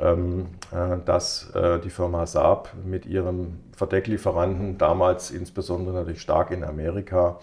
[0.00, 6.64] ähm, äh, dass äh, die Firma Saab mit ihrem Verdecklieferanten damals insbesondere natürlich stark in
[6.64, 7.38] Amerika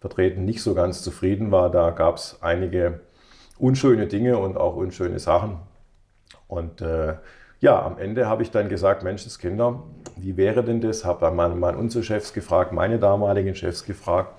[0.00, 1.70] vertreten nicht so ganz zufrieden war.
[1.70, 3.00] Da gab es einige
[3.58, 5.58] unschöne Dinge und auch unschöne Sachen.
[6.46, 7.14] Und äh,
[7.60, 9.82] ja, am Ende habe ich dann gesagt, Menschenskinder,
[10.16, 11.04] wie wäre denn das?
[11.04, 14.38] Habe mal, mal unsere Chefs gefragt, meine damaligen Chefs gefragt,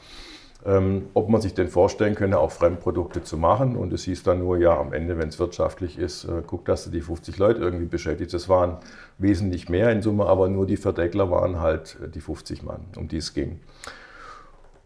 [0.66, 3.76] ähm, ob man sich denn vorstellen könne, auch Fremdprodukte zu machen.
[3.76, 6.84] Und es hieß dann nur, ja, am Ende, wenn es wirtschaftlich ist, äh, guck, dass
[6.84, 8.34] du die 50 Leute irgendwie beschäftigst.
[8.34, 8.78] Das waren
[9.18, 13.08] wesentlich mehr in Summe, aber nur die Verdeckler waren halt äh, die 50 Mann, um
[13.08, 13.62] die es ging.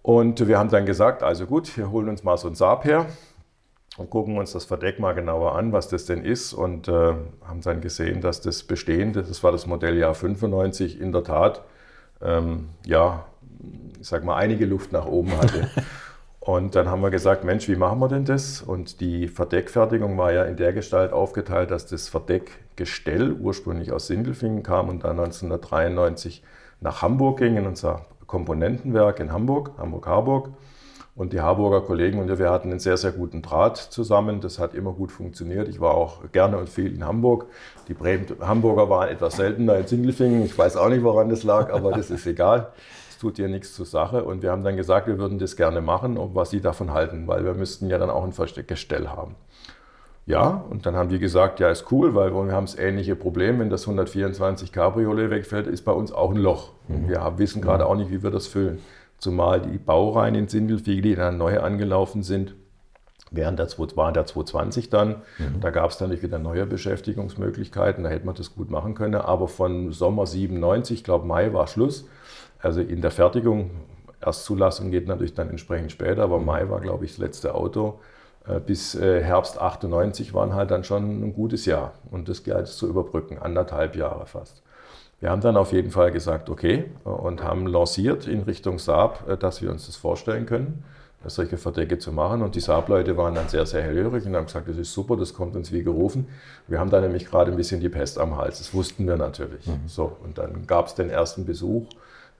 [0.04, 3.08] Und wir haben dann gesagt, also gut, wir holen uns mal so ein Saab her
[3.98, 7.14] und gucken uns das Verdeck mal genauer an, was das denn ist und äh,
[7.46, 11.64] haben dann gesehen, dass das bestehende, das war das Modelljahr 95, in der Tat
[12.22, 13.26] ähm, ja,
[14.00, 15.70] ich sag mal, einige Luft nach oben hatte.
[16.46, 18.62] Und dann haben wir gesagt, Mensch, wie machen wir denn das?
[18.62, 24.62] Und die Verdeckfertigung war ja in der Gestalt aufgeteilt, dass das Verdeckgestell ursprünglich aus Sindelfingen
[24.62, 26.44] kam und dann 1993
[26.82, 30.50] nach Hamburg ging, in unser Komponentenwerk in Hamburg, Hamburg-Harburg.
[31.16, 34.42] Und die Harburger Kollegen und wir hatten einen sehr, sehr guten Draht zusammen.
[34.42, 35.70] Das hat immer gut funktioniert.
[35.70, 37.46] Ich war auch gerne und viel in Hamburg.
[37.88, 40.44] Die Bremen Hamburger waren etwas seltener in Sindelfingen.
[40.44, 42.74] Ich weiß auch nicht, woran das lag, aber das ist egal
[43.24, 44.26] tut dir nichts zur Sache.
[44.26, 47.26] Und wir haben dann gesagt, wir würden das gerne machen, und was sie davon halten,
[47.28, 49.36] weil wir müssten ja dann auch ein Versteckgestell haben.
[50.26, 53.60] Ja, und dann haben die gesagt, ja, ist cool, weil wir haben das ähnliche Problem,
[53.60, 56.72] wenn das 124 Cabriolet wegfällt, ist bei uns auch ein Loch.
[56.88, 57.10] Mhm.
[57.10, 58.80] wir wissen gerade auch nicht, wie wir das füllen.
[59.18, 62.56] Zumal die Baureihen in Sindelfingen, die dann neu angelaufen sind,
[63.32, 65.22] während der, waren der 220 dann.
[65.38, 65.62] Mhm.
[65.62, 69.16] Da gab es dann wieder neue Beschäftigungsmöglichkeiten, da hätte man das gut machen können.
[69.16, 72.06] Aber von Sommer 97, ich glaube Mai war Schluss.
[72.64, 73.72] Also in der Fertigung,
[74.22, 78.00] Erstzulassung geht natürlich dann entsprechend später, aber Mai war, glaube ich, das letzte Auto.
[78.48, 82.68] Äh, bis äh, Herbst 98 waren halt dann schon ein gutes Jahr und das galt
[82.68, 84.64] es zu überbrücken, anderthalb Jahre fast.
[85.20, 89.38] Wir haben dann auf jeden Fall gesagt, okay, und haben lanciert in Richtung Saab, äh,
[89.38, 90.86] dass wir uns das vorstellen können,
[91.26, 92.42] solche Verdecke zu machen.
[92.42, 95.34] Und die Saab-Leute waren dann sehr, sehr hellhörig und haben gesagt, das ist super, das
[95.34, 96.28] kommt uns wie gerufen.
[96.68, 99.68] Wir haben da nämlich gerade ein bisschen die Pest am Hals, das wussten wir natürlich.
[99.68, 99.88] Mhm.
[99.88, 101.88] So, und dann gab es den ersten Besuch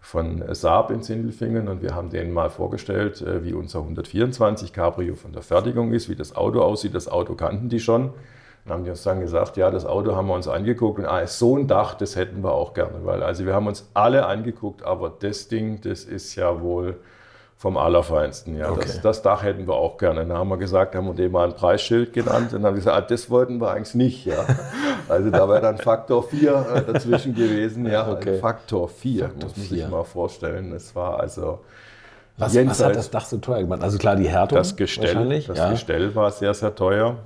[0.04, 5.16] von Saab in Sindelfingen und wir haben denen mal vorgestellt, äh, wie unser 124 Cabrio
[5.16, 6.94] von der Fertigung ist, wie das Auto aussieht.
[6.94, 8.12] Das Auto kannten die schon.
[8.66, 11.26] Dann haben die uns dann gesagt, ja, das Auto haben wir uns angeguckt und ah,
[11.26, 14.84] so ein Dach, das hätten wir auch gerne, weil also wir haben uns alle angeguckt,
[14.84, 17.00] aber das Ding, das ist ja wohl
[17.64, 18.58] vom Allerfeinsten.
[18.58, 18.72] Ja.
[18.72, 18.82] Okay.
[18.82, 20.26] Das, das, Dach hätten wir auch gerne.
[20.26, 22.80] Dann haben wir gesagt, haben wir dem mal ein Preisschild genannt und dann haben wir
[22.80, 24.26] gesagt, ah, das wollten wir eigentlich nicht.
[24.26, 24.46] Ja.
[25.10, 27.86] Also da wäre dann Faktor 4 äh, dazwischen gewesen.
[27.86, 28.10] Ja.
[28.10, 28.38] Okay.
[28.40, 29.78] Faktor 4, Faktor muss man 4.
[29.78, 30.72] sich mal vorstellen.
[30.72, 31.60] Das war also.
[32.38, 33.82] Was, was, hat das Dach so teuer gemacht?
[33.82, 35.44] Also klar, die Härtung das Gestell.
[35.46, 35.72] Das ja.
[35.72, 37.18] Gestell war sehr, sehr teuer.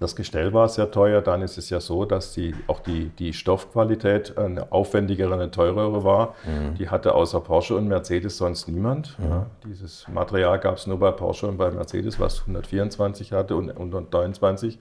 [0.00, 1.22] Das Gestell war sehr teuer.
[1.22, 6.02] Dann ist es ja so, dass die, auch die, die Stoffqualität eine aufwendigere, eine teurere
[6.02, 6.34] war.
[6.44, 6.74] Mhm.
[6.74, 9.16] Die hatte außer Porsche und Mercedes sonst niemand.
[9.18, 9.24] Mhm.
[9.24, 13.70] Ja, dieses Material gab es nur bei Porsche und bei Mercedes, was 124 hatte und
[13.70, 14.78] 129.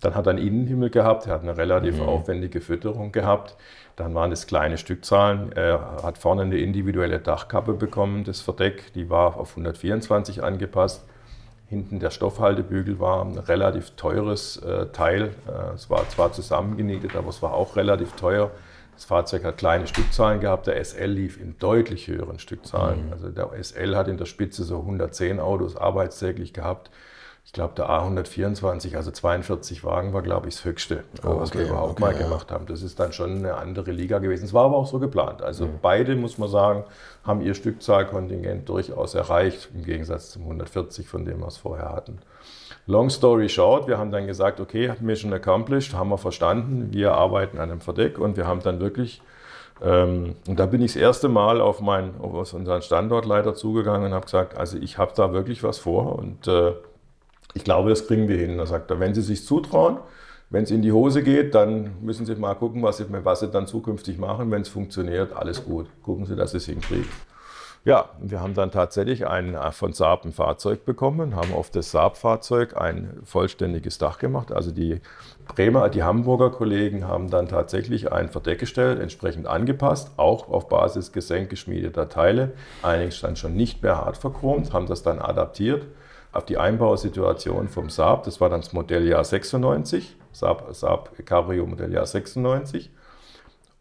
[0.00, 1.26] Dann hat er einen Innenhimmel gehabt.
[1.26, 2.08] Er hat eine relativ mhm.
[2.08, 3.56] aufwendige Fütterung gehabt.
[3.96, 5.50] Dann waren es kleine Stückzahlen.
[5.52, 8.92] Er hat vorne eine individuelle Dachkappe bekommen, das Verdeck.
[8.92, 11.07] Die war auf 124 angepasst.
[11.68, 15.34] Hinten der Stoffhaltebügel war ein relativ teures äh, Teil.
[15.46, 18.50] Äh, es war zwar zusammengenietet, aber es war auch relativ teuer.
[18.94, 20.66] Das Fahrzeug hat kleine Stückzahlen gehabt.
[20.66, 23.06] Der SL lief in deutlich höheren Stückzahlen.
[23.06, 23.12] Mhm.
[23.12, 26.90] Also der SL hat in der Spitze so 110 Autos arbeitstäglich gehabt
[27.48, 31.60] ich glaube, der A124, also 42 Wagen, war, glaube ich, das höchste, oh, was okay,
[31.60, 32.18] wir überhaupt okay, mal ja.
[32.18, 32.66] gemacht haben.
[32.66, 34.44] Das ist dann schon eine andere Liga gewesen.
[34.44, 35.40] Es war aber auch so geplant.
[35.40, 35.78] Also mhm.
[35.80, 36.84] beide, muss man sagen,
[37.24, 42.18] haben ihr Stückzahlkontingent durchaus erreicht, im Gegensatz zum 140, von dem wir es vorher hatten.
[42.86, 47.56] Long story short, wir haben dann gesagt, okay, Mission accomplished, haben wir verstanden, wir arbeiten
[47.56, 49.22] an einem Verdeck und wir haben dann wirklich
[49.80, 54.12] ähm, und da bin ich das erste Mal auf, mein, auf unseren Standortleiter zugegangen und
[54.12, 56.72] habe gesagt, also ich habe da wirklich was vor und äh,
[57.54, 58.58] ich glaube, das kriegen wir hin.
[58.58, 59.98] Da sagt er, wenn Sie sich zutrauen,
[60.50, 63.48] wenn es in die Hose geht, dann müssen Sie mal gucken, was Sie, was Sie
[63.48, 64.50] dann zukünftig machen.
[64.50, 65.86] Wenn es funktioniert, alles gut.
[66.02, 67.08] Gucken Sie, dass Sie es hinkriegen.
[67.84, 71.90] Ja, wir haben dann tatsächlich ein, äh, von Saab ein Fahrzeug bekommen, haben auf das
[71.92, 74.52] Saab-Fahrzeug ein vollständiges Dach gemacht.
[74.52, 75.00] Also die
[75.54, 81.12] Bremer, die Hamburger Kollegen haben dann tatsächlich ein Verdeck gestellt, entsprechend angepasst, auch auf Basis
[81.12, 85.86] gesenkgeschmiedeter Teile, allerdings dann schon nicht mehr hart verchromt, haben das dann adaptiert
[86.32, 88.24] auf die Einbausituation vom Saab.
[88.24, 92.90] Das war dann das Modelljahr 96, Saab, Saab Cabrio Modelljahr 96.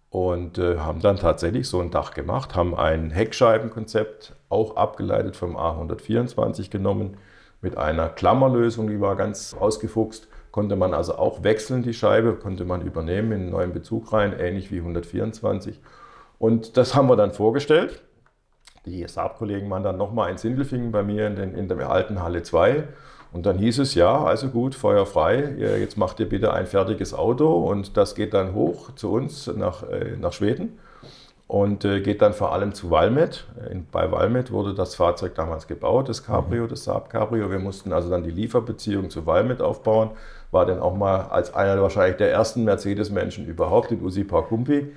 [0.10, 5.58] Und äh, haben dann tatsächlich so ein Dach gemacht, haben ein Heckscheibenkonzept, auch abgeleitet vom
[5.58, 7.18] A124 genommen,
[7.62, 10.30] mit einer Klammerlösung, die war ganz ausgefuchst.
[10.52, 14.34] Konnte man also auch wechseln, die Scheibe, konnte man übernehmen in einen neuen Bezug rein,
[14.40, 15.82] ähnlich wie 124.
[16.40, 18.02] Und das haben wir dann vorgestellt
[18.88, 22.42] die Saab-Kollegen waren dann nochmal in Sindelfingen bei mir in, den, in der alten Halle
[22.42, 22.86] 2.
[23.34, 27.14] Und dann hieß es, ja, also gut, Feuer frei, jetzt macht ihr bitte ein fertiges
[27.14, 30.80] Auto und das geht dann hoch zu uns nach, äh, nach Schweden
[31.48, 33.46] und äh, geht dann vor allem zu Valmet.
[33.92, 36.70] Bei Valmet wurde das Fahrzeug damals gebaut, das Cabrio, mhm.
[36.70, 37.50] das Saab Cabrio.
[37.50, 40.12] Wir mussten also dann die Lieferbeziehung zu Valmet aufbauen.
[40.52, 44.94] War dann auch mal als einer wahrscheinlich der ersten Mercedes-Menschen überhaupt in Usi Parkumpi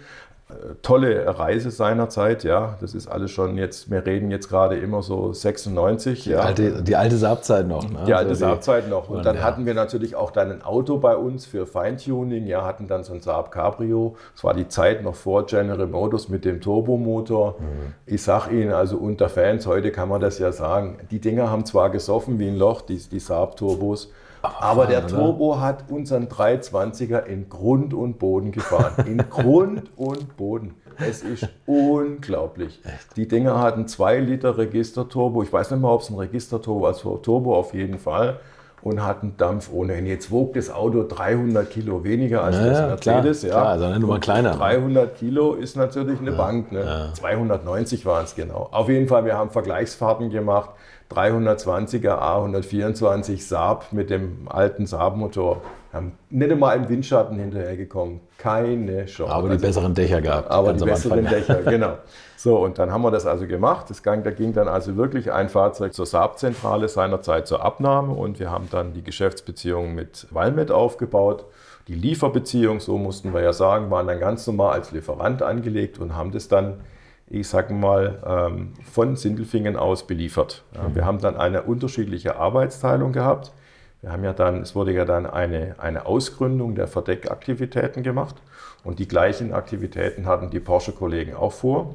[0.83, 2.77] tolle Reise seinerzeit, ja.
[2.81, 6.25] Das ist alles schon jetzt, wir reden jetzt gerade immer so 96.
[6.25, 6.41] Die ja.
[6.41, 7.89] alte, die alte Saab-Zeit noch.
[7.89, 8.01] Ne?
[8.07, 9.09] Die alte Also Saab-Zeit noch.
[9.09, 9.43] Und dann ja.
[9.43, 12.47] hatten wir natürlich auch dann ein Auto bei uns für Feintuning.
[12.47, 14.17] Ja, hatten dann so ein Saab Cabrio.
[14.35, 17.57] Es war die Zeit noch vor General Motors mit dem Turbomotor.
[17.59, 17.95] Mhm.
[18.07, 21.65] Ich sag Ihnen, also unter Fans, heute kann man das ja sagen, die Dinger haben
[21.65, 24.13] zwar gesoffen wie ein Loch, die, die Saab-Turbos,
[24.43, 25.23] aber, der fahren, oder?
[25.23, 29.07] Turbo hat unseren 320er in Grund und Boden gefahren.
[29.07, 30.75] In Grund und Boden.
[30.99, 32.81] Es ist unglaublich.
[33.17, 35.43] Die Dinger hatten 2 Liter Registerturbo.
[35.43, 38.39] Ich weiß nicht mal, ob es ein Registerturbo, also Turbo auf jeden Fall.
[38.83, 40.11] Und hatten Dampf ohne Ende.
[40.11, 43.41] Jetzt wog das Auto 300 Kilo weniger als Ja, das ja, Mercedes.
[43.43, 44.53] klar, klar, also eine Nummer kleiner.
[44.53, 46.73] 300 Kilo ist natürlich eine Bank.
[46.73, 47.11] Ne?
[47.13, 48.69] 290 waren es genau.
[48.73, 50.71] Auf jeden Fall, wir haben Vergleichsfahrten gemacht.
[51.11, 55.61] 320er A124 Saab mit dem alten Saab-Motor.
[55.93, 58.21] Haben nicht einmal im Windschatten hinterhergekommen.
[58.39, 59.33] Keine Chance.
[59.33, 60.49] Aber die Also- besseren Dächer gehabt.
[60.49, 61.35] aber die besseren Anfang.
[61.41, 61.95] Dächer, genau.
[62.37, 63.91] So, und dann haben wir das also gemacht.
[63.91, 68.39] Das ging, da ging dann also wirklich ein Fahrzeug zur Saab-Zentrale seinerzeit zur Abnahme und
[68.39, 71.45] wir haben dann die Geschäftsbeziehung mit Valmet aufgebaut.
[71.89, 76.15] Die Lieferbeziehung, so mussten wir ja sagen, waren dann ganz normal als Lieferant angelegt und
[76.17, 76.75] haben das dann,
[77.31, 80.65] ich sage mal, ähm, von Sindelfingen aus beliefert.
[80.75, 83.53] Ja, Wir haben dann eine unterschiedliche Arbeitsteilung gehabt.
[84.03, 88.35] Wir haben ja dann, es wurde ja dann eine, eine Ausgründung der Verdeckaktivitäten gemacht
[88.83, 91.95] und die gleichen Aktivitäten hatten die Porsche-Kollegen auch vor.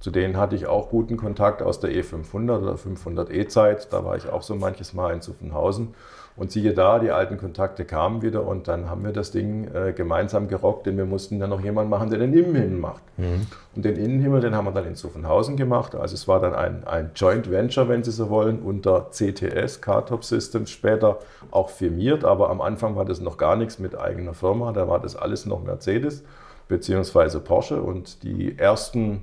[0.00, 3.92] Zu denen hatte ich auch guten Kontakt aus der E500 oder 500E-Zeit.
[3.92, 5.94] Da war ich auch so manches Mal in Zuffenhausen.
[6.36, 9.92] Und siehe da, die alten Kontakte kamen wieder und dann haben wir das Ding äh,
[9.92, 13.02] gemeinsam gerockt, denn wir mussten dann noch jemanden machen, der den Innenhimmel macht.
[13.74, 15.94] Und den Innenhimmel, den haben wir dann in Zuffenhausen gemacht.
[15.94, 20.24] Also es war dann ein, ein Joint Venture, wenn Sie so wollen, unter CTS, Car-Top
[20.24, 21.20] Systems, später
[21.50, 25.00] auch firmiert, aber am Anfang war das noch gar nichts mit eigener Firma, da war
[25.00, 26.22] das alles noch Mercedes
[26.68, 29.22] beziehungsweise Porsche und die ersten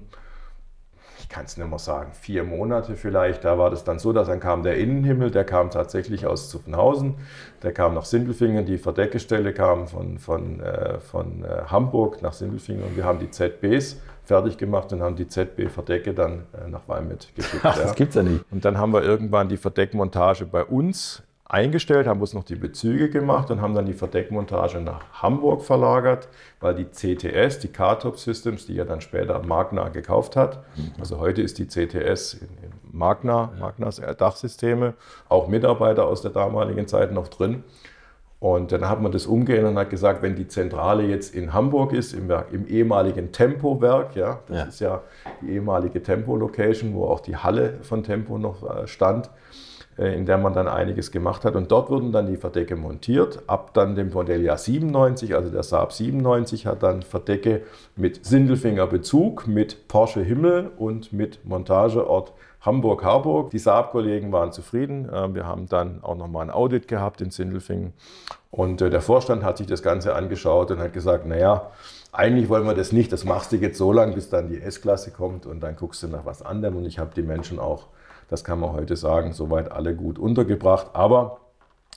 [1.33, 3.43] kann es nicht mehr sagen, vier Monate vielleicht.
[3.43, 7.15] Da war das dann so, dass dann kam der Innenhimmel, der kam tatsächlich aus Zuffenhausen,
[7.63, 12.83] der kam nach Sindelfingen, die Verdeckestelle kam von, von, äh, von äh, Hamburg nach Sindelfingen
[12.83, 17.33] und wir haben die ZBs fertig gemacht und haben die ZB-Verdecke dann äh, nach Walmet
[17.35, 17.65] geschickt.
[17.65, 17.83] Ach, ja.
[17.83, 18.45] das gibt's ja nicht.
[18.51, 21.23] Und dann haben wir irgendwann die Verdeckmontage bei uns
[21.53, 26.27] eingestellt, haben uns noch die Bezüge gemacht und haben dann die Verdeckmontage nach Hamburg verlagert,
[26.59, 30.63] weil die CTS, die Car-Top Systems, die ja dann später Magna gekauft hat,
[30.99, 32.47] also heute ist die CTS in,
[32.91, 34.93] Magna, Magnas Dachsysteme,
[35.29, 37.63] auch Mitarbeiter aus der damaligen Zeit noch drin.
[38.39, 41.93] Und dann hat man das umgeändert und hat gesagt, wenn die Zentrale jetzt in Hamburg
[41.93, 44.63] ist, im, Werk, im ehemaligen Tempo-Werk, ja, das Ja.
[44.65, 45.01] ist ja
[45.41, 49.29] die ehemalige Tempo-Location, wo auch die Halle von Tempo noch äh, stand, äh,
[49.97, 51.55] in der man dann einiges gemacht hat.
[51.55, 53.43] Und dort wurden dann die Verdecke montiert.
[53.47, 57.61] Ab dann dem Modelljahr 97, also der Saab 97, hat dann Verdecke
[57.95, 63.51] mit Sindelfinger Bezug, mit Porsche Himmel und mit Montageort Hamburg-Harburg.
[63.51, 65.09] Die Saab-Kollegen waren zufrieden.
[65.09, 67.93] Äh, Wir haben dann auch nochmal ein Audit gehabt in Sindelfingen.
[68.51, 71.71] Und äh, der Vorstand hat sich das Ganze angeschaut und hat gesagt, naja,
[72.11, 73.11] eigentlich wollen wir das nicht.
[73.11, 76.07] Das machst du jetzt so lange, bis dann die S-Klasse kommt und dann guckst du
[76.07, 76.77] nach was anderem.
[76.77, 77.87] Und ich habe die Menschen auch,
[78.33, 80.87] das kann man heute sagen, soweit alle gut untergebracht.
[80.93, 81.37] Aber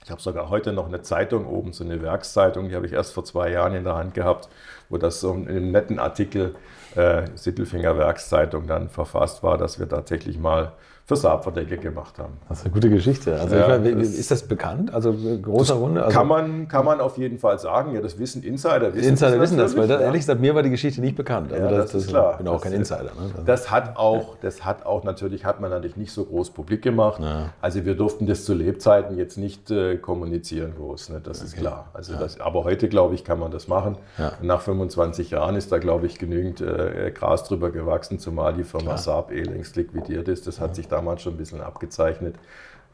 [0.05, 3.15] ich habe sogar heute noch eine Zeitung oben, so eine Werkszeitung, die habe ich erst
[3.15, 4.51] vor zwei Jahren in der Hand gehabt,
[4.91, 6.55] wo das so in einem netten Artikel
[6.95, 10.73] äh, Sittelfinger Werkszeitung dann verfasst war, dass wir tatsächlich mal
[11.09, 12.33] für Saabverdecke gemacht haben.
[12.49, 13.39] Das ist eine gute Geschichte.
[13.39, 14.93] Also Ja, ich meine, das- ist das bekannt?
[14.93, 16.03] Also äh, großer Runde?
[16.05, 18.91] Also kann, man, kann man auf jeden Fall sagen, ja, das wissen Insider.
[18.91, 20.07] die Insider wissen das, weil das, ja.
[20.07, 21.53] ehrlich gesagt, mir war die Geschichte nicht bekannt.
[21.53, 22.33] Also Ja, das ist klar.
[22.33, 23.05] Ich bin auch Das kein Insider.
[23.05, 23.45] Ne?
[23.47, 27.21] Das hat auch, das hat auch natürlich, hat man natürlich nicht so groß publik gemacht.
[27.23, 27.51] Ja.
[27.61, 31.21] Also wir durften das zu Lebzeiten jetzt nicht äh, kommunizieren groß, ne?
[31.23, 31.87] das ist klar.
[31.95, 33.97] Also das, aber heute, glaube ich, kann man das machen.
[34.43, 38.97] Nach 25 Jahren ist da, glaube ich, genügend äh, Gras drüber gewachsen, zumal die Firma
[38.97, 40.49] Saab eh längst liquidiert ist.
[40.49, 42.37] Das hat sich damals schon ein bisschen abgezeichnet.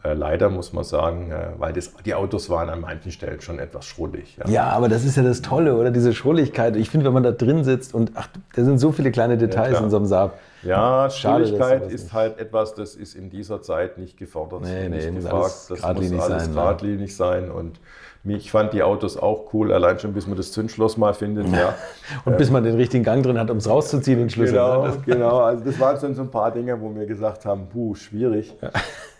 [0.05, 3.61] Äh, leider muss man sagen, äh, weil das, die Autos waren an manchen Stellen schon
[3.61, 4.37] etwas schrullig.
[4.37, 4.49] Ja.
[4.51, 5.93] Ja, aber das ist ja das Tolle, oder?
[5.93, 6.75] Diese Schrulligkeit.
[6.75, 8.27] Ich finde, wenn man da drin sitzt und ach,
[8.57, 9.85] da sind so viele kleine Details klar.
[9.85, 10.39] in so einem Saab.
[10.65, 14.63] Ja, Schade, sowas ist nicht- halt etwas, das ist in dieser Zeit nicht gefordert.
[14.63, 15.35] Nee, nee, nicht gefragt.
[15.45, 16.61] alles Das geradlinig muss alles sein, ne?
[16.61, 17.51] geradlinig sein.
[17.53, 17.81] Und
[18.25, 21.49] ich fand die Autos auch cool, allein schon bis man das Zündschloss mal findet.
[21.49, 21.75] Ja.
[22.25, 24.55] Und bis man den richtigen Gang drin hat, um es rauszuziehen, den Schlüssel.
[24.55, 24.97] Genau, ne?
[25.07, 25.39] genau.
[25.41, 28.55] Also das waren schon so ein paar Dinge, wo wir gesagt haben, puh, schwierig.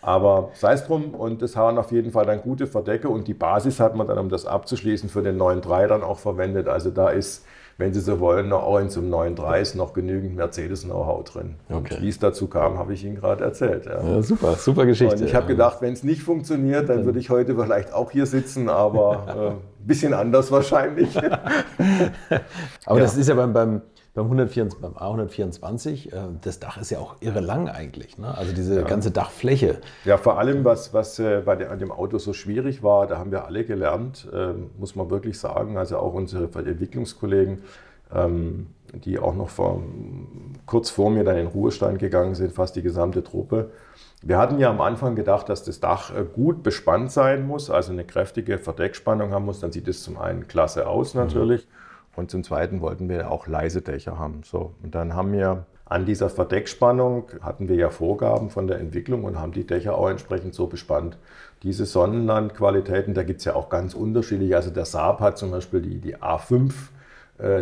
[0.01, 1.13] Aber sei es drum.
[1.15, 3.09] Und das waren auf jeden Fall dann gute Verdecke.
[3.09, 6.69] Und die Basis hat man dann, um das abzuschließen, für den 9.3 dann auch verwendet.
[6.69, 7.45] Also da ist,
[7.77, 11.55] wenn Sie so wollen, auch in einem 9.3 ist noch genügend Mercedes-Know-how drin.
[11.69, 11.95] Okay.
[11.95, 13.85] Und wie es dazu kam, habe ich Ihnen gerade erzählt.
[13.85, 14.01] Ja.
[14.03, 15.15] Ja, super, super Geschichte.
[15.15, 18.25] Und ich habe gedacht, wenn es nicht funktioniert, dann würde ich heute vielleicht auch hier
[18.25, 19.49] sitzen, aber äh,
[19.83, 21.17] ein bisschen anders wahrscheinlich.
[22.85, 23.03] Aber Ja.
[23.03, 23.81] das ist ja beim, beim
[24.13, 28.17] beim, 124, beim A124, äh, das Dach ist ja auch irre lang eigentlich.
[28.17, 28.35] Ne?
[28.37, 28.81] Also diese ja.
[28.83, 29.79] ganze Dachfläche.
[30.05, 33.17] Ja, vor allem, was, was äh, bei de, an dem Auto so schwierig war, da
[33.17, 37.63] haben wir alle gelernt, äh, muss man wirklich sagen, also auch unsere Entwicklungskollegen,
[38.13, 39.81] ähm, die auch noch vor,
[40.67, 43.71] kurz vor mir dann in Ruhestand gegangen sind, fast die gesamte Truppe.
[44.21, 47.91] Wir hatten ja am Anfang gedacht, dass das Dach äh, gut bespannt sein muss, also
[47.91, 49.59] eine kräftige Verdeckspannung haben muss.
[49.59, 51.65] Dann sieht es zum einen klasse aus natürlich.
[51.65, 51.82] Mhm.
[52.15, 54.41] Und zum Zweiten wollten wir auch leise Dächer haben.
[54.43, 59.25] So, und dann haben wir an dieser Verdeckspannung hatten wir ja Vorgaben von der Entwicklung
[59.25, 61.17] und haben die Dächer auch entsprechend so bespannt.
[61.61, 64.55] Diese Sonnenlandqualitäten, da gibt es ja auch ganz unterschiedliche.
[64.55, 66.71] Also der Saab hat zum Beispiel die, die A5 äh,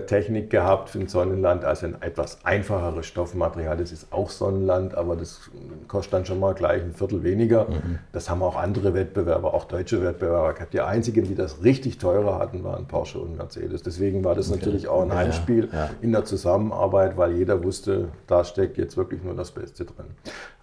[0.06, 3.78] Technik gehabt für ein Sonnenland, also ein etwas einfacheres Stoffmaterial.
[3.78, 5.50] Das ist auch Sonnenland, aber das
[5.88, 7.68] kostet dann schon mal gleich ein Viertel weniger.
[7.68, 8.00] Mhm.
[8.12, 10.74] Das haben auch andere Wettbewerber, auch deutsche Wettbewerber gehabt.
[10.74, 13.82] Die einzigen, die das richtig teurer hatten, waren Porsche und Mercedes.
[13.82, 14.60] Deswegen war das okay.
[14.60, 15.90] natürlich auch ein Heimspiel ja, ja.
[16.02, 20.06] in der Zusammenarbeit, weil jeder wusste, da steckt jetzt wirklich nur das Beste drin.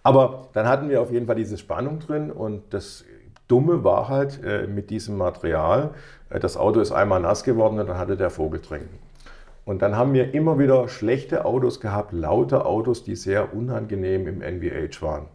[0.04, 3.04] Aber dann hatten wir auf jeden Fall diese Spannung drin und das
[3.48, 5.90] Dumme war halt äh, mit diesem Material,
[6.30, 9.07] äh, das Auto ist einmal nass geworden und dann hatte der Vogel trinken.
[9.68, 14.40] Und dann haben wir immer wieder schlechte Autos gehabt, laute Autos, die sehr unangenehm im
[14.40, 15.26] NVH waren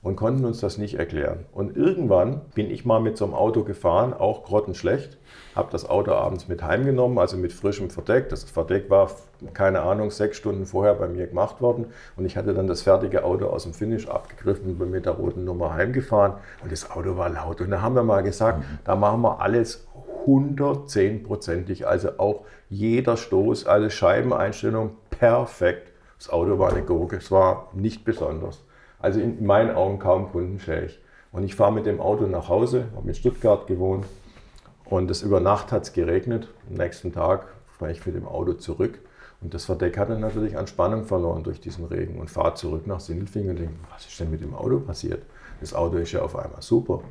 [0.00, 1.44] und konnten uns das nicht erklären.
[1.52, 5.18] Und irgendwann bin ich mal mit so einem Auto gefahren, auch grottenschlecht,
[5.54, 8.28] habe das Auto abends mit heimgenommen, also mit frischem Verdeck.
[8.28, 9.10] Das Verdeck war,
[9.54, 11.86] keine Ahnung, sechs Stunden vorher bei mir gemacht worden
[12.16, 15.12] und ich hatte dann das fertige Auto aus dem Finish abgegriffen und bin mit der
[15.12, 17.60] roten Nummer heimgefahren und das Auto war laut.
[17.60, 18.78] Und da haben wir mal gesagt, mhm.
[18.84, 19.86] da machen wir alles
[20.26, 25.92] 110-prozentig, also auch jeder Stoß, alle Scheibeneinstellungen perfekt.
[26.18, 28.62] Das Auto war eine Gurke, es war nicht besonders.
[29.00, 31.00] Also in meinen Augen kaum kundenfähig.
[31.32, 34.06] Und ich fahre mit dem Auto nach Hause, habe in Stuttgart gewohnt
[34.84, 36.48] und es über Nacht hat es geregnet.
[36.68, 37.46] Am nächsten Tag
[37.78, 38.98] fahre ich mit dem Auto zurück
[39.40, 42.86] und das Verdeck hat dann natürlich an Spannung verloren durch diesen Regen und fahre zurück
[42.86, 45.24] nach Sindelfingen und denke, was ist denn mit dem Auto passiert?
[45.60, 47.02] Das Auto ist ja auf einmal super.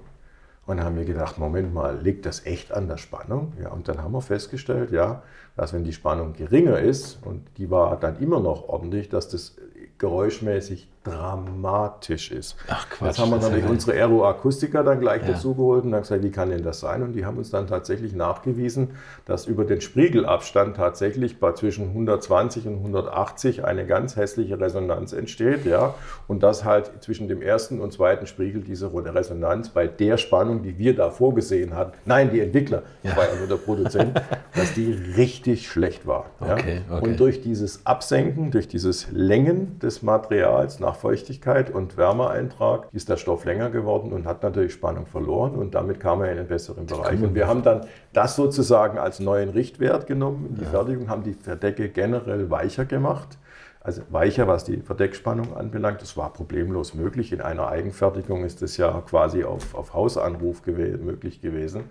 [0.65, 3.53] Und dann haben wir gedacht, Moment mal, liegt das echt an der Spannung?
[3.61, 5.23] Ja, und dann haben wir festgestellt, ja,
[5.55, 9.55] dass wenn die Spannung geringer ist, und die war dann immer noch ordentlich, dass das
[10.01, 12.55] geräuschmäßig dramatisch ist.
[12.67, 13.07] Ach Quatsch.
[13.07, 15.33] Jetzt haben wir natürlich unsere Aeroakustiker dann gleich ja.
[15.33, 17.01] dazugeholt und dann gesagt, wie kann denn das sein?
[17.01, 18.89] Und die haben uns dann tatsächlich nachgewiesen,
[19.25, 25.65] dass über den Spiegelabstand tatsächlich bei zwischen 120 und 180 eine ganz hässliche Resonanz entsteht.
[25.65, 25.95] Ja?
[26.27, 30.77] Und dass halt zwischen dem ersten und zweiten Spiegel diese Resonanz bei der Spannung, die
[30.79, 33.15] wir da vorgesehen hatten, nein, die Entwickler, ja.
[33.15, 34.19] war ja nur der Produzent,
[34.55, 36.25] dass die richtig schlecht war.
[36.39, 36.97] Okay, ja?
[36.97, 37.09] okay.
[37.09, 43.09] Und durch dieses Absenken, durch dieses Längen des des Materials nach Feuchtigkeit und Wärmeeintrag ist
[43.09, 46.47] der Stoff länger geworden und hat natürlich Spannung verloren und damit kam er in einen
[46.47, 47.21] besseren Bereich.
[47.21, 47.81] Und wir haben dann
[48.13, 50.69] das sozusagen als neuen Richtwert genommen in die ja.
[50.69, 53.37] Fertigung, haben die Verdecke generell weicher gemacht.
[53.83, 56.01] Also weicher, was die Verdeckspannung anbelangt.
[56.01, 57.33] Das war problemlos möglich.
[57.33, 61.85] In einer Eigenfertigung ist das ja quasi auf, auf Hausanruf gew möglich gewesen.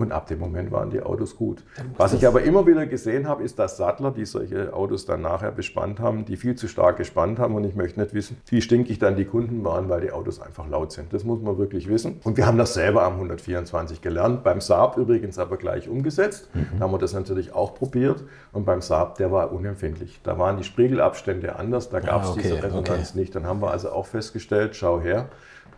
[0.00, 1.62] Und ab dem Moment waren die Autos gut.
[1.98, 5.52] Was ich aber immer wieder gesehen habe, ist, dass Sattler, die solche Autos dann nachher
[5.52, 7.54] bespannt haben, die viel zu stark gespannt haben.
[7.54, 10.66] Und ich möchte nicht wissen, wie stinkig dann die Kunden waren, weil die Autos einfach
[10.66, 11.12] laut sind.
[11.12, 12.18] Das muss man wirklich wissen.
[12.24, 14.42] Und wir haben das selber am 124 gelernt.
[14.42, 16.48] Beim Saab übrigens aber gleich umgesetzt.
[16.54, 16.78] Mhm.
[16.78, 18.24] Da haben wir das natürlich auch probiert.
[18.52, 20.20] Und beim Saab, der war unempfindlich.
[20.22, 21.90] Da waren die Spiegelabstände anders.
[21.90, 23.18] Da gab es ah, okay, diese Resonanz okay.
[23.18, 23.34] nicht.
[23.34, 25.28] Dann haben wir also auch festgestellt, schau her,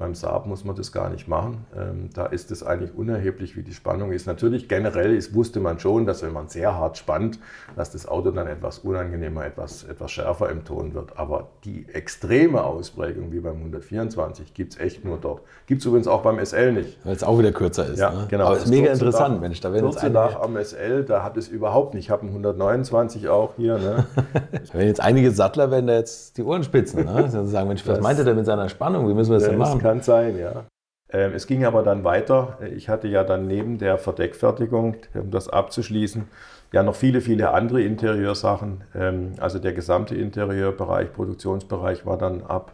[0.03, 1.65] beim Saab muss man das gar nicht machen.
[1.79, 4.27] Ähm, da ist es eigentlich unerheblich, wie die Spannung ist.
[4.27, 7.39] Natürlich generell ist, wusste man schon, dass wenn man sehr hart spannt,
[7.77, 11.17] dass das Auto dann etwas unangenehmer, etwas, etwas schärfer im Ton wird.
[11.17, 15.43] Aber die extreme Ausprägung wie beim 124 gibt es echt nur dort.
[15.67, 16.99] Gibt es übrigens auch beim SL nicht.
[17.05, 18.01] Weil es auch wieder kürzer ist.
[18.01, 18.27] Ja, ne?
[18.29, 18.47] genau.
[18.47, 19.61] Aber das ist mega interessant, Mensch.
[19.61, 22.07] Da werden jetzt nach am SL, da hat es überhaupt nicht.
[22.07, 23.79] Ich habe einen 129 auch hier.
[23.79, 24.05] Ne?
[24.73, 27.05] werden jetzt einige Sattler werden da jetzt die Ohren spitzen.
[27.05, 27.29] Ne?
[27.47, 29.09] sagen, Mensch, was meint er denn mit seiner Spannung?
[29.09, 29.81] Wie müssen wir das denn machen?
[29.93, 30.65] Kann sein, ja.
[31.11, 32.57] Ähm, es ging aber dann weiter.
[32.75, 36.29] Ich hatte ja dann neben der Verdeckfertigung, um das abzuschließen,
[36.73, 38.85] ja noch viele, viele andere Interieursachen.
[38.95, 42.73] Ähm, also der gesamte Interieurbereich, Produktionsbereich war dann ab,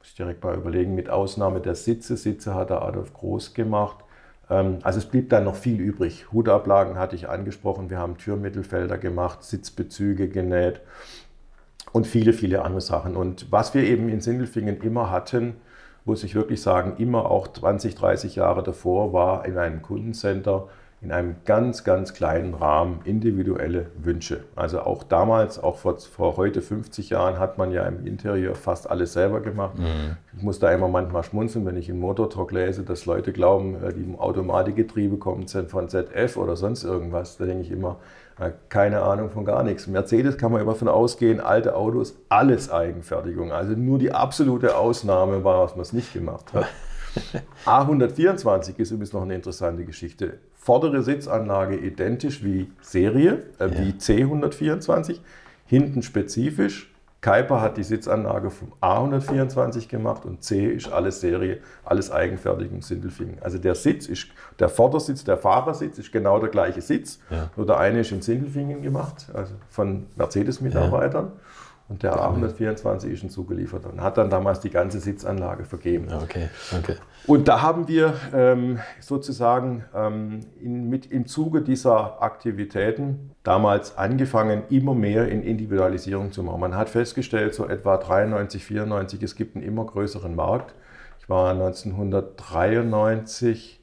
[0.00, 2.16] muss ich direkt mal überlegen, mit Ausnahme der Sitze.
[2.16, 3.98] Sitze hat der Adolf Groß gemacht.
[4.50, 6.32] Ähm, also es blieb dann noch viel übrig.
[6.32, 7.88] Hutablagen hatte ich angesprochen.
[7.88, 10.80] Wir haben Türmittelfelder gemacht, Sitzbezüge genäht
[11.92, 13.14] und viele, viele andere Sachen.
[13.14, 15.54] Und was wir eben in Sindelfingen immer hatten,
[16.08, 20.66] muss ich wirklich sagen, immer auch 20, 30 Jahre davor war in einem Kundencenter
[21.00, 24.40] in einem ganz, ganz kleinen Rahmen individuelle Wünsche.
[24.56, 28.90] Also auch damals, auch vor, vor heute 50 Jahren, hat man ja im Interieur fast
[28.90, 29.78] alles selber gemacht.
[29.78, 30.16] Mhm.
[30.36, 33.92] Ich muss da immer manchmal schmunzeln, wenn ich im Motortalk lese, dass Leute glauben, äh,
[33.92, 37.36] die Automatikgetriebe kommen von ZF oder sonst irgendwas.
[37.36, 37.98] Da denke ich immer,
[38.68, 39.86] keine Ahnung von gar nichts.
[39.86, 43.52] Mercedes kann man immer von ausgehen, alte Autos, alles Eigenfertigung.
[43.52, 46.66] Also nur die absolute Ausnahme war, was man es nicht gemacht hat.
[47.66, 50.38] A124 ist übrigens noch eine interessante Geschichte.
[50.54, 55.18] Vordere Sitzanlage identisch wie Serie, äh, wie C124,
[55.66, 56.92] hinten spezifisch.
[57.20, 63.38] Kuiper hat die Sitzanlage vom A124 gemacht und C ist alles Serie, alles Eigenfertigung Sindelfingen.
[63.40, 64.28] Also der Sitz ist,
[64.60, 67.50] der Vordersitz, der Fahrersitz ist genau der gleiche Sitz, ja.
[67.56, 71.26] nur der eine ist in Sindelfingen gemacht, also von Mercedes-Mitarbeitern.
[71.26, 71.32] Ja.
[71.88, 76.08] Und der A124 ist ein zugeliefert und hat dann damals die ganze Sitzanlage vergeben.
[76.22, 76.96] Okay, okay.
[77.26, 84.64] Und da haben wir ähm, sozusagen ähm, in, mit, im Zuge dieser Aktivitäten damals angefangen,
[84.68, 86.60] immer mehr in Individualisierung zu machen.
[86.60, 90.74] Man hat festgestellt, so etwa 93, 94, es gibt einen immer größeren Markt.
[91.20, 93.78] Ich war 1993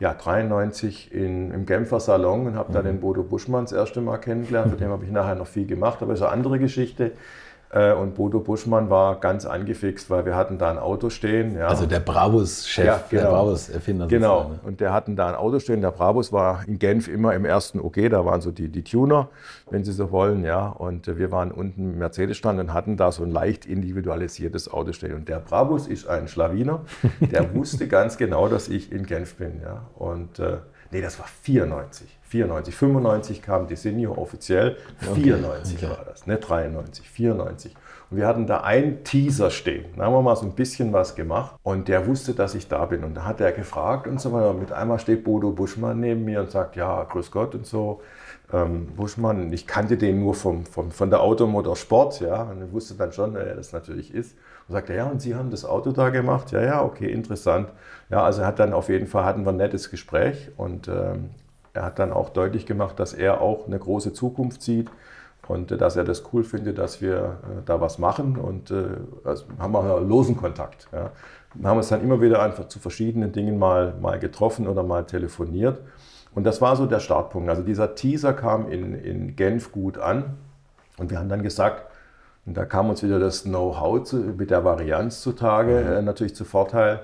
[0.00, 2.74] ja, 93 in, im Genfer Salon und habe mhm.
[2.74, 4.70] da den Bodo Buschmann das erste Mal kennengelernt.
[4.70, 7.12] Mit dem habe ich nachher noch viel gemacht, aber ist eine andere Geschichte.
[7.72, 11.56] Äh, und Bodo Buschmann war ganz angefixt, weil wir hatten da ein Auto stehen.
[11.56, 11.68] Ja.
[11.68, 13.22] Also der Brabus-Chef, ja, genau.
[13.22, 14.06] der Brabus-Erfinder.
[14.08, 14.60] Genau, ne?
[14.64, 15.80] und der hatten da ein Auto stehen.
[15.80, 19.28] Der Brabus war in Genf immer im ersten OG, da waren so die, die Tuner,
[19.70, 20.44] wenn Sie so wollen.
[20.44, 20.68] ja.
[20.68, 25.14] Und wir waren unten im Mercedes-Stand und hatten da so ein leicht individualisiertes Auto stehen.
[25.14, 26.80] Und der Brabus ist ein Schlawiner,
[27.20, 29.60] der wusste ganz genau, dass ich in Genf bin.
[29.62, 29.82] Ja.
[29.94, 30.58] Und äh,
[30.90, 32.18] nee, das war 94.
[32.30, 34.76] 94, 95 kam Desenio offiziell,
[35.14, 35.98] 94 okay, okay.
[35.98, 36.36] war das, ne?
[36.36, 37.74] 93, 94.
[38.10, 39.86] Und wir hatten da einen Teaser stehen.
[39.96, 42.84] Da haben wir mal so ein bisschen was gemacht und der wusste, dass ich da
[42.84, 43.04] bin.
[43.04, 44.52] Und da hat er gefragt und so weiter.
[44.52, 48.00] Mit einmal steht Bodo Buschmann neben mir und sagt, ja, grüß Gott und so.
[48.52, 52.94] Ähm, Buschmann, ich kannte den nur vom, vom, von der Automotorsport, ja, und ich wusste
[52.94, 54.36] dann schon, wer er das natürlich ist.
[54.66, 56.50] Und sagte, ja, und Sie haben das Auto da gemacht?
[56.50, 57.68] Ja, ja, okay, interessant.
[58.10, 61.30] Ja, also hat dann auf jeden Fall, hatten wir ein nettes Gespräch und ähm,
[61.72, 64.90] er hat dann auch deutlich gemacht, dass er auch eine große Zukunft sieht
[65.46, 68.36] und äh, dass er das cool findet, dass wir äh, da was machen.
[68.36, 68.84] Und äh,
[69.24, 70.88] also haben wir losen Kontakt.
[70.92, 71.10] Ja.
[71.54, 75.04] Wir haben uns dann immer wieder einfach zu verschiedenen Dingen mal, mal getroffen oder mal
[75.04, 75.80] telefoniert.
[76.34, 77.48] Und das war so der Startpunkt.
[77.48, 80.36] Also dieser Teaser kam in, in Genf gut an.
[80.96, 81.86] Und wir haben dann gesagt,
[82.46, 85.92] und da kam uns wieder das Know-how mit der Varianz zutage, mhm.
[85.92, 87.00] äh, natürlich zu Vorteil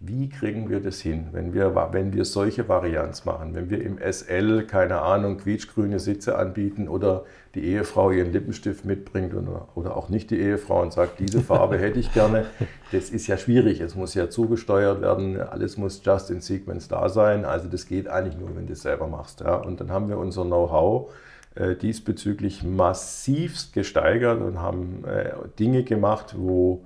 [0.00, 3.98] wie kriegen wir das hin, wenn wir, wenn wir solche Varianz machen, wenn wir im
[3.98, 7.24] SL, keine Ahnung, quietschgrüne Sitze anbieten oder
[7.54, 11.78] die Ehefrau ihren Lippenstift mitbringt oder, oder auch nicht die Ehefrau und sagt, diese Farbe
[11.78, 12.46] hätte ich gerne.
[12.92, 17.08] Das ist ja schwierig, es muss ja zugesteuert werden, alles muss just in sequence da
[17.08, 17.44] sein.
[17.44, 19.40] Also das geht eigentlich nur, wenn du es selber machst.
[19.40, 19.56] Ja.
[19.56, 21.10] Und dann haben wir unser Know-how
[21.56, 26.84] äh, diesbezüglich massivst gesteigert und haben äh, Dinge gemacht, wo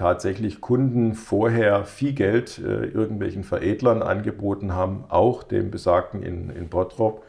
[0.00, 6.70] tatsächlich Kunden vorher viel Geld äh, irgendwelchen Veredlern angeboten haben, auch dem besagten in, in
[6.70, 7.22] Bottrop.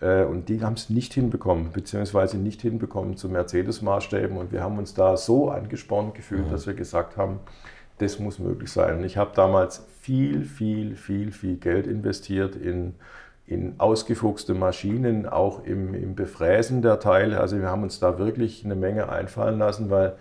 [0.00, 4.36] Äh, und die haben es nicht hinbekommen, beziehungsweise nicht hinbekommen zu Mercedes-Maßstäben.
[4.36, 6.50] Und wir haben uns da so angespornt gefühlt, mhm.
[6.50, 7.38] dass wir gesagt haben,
[7.98, 8.98] das muss möglich sein.
[8.98, 12.96] Und ich habe damals viel, viel, viel, viel Geld investiert in,
[13.46, 17.38] in ausgefuchste Maschinen, auch im, im Befräsen der Teile.
[17.38, 20.16] Also wir haben uns da wirklich eine Menge einfallen lassen, weil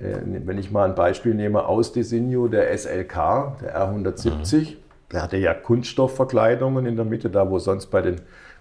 [0.00, 4.76] wenn ich mal ein Beispiel nehme aus Designo, der SLK, der R170, mhm.
[5.12, 8.20] der hatte ja Kunststoffverkleidungen in der Mitte, da wo sonst bei den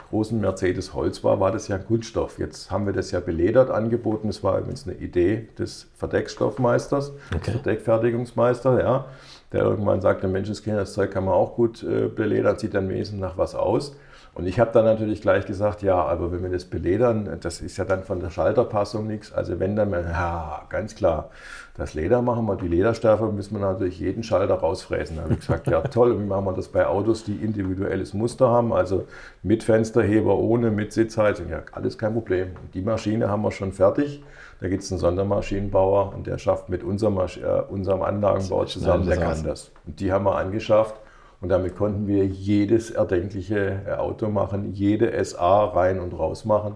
[0.10, 2.40] großen Mercedes Holz war, war das ja ein Kunststoff.
[2.40, 4.28] Jetzt haben wir das ja beledert angeboten.
[4.28, 7.52] Das war übrigens eine Idee des Verdeckstoffmeisters, okay.
[7.52, 9.06] Verdeckfertigungsmeister, ja,
[9.54, 13.22] der irgendwann sagte, Menschenskind, das Zeug kann man auch gut äh, beledern, sieht dann wesentlich
[13.22, 13.96] nach was aus.
[14.34, 17.78] Und ich habe dann natürlich gleich gesagt, ja, aber wenn wir das beledern, das ist
[17.78, 19.34] ja dann von der Schalterpassung nichts.
[19.34, 21.30] Also wenn dann, ja, ganz klar,
[21.76, 25.18] das Leder machen wir, die Lederstärke müssen wir natürlich jeden Schalter rausfräsen.
[25.18, 28.50] Da habe ich gesagt, ja toll, wie machen wir das bei Autos, die individuelles Muster
[28.50, 29.08] haben, also
[29.44, 32.50] mit Fensterheber, ohne, mit Sitzheizung, ja, alles kein Problem.
[32.62, 34.24] Und die Maschine haben wir schon fertig.
[34.60, 39.18] Da gibt es einen Sondermaschinenbauer und der schafft mit unserem, äh, unserem Anlagenbau zusammen, der
[39.18, 39.72] kann das.
[39.86, 40.96] Und die haben wir angeschafft.
[41.42, 46.76] Und damit konnten wir jedes erdenkliche Auto machen, jede SA rein und raus machen.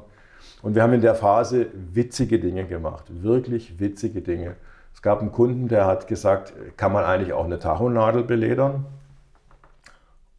[0.62, 4.56] Und wir haben in der Phase witzige Dinge gemacht, wirklich witzige Dinge.
[4.94, 8.86] Es gab einen Kunden, der hat gesagt, kann man eigentlich auch eine Tachonadel beledern?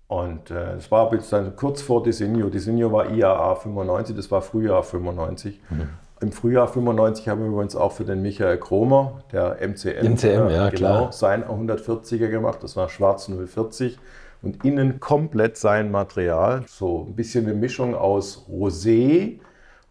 [0.06, 2.48] Und äh, es war bis dann kurz vor Designo.
[2.48, 5.60] Designo war IAA 95, das war Frühjahr 95.
[5.70, 5.88] Mhm.
[6.20, 10.70] Im Frühjahr 95 haben wir übrigens auch für den Michael Kromer, der MCM, MCM ja,
[10.70, 12.60] genau, sein 140er gemacht.
[12.62, 13.98] Das war schwarz 040
[14.42, 16.62] und innen komplett sein Material.
[16.66, 19.40] So ein bisschen eine Mischung aus Rosé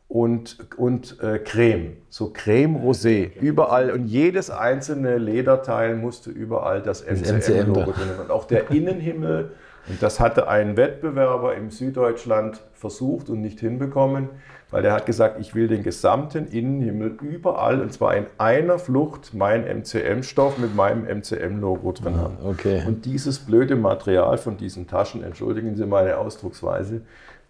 [0.08, 1.98] und, und äh, Creme.
[2.10, 3.32] So Creme-Rosé.
[3.40, 8.10] Überall und jedes einzelne Lederteil musste überall das MCM-Logo drin.
[8.22, 9.52] Und auch der Innenhimmel
[9.90, 14.30] und das hatte ein Wettbewerber im Süddeutschland versucht und nicht hinbekommen,
[14.74, 19.36] weil der hat gesagt, ich will den gesamten Innenhimmel überall, und zwar in einer Flucht,
[19.36, 22.38] mein MCM-Stoff mit meinem MCM-Logo drin haben.
[22.44, 22.82] Okay.
[22.88, 27.02] Und dieses blöde Material von diesen Taschen, entschuldigen Sie meine Ausdrucksweise,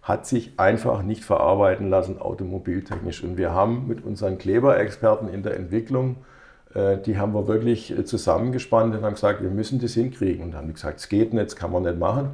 [0.02, 3.24] hat sich einfach nicht verarbeiten lassen automobiltechnisch.
[3.24, 6.16] Und wir haben mit unseren Kleberexperten in der Entwicklung
[6.74, 10.44] äh, die haben wir wirklich äh, zusammengespannt und haben gesagt, wir müssen das hinkriegen.
[10.44, 12.33] Und haben gesagt, es geht nicht, das kann man nicht machen.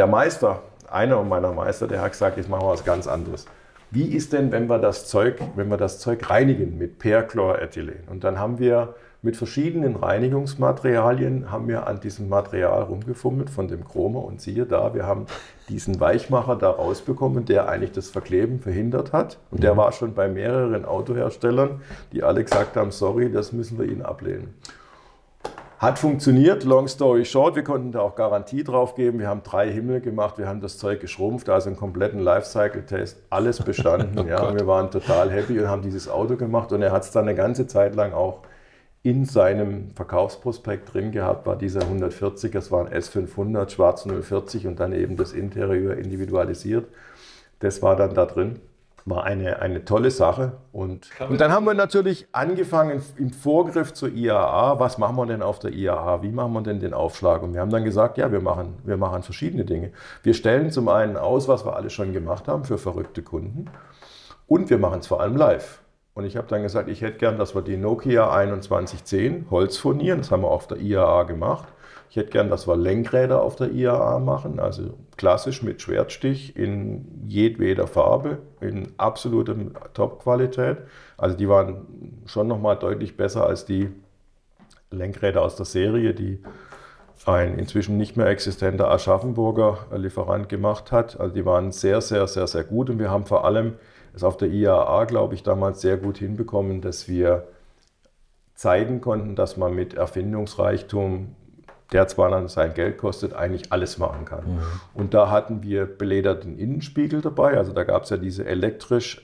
[0.00, 3.44] der Meister, einer meiner Meister, der hat gesagt, jetzt machen wir was ganz anderes.
[3.90, 8.04] Wie ist denn, wenn wir das Zeug, wenn wir das Zeug reinigen mit Perchlorethylen?
[8.08, 13.84] Und dann haben wir mit verschiedenen Reinigungsmaterialien haben wir an diesem Material rumgefummelt von dem
[13.84, 15.26] Chromer und siehe da, wir haben
[15.68, 19.36] diesen Weichmacher da rausbekommen, der eigentlich das Verkleben verhindert hat.
[19.50, 19.78] Und der mhm.
[19.78, 21.82] war schon bei mehreren Autoherstellern,
[22.14, 24.54] die alle gesagt haben, sorry, das müssen wir Ihnen ablehnen.
[25.80, 27.56] Hat funktioniert, long story short.
[27.56, 29.18] Wir konnten da auch Garantie drauf geben.
[29.18, 33.60] Wir haben drei Himmel gemacht, wir haben das Zeug geschrumpft, also einen kompletten Lifecycle-Test, alles
[33.64, 34.18] bestanden.
[34.18, 36.70] oh ja, wir waren total happy und haben dieses Auto gemacht.
[36.72, 38.42] Und er hat es dann eine ganze Zeit lang auch
[39.02, 44.78] in seinem Verkaufsprospekt drin gehabt, war dieser 140, das war ein S500, schwarz 040 und
[44.80, 46.88] dann eben das Interieur individualisiert.
[47.60, 48.60] Das war dann da drin
[49.04, 50.52] war eine, eine tolle Sache.
[50.72, 55.42] Und, und dann haben wir natürlich angefangen im Vorgriff zur IAA, was machen wir denn
[55.42, 57.42] auf der IAA, wie machen wir denn den Aufschlag?
[57.42, 59.92] Und wir haben dann gesagt, ja, wir machen, wir machen verschiedene Dinge.
[60.22, 63.66] Wir stellen zum einen aus, was wir alle schon gemacht haben für verrückte Kunden
[64.46, 65.80] und wir machen es vor allem live.
[66.14, 70.18] Und ich habe dann gesagt, ich hätte gern, dass wir die Nokia 2110 Holz furnieren,
[70.18, 71.68] das haben wir auf der IAA gemacht.
[72.10, 77.06] Ich hätte gern, dass wir Lenkräder auf der IAA machen, also klassisch mit Schwertstich in
[77.28, 79.54] jedweder Farbe, in absoluter
[79.94, 80.78] Top-Qualität.
[81.16, 83.90] Also die waren schon nochmal deutlich besser als die
[84.90, 86.42] Lenkräder aus der Serie, die
[87.26, 91.20] ein inzwischen nicht mehr existenter Aschaffenburger Lieferant gemacht hat.
[91.20, 93.74] Also die waren sehr, sehr, sehr, sehr gut und wir haben vor allem
[94.14, 97.46] es auf der IAA, glaube ich, damals sehr gut hinbekommen, dass wir
[98.56, 101.36] zeigen konnten, dass man mit Erfindungsreichtum
[101.92, 104.44] der zwar dann sein Geld kostet, eigentlich alles machen kann.
[104.44, 104.60] Mhm.
[104.94, 107.56] Und da hatten wir belederten Innenspiegel dabei.
[107.56, 109.20] Also da gab es ja diese elektrisch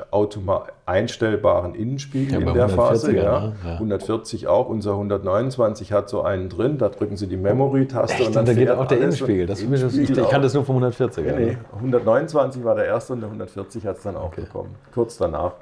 [0.85, 3.15] einstellbaren Innenspiegel ja, in der Phase.
[3.15, 3.53] Ja.
[3.65, 3.73] ja.
[3.75, 4.69] 140 auch.
[4.69, 6.79] Unser 129 hat so einen drin.
[6.79, 9.47] Da drücken Sie die Memory-Taste und dann da geht auch der Innenspiegel.
[9.47, 11.21] Das Innenspiegel ich, ich kannte es nur vom 140er.
[11.23, 14.43] Nee, nee, 129 war der erste und der 140 hat es dann auch okay.
[14.43, 14.75] bekommen.
[14.93, 15.53] Kurz danach.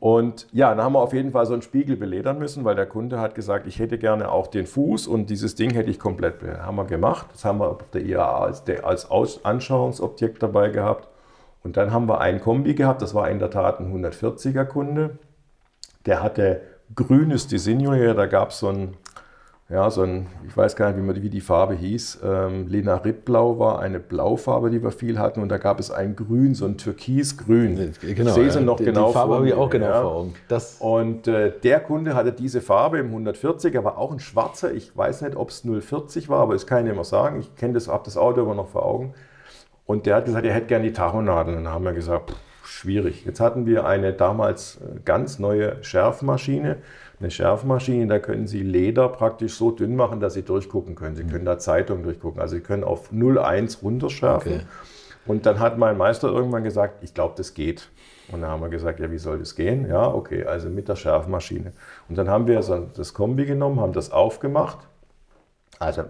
[0.00, 2.86] Und ja, dann haben wir auf jeden Fall so einen Spiegel beledern müssen, weil der
[2.86, 6.38] Kunde hat gesagt, ich hätte gerne auch den Fuß und dieses Ding hätte ich komplett
[6.38, 6.62] beledert.
[6.62, 7.26] Haben wir gemacht.
[7.32, 8.64] Das haben wir auf der IAA als,
[9.10, 11.08] als Anschauungsobjekt dabei gehabt.
[11.64, 15.18] Und dann haben wir ein Kombi gehabt, das war in der Tat ein 140er Kunde.
[16.06, 16.60] Der hatte
[16.94, 18.96] grünes Designier, da gab es so ein
[19.70, 22.20] ja, so ein, ich weiß gar nicht, wie, man, wie die Farbe hieß.
[22.24, 25.42] Ähm, Lena Rittblau war eine Blaufarbe, die wir viel hatten.
[25.42, 27.92] Und da gab es ein Grün, so ein Türkisgrün.
[28.00, 28.64] Genau, ich sehe sie ja.
[28.64, 30.00] noch die, genau Die Farbe habe ich auch genau ja.
[30.00, 30.34] vor Augen.
[30.48, 34.72] Das und äh, der Kunde hatte diese Farbe im 140, aber auch ein schwarzer.
[34.72, 37.40] Ich weiß nicht, ob es 040 war, aber das kann ich mehr sagen.
[37.40, 39.12] Ich kenne das, habe das Auto immer noch vor Augen.
[39.84, 41.58] Und der hat gesagt, er hätte gerne die Tachonadeln.
[41.58, 42.38] Und dann haben wir gesagt, pff,
[42.68, 43.26] schwierig.
[43.26, 46.78] Jetzt hatten wir eine damals äh, ganz neue Schärfmaschine
[47.20, 51.16] eine Schärfmaschine, da können Sie Leder praktisch so dünn machen, dass Sie durchgucken können.
[51.16, 52.40] Sie können da Zeitungen durchgucken.
[52.40, 54.52] Also Sie können auf 0,1 runterschärfen.
[54.52, 54.64] Okay.
[55.26, 57.90] Und dann hat mein Meister irgendwann gesagt, ich glaube, das geht.
[58.30, 59.88] Und dann haben wir gesagt, ja, wie soll das gehen?
[59.88, 61.72] Ja, okay, also mit der Schärfmaschine.
[62.08, 64.78] Und dann haben wir das Kombi genommen, haben das aufgemacht.
[65.78, 66.04] Also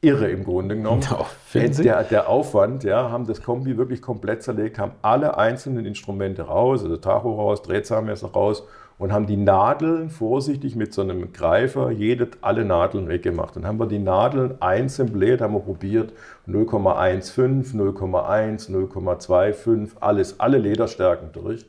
[0.00, 1.02] irre im Grunde genommen.
[1.52, 6.42] Ja, der, der, Aufwand, ja, haben das Kombi wirklich komplett zerlegt, haben alle einzelnen Instrumente
[6.42, 8.64] raus, also Tacho raus, Drehzahlmesser raus
[8.98, 13.56] und haben die Nadeln vorsichtig mit so einem Greifer jede, alle Nadeln weggemacht.
[13.56, 16.12] Dann haben wir die Nadeln einzeln bläht, haben wir probiert
[16.48, 21.66] 0,15, 0,1, 0,25, alles, alle Lederstärken durch.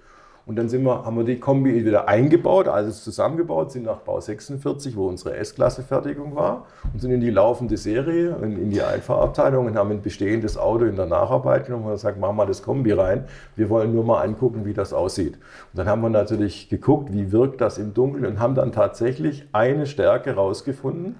[0.47, 4.19] Und dann sind wir, haben wir die Kombi wieder eingebaut, alles zusammengebaut, sind nach Bau
[4.19, 9.65] 46, wo unsere S-Klasse-Fertigung war, und sind in die laufende Serie, in, in die Einfahrabteilung
[9.65, 12.91] und haben ein bestehendes Auto in der Nacharbeit genommen und gesagt, mach mal das Kombi
[12.91, 13.25] rein.
[13.55, 15.33] Wir wollen nur mal angucken, wie das aussieht.
[15.33, 19.47] Und dann haben wir natürlich geguckt, wie wirkt das im Dunkeln und haben dann tatsächlich
[19.51, 21.15] eine Stärke rausgefunden.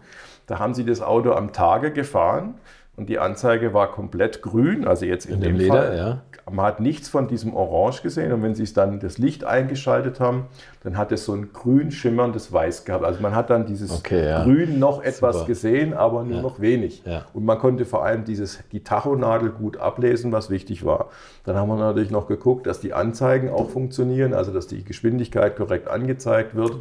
[0.46, 2.56] Da haben sie das Auto am Tage gefahren
[2.96, 5.98] und die Anzeige war komplett grün, also jetzt in, in dem, dem Leder, Fall.
[5.98, 6.22] Ja.
[6.50, 10.20] Man hat nichts von diesem Orange gesehen und wenn Sie es dann das Licht eingeschaltet
[10.20, 10.46] haben,
[10.84, 13.04] dann hat es so ein grün schimmerndes Weiß gehabt.
[13.04, 14.44] Also man hat dann dieses okay, ja.
[14.44, 15.48] Grün noch etwas Super.
[15.48, 16.42] gesehen, aber nur ja.
[16.44, 17.02] noch wenig.
[17.04, 17.26] Ja.
[17.34, 21.10] Und man konnte vor allem dieses, die Tachonadel gut ablesen, was wichtig war.
[21.46, 25.56] Dann haben wir natürlich noch geguckt, dass die Anzeigen auch funktionieren, also dass die Geschwindigkeit
[25.56, 26.74] korrekt angezeigt wird.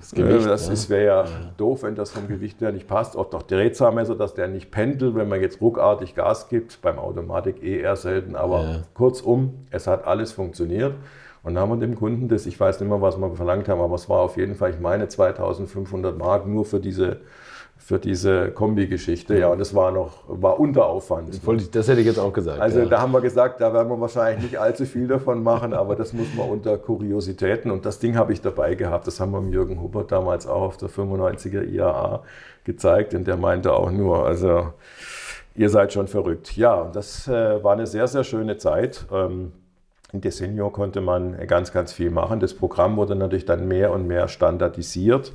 [0.00, 1.24] Das, Gewicht, das wäre ja,
[1.58, 3.14] doof, wenn das vom Gewicht her nicht passt.
[3.14, 6.80] Auch doch Drehzahlmesser, dass der nicht pendelt, wenn man jetzt ruckartig Gas gibt.
[6.80, 10.94] Beim Automatik eh eher selten, aber kurzum, es hat alles funktioniert.
[11.42, 13.80] Und dann haben wir dem Kunden das, ich weiß nicht mehr, was wir verlangt haben,
[13.80, 17.20] aber es war auf jeden Fall, ich meine, 2500 Mark nur für diese,
[17.78, 19.38] für diese Kombi-Geschichte.
[19.38, 21.28] Ja, und das war noch, war Unteraufwand.
[21.28, 22.60] Das, das hätte ich jetzt auch gesagt.
[22.60, 22.86] Also ja.
[22.86, 26.12] da haben wir gesagt, da werden wir wahrscheinlich nicht allzu viel davon machen, aber das
[26.12, 27.70] muss man unter Kuriositäten.
[27.70, 29.06] Und das Ding habe ich dabei gehabt.
[29.06, 32.24] Das haben wir Jürgen Hubbert damals auch auf der 95er IAA
[32.64, 33.14] gezeigt.
[33.14, 34.72] Und der meinte auch nur, also
[35.56, 36.56] ihr seid schon verrückt.
[36.56, 39.06] Ja, das äh, war eine sehr, sehr schöne Zeit.
[39.12, 39.52] Ähm,
[40.12, 42.40] in Desenio konnte man ganz, ganz viel machen.
[42.40, 45.32] Das Programm wurde natürlich dann mehr und mehr standardisiert.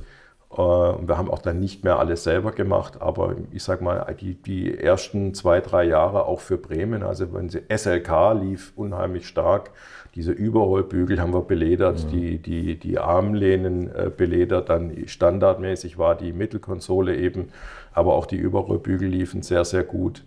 [0.52, 4.34] Äh, wir haben auch dann nicht mehr alles selber gemacht, aber ich sage mal, die,
[4.34, 9.70] die ersten zwei, drei Jahre auch für Bremen, also wenn sie SLK lief unheimlich stark,
[10.14, 12.10] diese Überrollbügel haben wir beledert, mhm.
[12.10, 17.48] die, die, die Armlehnen äh, beledert, dann standardmäßig war die Mittelkonsole eben,
[17.92, 20.24] aber auch die Überrollbügel liefen sehr, sehr gut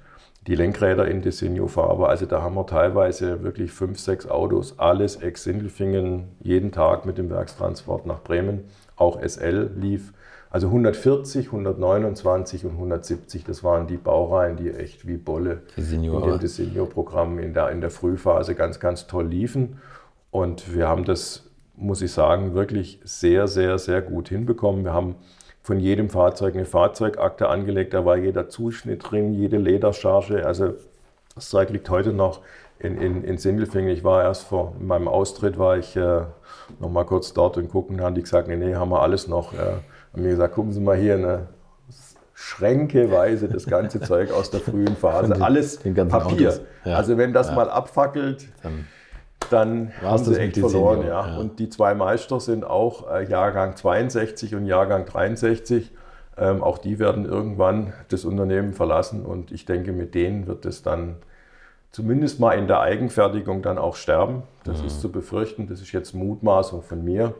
[0.47, 2.07] die Lenkräder in Designo-Farbe.
[2.07, 7.29] Also da haben wir teilweise wirklich fünf, sechs Autos, alles ex-Sindelfingen, jeden Tag mit dem
[7.29, 8.65] Werkstransport nach Bremen.
[8.95, 10.13] Auch SL lief.
[10.51, 16.29] Also 140, 129 und 170, das waren die Baureihen, die echt wie Bolle Designo, in
[16.29, 19.79] dem Designo-Programm in der, in der Frühphase ganz, ganz toll liefen.
[20.31, 24.85] Und wir haben das, muss ich sagen, wirklich sehr, sehr, sehr gut hinbekommen.
[24.85, 25.15] Wir haben
[25.65, 27.95] von jedem Fahrzeug eine Fahrzeugakte angelegt.
[27.95, 30.45] Da war jeder Zuschnitt drin, jede Ledercharge.
[30.45, 30.75] Also
[31.33, 32.41] das Zeug liegt heute noch
[32.77, 33.89] in, in, in Sindelfingen.
[33.89, 36.21] Ich war erst vor meinem Austritt, war ich äh,
[36.79, 37.99] noch mal kurz dort und gucken.
[38.01, 39.53] haben die gesagt, nee, nee, haben wir alles noch.
[39.53, 41.47] Äh, haben mir gesagt, gucken Sie mal hier, ne,
[42.35, 45.41] schränkeweise das ganze Zeug aus der frühen Phase.
[45.41, 46.59] Alles Papier.
[46.83, 46.97] Ja.
[46.97, 47.55] Also wenn das ja.
[47.55, 48.85] mal abfackelt, dann
[49.49, 51.01] dann haben sie echt verloren.
[51.01, 51.27] Ja.
[51.27, 51.37] ja.
[51.37, 55.91] Und die zwei Meister sind auch äh, Jahrgang 62 und Jahrgang 63.
[56.37, 60.83] Ähm, auch die werden irgendwann das Unternehmen verlassen und ich denke, mit denen wird es
[60.83, 61.15] dann
[61.91, 64.43] zumindest mal in der Eigenfertigung dann auch sterben.
[64.65, 64.87] Das mhm.
[64.87, 67.35] ist zu befürchten, das ist jetzt Mutmaßung von mir.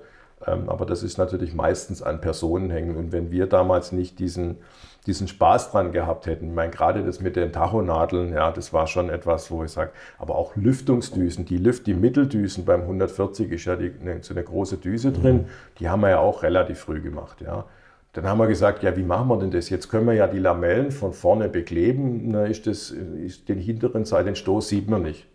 [0.47, 2.95] Ähm, aber das ist natürlich meistens an Personen hängen.
[2.95, 4.57] Und wenn wir damals nicht diesen,
[5.05, 8.87] diesen Spaß dran gehabt hätten, ich meine, gerade das mit den Tachonadeln, ja, das war
[8.87, 13.65] schon etwas, wo ich sage, aber auch Lüftungsdüsen, die Lüft, die Mitteldüsen beim 140 ist
[13.65, 15.45] ja die, eine, so eine große Düse drin,
[15.79, 17.65] die haben wir ja auch relativ früh gemacht, ja.
[18.13, 19.69] Dann haben wir gesagt, ja, wie machen wir denn das?
[19.69, 24.05] Jetzt können wir ja die Lamellen von vorne bekleben, na, ist das, ist den hinteren
[24.05, 25.27] Seite, den Stoß sieht man nicht.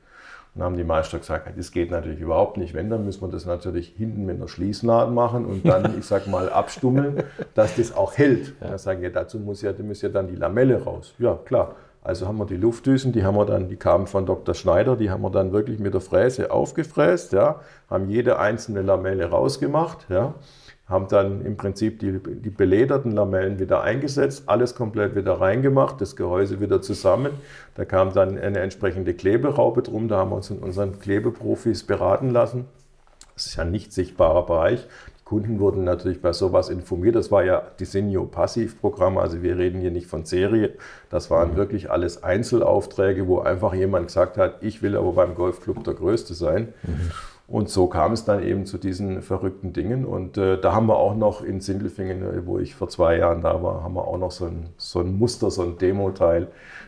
[0.55, 2.75] Dann haben die Meister gesagt, das geht natürlich überhaupt nicht.
[2.75, 6.27] Wenn, dann müssen wir das natürlich hinten mit einer Schließnaht machen und dann, ich sag
[6.27, 7.23] mal, abstummeln,
[7.55, 8.55] dass das auch hält.
[8.61, 8.69] Ja.
[8.69, 11.15] Dann sagen wir, dazu muss ja, muss ja dann die Lamelle raus.
[11.19, 11.77] Ja, klar.
[12.03, 14.55] Also haben wir die Luftdüsen, die haben wir dann, die kamen von Dr.
[14.55, 17.61] Schneider, die haben wir dann wirklich mit der Fräse aufgefräst, ja,
[17.91, 20.33] haben jede einzelne Lamelle rausgemacht, ja,
[20.91, 26.17] haben dann im Prinzip die, die belederten Lamellen wieder eingesetzt, alles komplett wieder reingemacht, das
[26.17, 27.33] Gehäuse wieder zusammen.
[27.77, 32.31] Da kam dann eine entsprechende Kleberaube drum, da haben wir uns in unseren Klebeprofis beraten
[32.31, 32.67] lassen.
[33.37, 34.87] Das ist ja ein nicht sichtbarer Bereich.
[35.21, 37.15] Die Kunden wurden natürlich bei sowas informiert.
[37.15, 40.73] Das war ja Desenio Passivprogramm, also wir reden hier nicht von Serie.
[41.09, 41.57] Das waren mhm.
[41.57, 46.35] wirklich alles Einzelaufträge, wo einfach jemand gesagt hat, ich will aber beim Golfclub der Größte
[46.35, 46.75] sein.
[46.83, 47.13] Mhm.
[47.51, 50.05] Und so kam es dann eben zu diesen verrückten Dingen.
[50.05, 53.43] Und äh, da haben wir auch noch in Sindelfingen, äh, wo ich vor zwei Jahren
[53.43, 56.47] da war, haben wir auch noch so ein, so ein Muster, so ein Demo-Teil,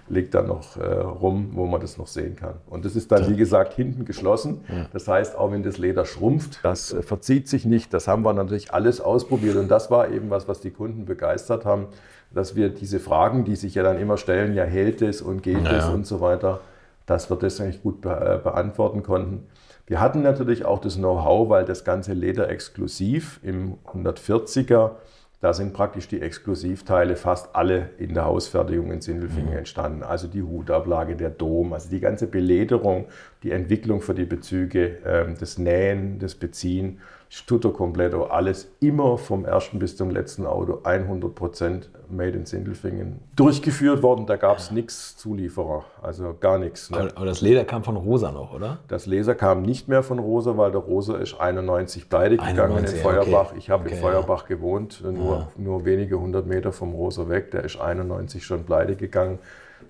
[0.09, 2.55] liegt da noch äh, rum, wo man das noch sehen kann.
[2.71, 4.61] Und das ist dann, wie gesagt, hinten geschlossen.
[4.93, 7.93] Das heißt, auch wenn das Leder schrumpft, das äh, verzieht sich nicht.
[7.93, 9.57] Das haben wir natürlich alles ausprobiert.
[9.57, 11.87] Und das war eben was, was die Kunden begeistert haben,
[12.33, 15.61] dass wir diese Fragen, die sich ja dann immer stellen, ja hält es und geht
[15.61, 15.79] naja.
[15.79, 16.61] es und so weiter,
[17.07, 19.49] dass wir das eigentlich gut be äh, beantworten konnten.
[19.87, 24.93] Wir hatten natürlich auch das Know-how, weil das ganze Leder exklusiv im 140er,
[25.41, 29.59] da sind praktisch die Exklusivteile fast alle in der Hausfertigung in Sindelfingen mhm.
[29.59, 30.03] entstanden.
[30.05, 33.07] Also die Hutablage, der Dom, also die ganze Belederung,
[33.43, 37.01] die Entwicklung für die Bezüge, ähm, das Nähen, das Beziehen
[37.47, 44.03] tutto completo, alles immer vom ersten bis zum letzten Auto 100% made in Sindelfingen durchgeführt
[44.03, 44.27] worden.
[44.27, 46.91] Da gab es nichts Zulieferer, also gar nichts.
[46.91, 46.99] Ne?
[46.99, 48.81] Aber, aber, das Leder kam von Rosa noch, oder?
[48.89, 52.97] Das Leder kam nicht mehr von Rosa, weil der Rosa ist 91 pleite gegangen 91,
[52.97, 53.47] in Feuerbach.
[53.49, 53.59] Okay.
[53.59, 54.49] Ich habe okay, in Feuerbach ja.
[54.49, 55.49] gewohnt, nur, ja.
[55.57, 57.51] nur wenige hundert Meter vom Rosa weg.
[57.53, 59.39] Der ist 91 schon pleite gegangen.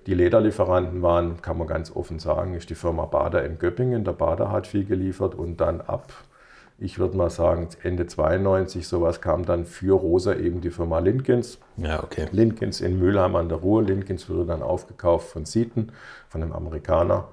[0.07, 4.05] Die Lederlieferanten waren, kann man ganz offen sagen, ist die Firma Bader in Göppingen.
[4.05, 6.13] Der Bader hat viel geliefert und dann ab
[6.83, 11.57] ich würde mal sagen, Ende 92, sowas kam dann für Rosa eben die Firma Linkens.
[11.77, 12.27] Ja, okay.
[12.33, 13.81] Linkens in Mülheim an der Ruhr.
[13.81, 15.93] Linkens wurde dann aufgekauft von Seaton,
[16.27, 17.29] von einem Amerikaner.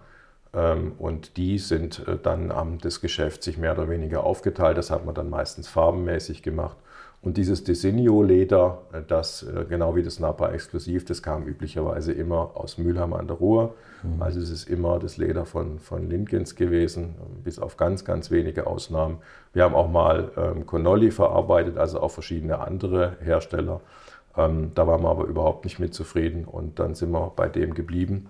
[0.54, 4.78] Ähm, und die sind äh, dann am das Geschäft sich mehr oder weniger aufgeteilt.
[4.78, 6.76] Das hat man dann meistens farbenmäßig gemacht.
[7.22, 12.52] Und dieses Desenio-Leder, äh, das äh, genau wie das Napa Exklusiv, das kam üblicherweise immer
[12.54, 13.74] aus Mülheim an der Ruhr.
[14.02, 14.22] Mhm.
[14.22, 18.66] Also es ist immer das Leder von, von Linkens gewesen, bis auf ganz, ganz wenige
[18.66, 19.18] Ausnahmen.
[19.52, 23.80] Wir haben auch mal ähm, Connolly verarbeitet, also auch verschiedene andere Hersteller.
[24.36, 27.74] Ähm, da waren wir aber überhaupt nicht mit zufrieden und dann sind wir bei dem
[27.74, 28.28] geblieben.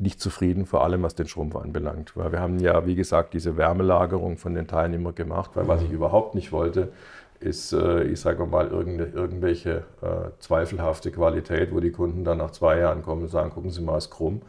[0.00, 2.16] Nicht zufrieden, vor allem was den Schrumpf anbelangt.
[2.16, 5.82] Weil wir haben ja, wie gesagt, diese Wärmelagerung von den Teilen immer gemacht, weil was
[5.82, 6.92] ich überhaupt nicht wollte,
[7.40, 12.78] ist, äh, ich sage mal, irgendwelche äh, zweifelhafte Qualität, wo die Kunden dann nach zwei
[12.78, 14.42] Jahren kommen und sagen, gucken Sie mal, ist krumm.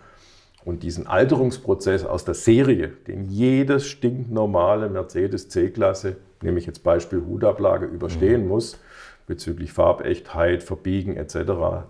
[0.66, 7.24] Und diesen Alterungsprozess aus der Serie, den jedes stinknormale Mercedes C-Klasse, nehme ich jetzt Beispiel
[7.26, 8.50] Hutablage, überstehen mhm.
[8.50, 8.78] muss,
[9.26, 11.36] bezüglich Farbechtheit, Verbiegen etc.,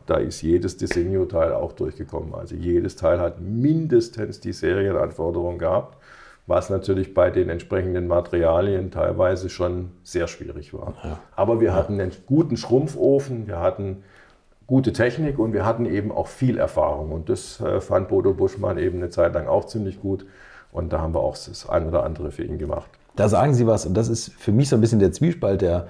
[0.05, 2.35] da ist jedes Desenio-Teil auch durchgekommen.
[2.35, 5.97] Also jedes Teil hat mindestens die Serienanforderung gehabt
[6.49, 10.95] was natürlich bei den entsprechenden Materialien teilweise schon sehr schwierig war.
[11.03, 11.19] Ja.
[11.35, 14.03] Aber wir hatten einen guten Schrumpfofen, wir hatten
[14.65, 17.11] gute Technik und wir hatten eben auch viel Erfahrung.
[17.11, 20.25] Und das äh, fand Bodo Buschmann eben eine Zeit lang auch ziemlich gut.
[20.71, 22.89] Und da haben wir auch das ein oder andere für ihn gemacht.
[23.15, 25.87] Da sagen Sie was, und das ist für mich so ein bisschen der Zwiespalt der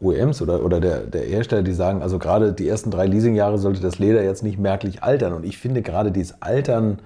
[0.00, 3.80] OEMs oder, oder der, der Hersteller, die sagen, also gerade die ersten drei Leasingjahre sollte
[3.82, 5.34] das Leder jetzt nicht merklich altern.
[5.34, 7.00] Und ich finde gerade dieses Altern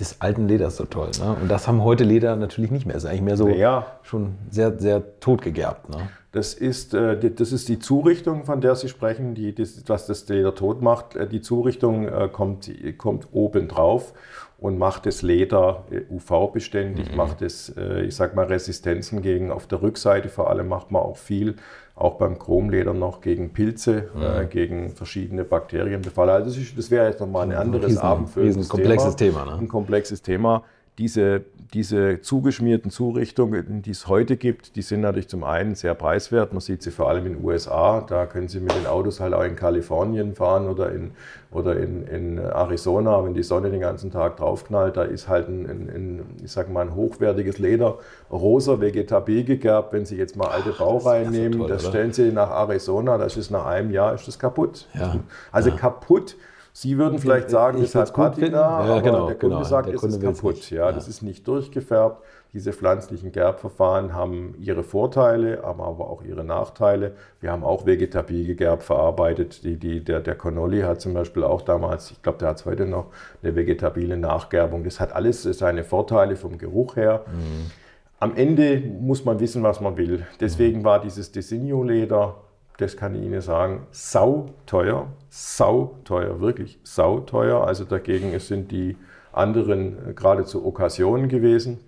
[0.00, 1.10] des alten Leders so toll.
[1.18, 1.36] Ne?
[1.40, 2.94] Und das haben heute Leder natürlich nicht mehr.
[2.94, 3.86] Das ist eigentlich mehr so ja.
[4.02, 5.88] schon sehr, sehr totgegerbt.
[5.88, 6.08] Ne?
[6.32, 10.28] Das ist, äh, das ist die Zurichtung, von der Sie sprechen, die, das, was das
[10.28, 11.16] Leder tot macht.
[11.16, 14.12] Äh, die Zurichtung äh, kommt, kommt oben drauf
[14.58, 17.16] und macht das Leder UV-beständig, mhm.
[17.16, 21.16] macht es, ich sag mal, Resistenzen gegen, auf der Rückseite vor allem macht man auch
[21.16, 21.54] viel
[22.00, 24.22] auch beim Chromleder noch gegen Pilze, mhm.
[24.22, 26.30] äh, gegen verschiedene Bakterienbefall.
[26.30, 29.42] Also das, das wäre jetzt nochmal ein anderes Riesen, Abend für ein komplexes Thema.
[29.42, 29.62] Thema ne?
[29.62, 30.64] Ein komplexes Thema.
[30.98, 31.42] Diese,
[31.72, 36.52] diese zugeschmierten Zurichtungen, die es heute gibt, die sind natürlich zum einen sehr preiswert.
[36.52, 38.00] Man sieht sie vor allem in den USA.
[38.00, 41.12] Da können Sie mit den Autos halt auch in Kalifornien fahren oder in,
[41.52, 44.96] oder in, in Arizona, wenn die Sonne den ganzen Tag draufknallt.
[44.96, 47.98] Da ist halt ein, ein, ein ich sag mal, ein hochwertiges Leder,
[48.32, 49.92] rosa Vegetabil gegerbt.
[49.92, 53.50] Wenn Sie jetzt mal alte Baureihen nehmen, toll, das stellen Sie nach Arizona, das ist
[53.50, 54.88] nach einem Jahr ist das kaputt.
[54.94, 55.14] Ja.
[55.52, 55.76] Also ja.
[55.76, 56.36] kaputt
[56.80, 59.64] Sie würden vielleicht sagen, es hat Patina, ja, genau, der Kunde genau.
[59.64, 60.70] sagt, der es Kunde ist kaputt.
[60.70, 62.22] Ja, ja, Das ist nicht durchgefärbt.
[62.52, 67.14] Diese pflanzlichen Gerbverfahren haben ihre Vorteile, aber auch ihre Nachteile.
[67.40, 69.64] Wir haben auch vegetabil gegerbt verarbeitet.
[69.64, 72.64] Die, die, der, der Connolly hat zum Beispiel auch damals, ich glaube, der hat es
[72.64, 73.06] heute noch,
[73.42, 74.84] eine vegetabile Nachgerbung.
[74.84, 77.24] Das hat alles seine Vorteile vom Geruch her.
[77.26, 77.72] Mhm.
[78.20, 80.24] Am Ende muss man wissen, was man will.
[80.38, 80.84] Deswegen mhm.
[80.84, 82.36] war dieses Designo-Leder
[82.78, 87.66] das kann ich Ihnen sagen, sau teuer, sau teuer, wirklich sau teuer.
[87.66, 88.96] Also dagegen sind die
[89.32, 91.80] anderen geradezu Okkasionen gewesen.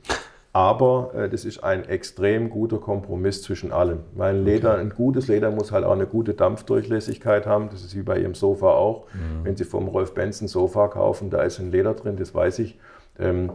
[0.53, 4.01] Aber äh, das ist ein extrem guter Kompromiss zwischen allem.
[4.15, 7.69] Weil ein Leder, ein gutes Leder muss halt auch eine gute Dampfdurchlässigkeit haben.
[7.71, 9.07] Das ist wie bei Ihrem Sofa auch.
[9.15, 9.45] Mhm.
[9.45, 12.81] Wenn Sie vom Rolf Benson Sofa kaufen, da ist ein Leder drin, das weiß ich.
[13.21, 13.53] Ähm,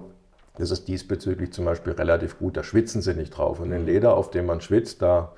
[0.57, 2.55] das ist diesbezüglich zum Beispiel relativ gut.
[2.55, 3.59] Da schwitzen Sie nicht drauf.
[3.59, 3.87] Und ein mhm.
[3.87, 5.33] Leder, auf dem man schwitzt, da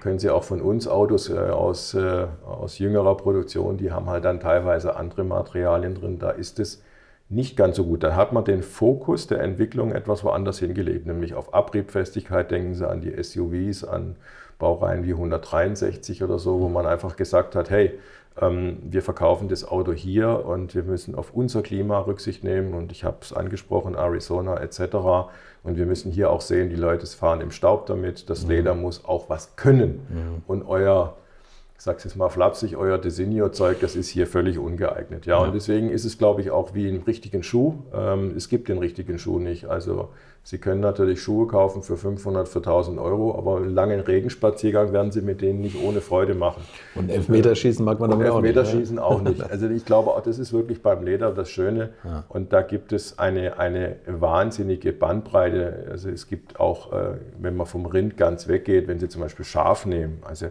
[0.00, 4.24] können Sie auch von uns Autos äh, aus, äh, aus jüngerer Produktion, die haben halt
[4.24, 6.18] dann teilweise andere Materialien drin.
[6.18, 6.82] Da ist es
[7.28, 8.04] nicht ganz so gut.
[8.04, 12.50] Da hat man den Fokus der Entwicklung etwas woanders hingelegt, nämlich auf Abriebfestigkeit.
[12.50, 14.16] Denken Sie an die SUVs, an
[14.58, 17.98] Baureihen wie 163 oder so, wo man einfach gesagt hat, hey,
[18.38, 22.74] wir verkaufen das Auto hier und wir müssen auf unser Klima Rücksicht nehmen.
[22.74, 25.30] Und ich habe es angesprochen, Arizona etc.
[25.62, 28.28] Und wir müssen hier auch sehen, die Leute fahren im Staub damit.
[28.28, 28.50] Das mhm.
[28.50, 30.06] Leder muss auch was können.
[30.10, 30.42] Mhm.
[30.46, 31.16] Und euer,
[31.78, 35.24] ich sage es jetzt mal flapsig, euer Designo-Zeug, das ist hier völlig ungeeignet.
[35.24, 37.76] Ja, ja, und deswegen ist es, glaube ich, auch wie im richtigen Schuh.
[37.94, 39.64] Ähm, es gibt den richtigen Schuh nicht.
[39.64, 40.10] Also
[40.48, 45.10] Sie können natürlich Schuhe kaufen für 500, für 1000 Euro, aber einen langen Regenspaziergang werden
[45.10, 46.62] Sie mit denen nicht ohne Freude machen.
[46.94, 48.54] Und Elfmeterschießen mag man damit auch nicht.
[48.54, 49.42] Elfmeterschießen auch nicht.
[49.50, 51.94] Also ich glaube, auch das ist wirklich beim Leder das Schöne.
[52.04, 52.22] Ja.
[52.28, 55.88] Und da gibt es eine, eine wahnsinnige Bandbreite.
[55.90, 59.44] Also es gibt auch, äh, wenn man vom Rind ganz weggeht, wenn Sie zum Beispiel
[59.44, 60.46] Schaf nehmen, also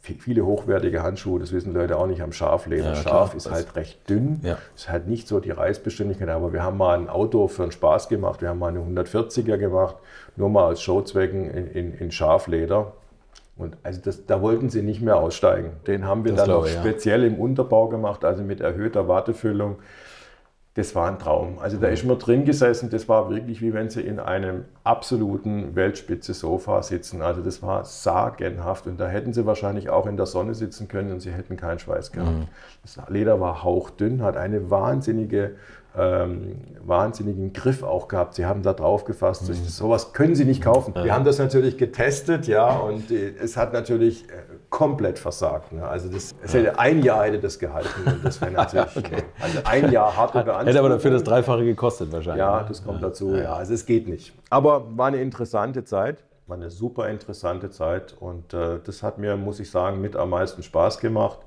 [0.00, 2.90] viele hochwertige Handschuhe, das wissen Leute auch nicht, am Schafleder.
[2.90, 4.58] Ja, Schaf ist halt recht dünn, ja.
[4.74, 8.08] ist halt nicht so die Reißbeständigkeit, aber wir haben mal ein Auto für einen Spaß
[8.08, 9.96] gemacht, wir haben mal eine 140er gemacht,
[10.36, 12.94] nur mal als Showzwecken in, in, in Schafleder.
[13.56, 15.72] Und also das, da wollten sie nicht mehr aussteigen.
[15.86, 17.26] Den haben wir das dann noch speziell ja.
[17.26, 19.76] im Unterbau gemacht, also mit erhöhter Wartefüllung
[20.74, 21.58] das war ein Traum.
[21.58, 25.74] Also da ist man drin gesessen, das war wirklich wie wenn sie in einem absoluten
[25.74, 27.22] Weltspitze-Sofa sitzen.
[27.22, 31.12] Also das war sagenhaft und da hätten sie wahrscheinlich auch in der Sonne sitzen können
[31.12, 32.38] und sie hätten keinen Schweiß gehabt.
[32.38, 32.48] Mhm.
[32.82, 35.56] Das Leder war hauchdünn, hat eine wahnsinnige
[35.96, 38.34] ähm, wahnsinnigen Griff auch gehabt.
[38.34, 39.48] Sie haben da drauf gefasst.
[39.48, 39.54] Mhm.
[39.54, 40.94] Sowas können Sie nicht kaufen.
[40.94, 44.34] Wir haben das natürlich getestet, ja, und äh, es hat natürlich äh,
[44.70, 45.72] komplett versagt.
[45.72, 45.86] Ne?
[45.86, 49.24] Also das, hätte ein Jahr hätte das gehalten und das wäre natürlich okay.
[49.40, 50.66] also ein Jahr harte Beanspruchung.
[50.66, 52.38] Hätte aber dafür das Dreifache gekostet wahrscheinlich.
[52.38, 53.34] Ja, das kommt dazu.
[53.34, 54.32] Ja, also es geht nicht.
[54.48, 56.24] Aber war eine interessante Zeit.
[56.46, 60.30] War eine super interessante Zeit und äh, das hat mir, muss ich sagen, mit am
[60.30, 61.38] meisten Spaß gemacht.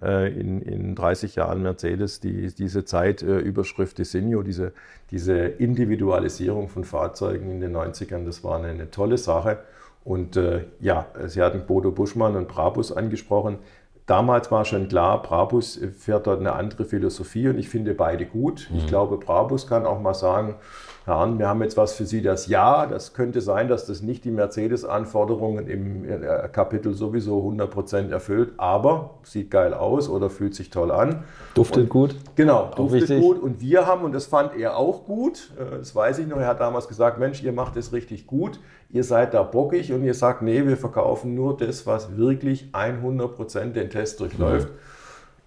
[0.00, 4.72] Äh, in, in 30 Jahren Mercedes die, diese Zeitüberschrift Designo, diese,
[5.10, 9.58] diese Individualisierung von Fahrzeugen in den 90ern, das war eine, eine tolle Sache.
[10.04, 13.58] Und äh, ja, Sie hatten Bodo Buschmann und Brabus angesprochen.
[14.06, 18.68] Damals war schon klar, Brabus fährt dort eine andere Philosophie und ich finde beide gut.
[18.70, 18.78] Mhm.
[18.78, 20.56] Ich glaube, Brabus kann auch mal sagen,
[21.04, 22.86] Herr Arndt, wir haben jetzt was für Sie das Ja.
[22.86, 29.18] Das könnte sein, dass das nicht die Mercedes-Anforderungen im äh, Kapitel sowieso 100% erfüllt, aber
[29.24, 31.24] sieht geil aus oder fühlt sich toll an.
[31.54, 32.14] Duftet und, gut.
[32.36, 33.20] Genau, duftet wichtig.
[33.20, 33.42] gut.
[33.42, 36.46] Und wir haben, und das fand er auch gut, äh, das weiß ich noch, er
[36.46, 38.60] hat damals gesagt, Mensch, ihr macht es richtig gut,
[38.90, 43.72] ihr seid da bockig und ihr sagt, nee, wir verkaufen nur das, was wirklich 100%
[43.72, 44.68] den Test durchläuft.
[44.68, 44.91] Mhm.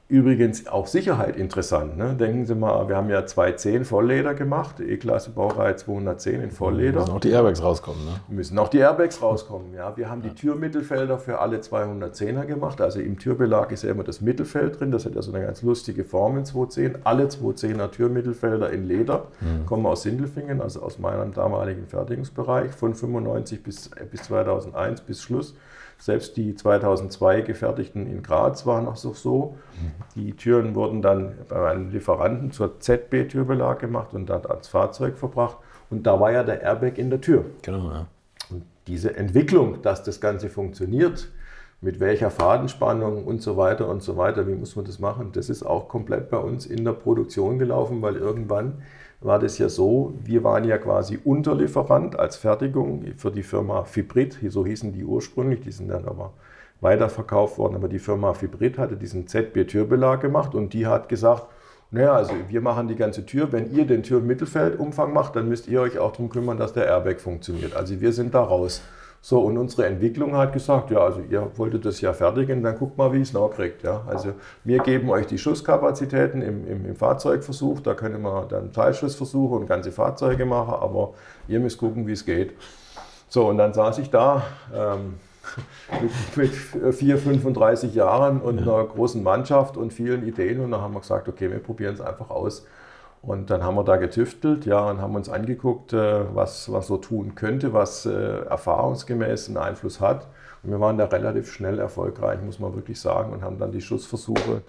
[0.08, 1.98] Übrigens auch Sicherheit interessant.
[1.98, 2.14] Ne?
[2.14, 7.00] Denken Sie mal, wir haben ja 210 Vollleder gemacht, E-Klasse Baureihe 210 in Vollleder.
[7.00, 8.06] Müssen auch die Airbags rauskommen.
[8.06, 8.12] Ne?
[8.28, 9.74] Müssen auch die Airbags rauskommen.
[9.74, 10.30] Ja, wir haben ja.
[10.30, 12.82] die Türmittelfelder für alle 210er gemacht.
[12.82, 14.92] Also im Türbelag ist ja immer das Mittelfeld drin.
[14.92, 17.04] Das hat ja so eine ganz lustige Form in 210.
[17.04, 19.66] Alle 210er Türmittelfelder in Leder mhm.
[19.66, 25.56] kommen aus Sindelfingen, also aus meinem damaligen Fertigungsbereich von 95 bis, bis 2001 bis Schluss.
[25.98, 29.58] Selbst die 2002 gefertigten in Graz waren noch so.
[30.16, 35.58] Die Türen wurden dann bei einem Lieferanten zur ZB-Türbelag gemacht und dann ans Fahrzeug verbracht.
[35.90, 37.46] Und da war ja der Airbag in der Tür.
[37.62, 38.08] Genau, ja.
[38.50, 41.30] Und diese Entwicklung, dass das Ganze funktioniert,
[41.82, 44.48] mit welcher Fadenspannung und so weiter und so weiter.
[44.48, 45.32] Wie muss man das machen?
[45.34, 48.82] Das ist auch komplett bei uns in der Produktion gelaufen, weil irgendwann
[49.22, 54.38] war das ja so, wir waren ja quasi Unterlieferant als Fertigung für die Firma Fibrit,
[54.50, 56.34] so hießen die ursprünglich, die sind dann aber
[56.82, 61.48] weiterverkauft worden, aber die Firma Fibrit hatte diesen ZB-Türbelag gemacht und die hat gesagt,
[61.92, 63.52] naja, also wir machen die ganze Tür.
[63.52, 67.22] Wenn ihr den Türmittelfeldumfang macht, dann müsst ihr euch auch darum kümmern, dass der Airbag
[67.22, 67.76] funktioniert.
[67.76, 68.82] Also wir sind da raus.
[69.28, 72.96] So, und unsere Entwicklung hat gesagt, ja, also ihr wolltet das ja fertigen, dann guckt
[72.96, 73.82] mal, wie es noch kriegt.
[73.82, 74.04] Ja.
[74.06, 74.34] Also
[74.64, 79.66] wir geben euch die Schusskapazitäten im, im, im Fahrzeugversuch, da können wir dann Teilschussversuche und
[79.66, 81.16] ganze Fahrzeuge machen, aber
[81.48, 82.54] ihr müsst gucken, wie es geht.
[83.28, 85.16] So, und dann saß ich da ähm,
[86.36, 90.94] mit, mit 4, 35 Jahren und einer großen Mannschaft und vielen Ideen und dann haben
[90.94, 92.68] wir gesagt, okay, wir probieren es einfach aus.
[93.26, 96.98] Und dann haben wir da getüftelt, ja, und haben uns angeguckt, äh, was, was so
[96.98, 98.12] tun könnte, was äh,
[98.46, 100.28] erfahrungsgemäß einen Einfluss hat.
[100.62, 103.82] Und wir waren da relativ schnell erfolgreich, muss man wirklich sagen, und haben dann die
[103.82, 104.62] Schussversuche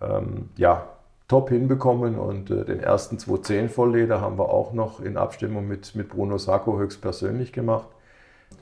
[0.00, 0.86] ähm, ja,
[1.28, 2.18] top hinbekommen.
[2.18, 6.38] Und äh, den ersten 210 Vollleder haben wir auch noch in Abstimmung mit, mit Bruno
[6.38, 7.88] Sacco höchstpersönlich gemacht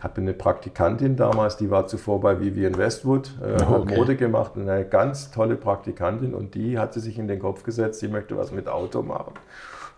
[0.01, 3.97] hatte eine Praktikantin damals, die war zuvor bei Vivian Westwood, äh, hat okay.
[3.97, 8.09] Mode gemacht, eine ganz tolle Praktikantin und die hatte sich in den Kopf gesetzt, sie
[8.09, 9.35] möchte was mit Auto machen.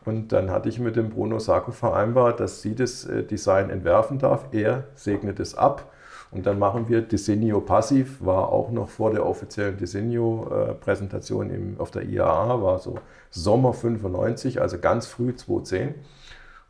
[0.04, 4.18] Und dann hatte ich mit dem Bruno Sacco vereinbart, dass sie das äh, Design entwerfen
[4.18, 4.46] darf.
[4.52, 5.92] Er segnet es ab.
[6.32, 12.04] Und dann machen wir Desenio Passiv, war auch noch vor der offiziellen Desenio-Präsentation auf der
[12.04, 12.94] IAA, war so
[13.30, 15.94] Sommer 95, also ganz früh 2010.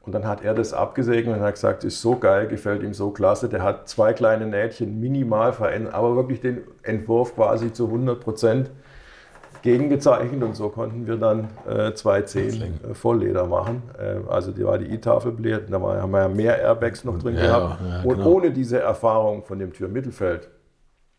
[0.05, 3.11] Und dann hat er das abgesegnet und hat gesagt, ist so geil, gefällt ihm so
[3.11, 3.49] klasse.
[3.49, 8.71] Der hat zwei kleine Nähtchen minimal verändert, aber wirklich den Entwurf quasi zu 100 Prozent
[9.63, 13.83] gegengezeichnet und so konnten wir dann äh, zwei Zehen äh, Vollleder machen.
[13.97, 17.17] Äh, also die war die E-Tafel bläht, da war, haben wir ja mehr Airbags noch
[17.19, 17.81] drin ja, gehabt.
[17.81, 18.29] Ja, und genau.
[18.29, 20.51] ohne diese Erfahrung von dem Türmittelfeld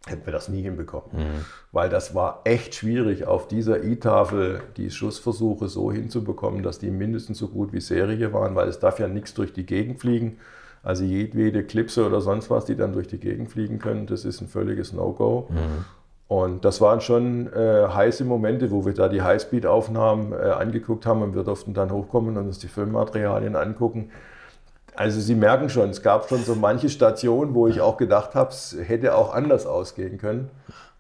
[0.05, 1.09] hätten wir das nie hinbekommen.
[1.13, 1.45] Mhm.
[1.71, 7.37] Weil das war echt schwierig, auf dieser E-Tafel die Schussversuche so hinzubekommen, dass die mindestens
[7.37, 10.39] so gut wie Serie waren, weil es darf ja nichts durch die Gegend fliegen.
[10.83, 14.41] Also jedwede Klipse oder sonst was, die dann durch die Gegend fliegen können, das ist
[14.41, 15.47] ein völliges No-Go.
[15.49, 15.85] Mhm.
[16.27, 21.21] Und das waren schon äh, heiße Momente, wo wir da die Highspeed-Aufnahmen äh, angeguckt haben
[21.21, 24.09] und wir durften dann hochkommen und uns die Filmmaterialien angucken.
[24.95, 28.51] Also Sie merken schon, es gab schon so manche Stationen, wo ich auch gedacht habe,
[28.51, 30.49] es hätte auch anders ausgehen können.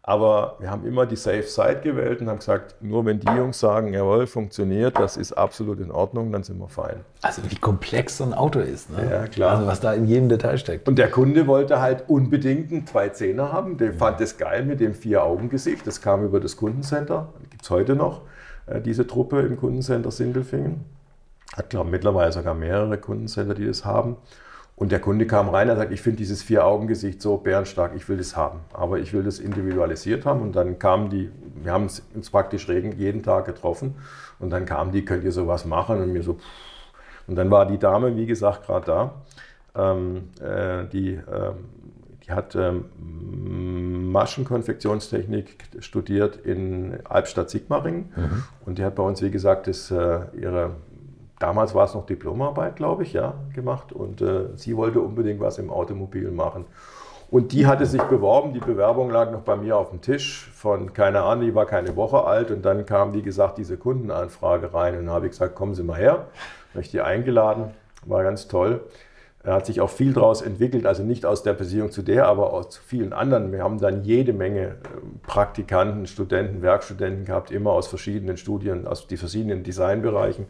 [0.05, 3.57] Aber wir haben immer die Safe Side gewählt und haben gesagt, nur wenn die Jungs
[3.57, 7.05] sagen, jawohl, funktioniert, das ist absolut in Ordnung, dann sind wir fein.
[7.21, 9.09] Also wie komplex so ein Auto ist, ne?
[9.09, 9.55] Ja, klar.
[9.55, 10.89] Also was da in jedem Detail steckt.
[10.89, 14.93] Und der Kunde wollte halt unbedingt einen 210er haben, der fand das geil mit dem
[14.93, 15.87] Vier-Augen-Gesicht.
[15.87, 18.23] Das kam über das Kundencenter, gibt es heute noch,
[18.65, 20.83] äh, diese Truppe im Kundencenter Sindelfingen.
[21.55, 24.17] Hat, glaube ich, mittlerweile sogar mehrere Kundencenter, die das haben.
[24.75, 28.17] Und der Kunde kam rein, er sagt, ich finde dieses Vier-Augen-Gesicht so bärenstark, ich will
[28.17, 28.61] das haben.
[28.73, 30.41] Aber ich will das individualisiert haben.
[30.41, 31.31] Und dann kamen die,
[31.61, 33.95] wir haben uns praktisch jeden Tag getroffen.
[34.39, 36.01] Und dann kamen die, könnt ihr sowas machen?
[36.01, 36.43] Und mir so, pff.
[37.27, 39.13] und dann war die Dame, wie gesagt, gerade da.
[39.75, 41.65] Ähm, äh, die, ähm,
[42.25, 48.11] die hat ähm, Maschenkonfektionstechnik studiert in Albstadt-Sigmaringen.
[48.15, 48.43] Mhm.
[48.65, 50.71] Und die hat bei uns, wie gesagt, das, äh, ihre
[51.39, 53.91] damals war es noch Diplomarbeit, glaube ich, ja, gemacht.
[53.91, 56.65] Und äh, sie wollte unbedingt was im Automobil machen.
[57.29, 60.93] Und die hatte sich beworben, die Bewerbung lag noch bei mir auf dem Tisch von,
[60.93, 62.51] keine Ahnung, die war keine Woche alt.
[62.51, 64.97] Und dann kam, wie gesagt, diese Kundenanfrage rein.
[64.97, 66.27] Und dann habe ich gesagt, kommen Sie mal her.
[66.71, 67.71] Habe ich die eingeladen,
[68.05, 68.81] war ganz toll.
[69.43, 72.53] Er hat sich auch viel daraus entwickelt, also nicht aus der Beziehung zu der, aber
[72.53, 73.51] aus vielen anderen.
[73.51, 79.05] Wir haben dann jede Menge ähm, Praktikanten, Studenten, Werkstudenten gehabt, immer aus verschiedenen Studien, aus
[79.07, 80.45] den verschiedenen Designbereichen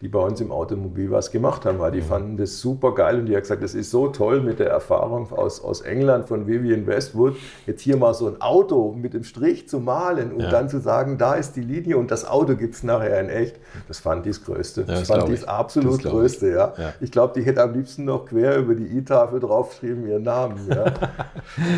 [0.00, 2.06] die bei uns im Automobil was gemacht haben, weil die mhm.
[2.06, 5.32] fanden das super geil und die haben gesagt, das ist so toll mit der Erfahrung
[5.32, 9.68] aus, aus England von Vivian Westwood, jetzt hier mal so ein Auto mit dem Strich
[9.68, 10.50] zu malen und ja.
[10.50, 13.56] dann zu sagen, da ist die Linie und das Auto gibt es nachher in echt.
[13.88, 14.82] Das fand ich das Größte.
[14.82, 16.48] Ja, das, das fand ich das absolut das Größte.
[16.48, 16.54] Ich.
[16.54, 16.74] Ja.
[16.76, 16.92] ja.
[17.00, 20.60] Ich glaube, die hätte am liebsten noch quer über die E-Tafel draufgeschrieben, ihren Namen.
[20.68, 20.84] Ja.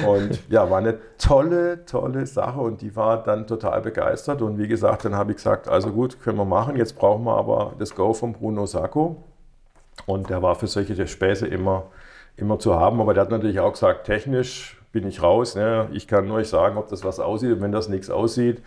[0.09, 4.69] und ja, war eine tolle, tolle Sache und die war dann total begeistert und wie
[4.69, 7.95] gesagt, dann habe ich gesagt, also gut, können wir machen, jetzt brauchen wir aber das
[7.95, 9.23] Go von Bruno Sacco.
[10.07, 11.85] Und der war für solche Späße immer,
[12.37, 13.01] immer zu haben.
[13.01, 15.55] Aber der hat natürlich auch gesagt, technisch bin ich raus.
[15.55, 15.89] Ne?
[15.93, 17.53] Ich kann nur euch sagen, ob das was aussieht.
[17.53, 18.63] Und wenn das nichts aussieht,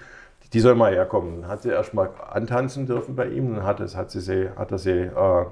[0.53, 1.41] die soll mal herkommen.
[1.41, 3.55] Dann hat sie erst mal antanzen dürfen bei ihm.
[3.55, 5.45] Dann hat, es, hat, sie, hat er sie äh,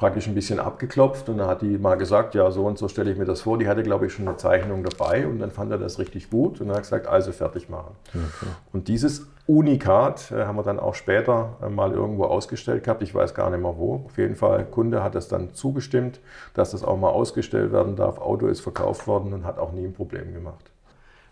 [0.00, 3.12] praktisch ein bisschen abgeklopft und dann hat die mal gesagt, ja, so und so stelle
[3.12, 3.58] ich mir das vor.
[3.58, 6.58] Die hatte, glaube ich, schon eine Zeichnung dabei und dann fand er das richtig gut
[6.58, 7.94] und dann hat gesagt, also fertig machen.
[8.08, 8.50] Okay.
[8.72, 13.02] Und dieses Unikat äh, haben wir dann auch später äh, mal irgendwo ausgestellt gehabt.
[13.02, 14.06] Ich weiß gar nicht mehr wo.
[14.06, 16.20] Auf jeden Fall, der Kunde hat das dann zugestimmt,
[16.54, 18.18] dass das auch mal ausgestellt werden darf.
[18.18, 20.70] Auto ist verkauft worden und hat auch nie ein Problem gemacht.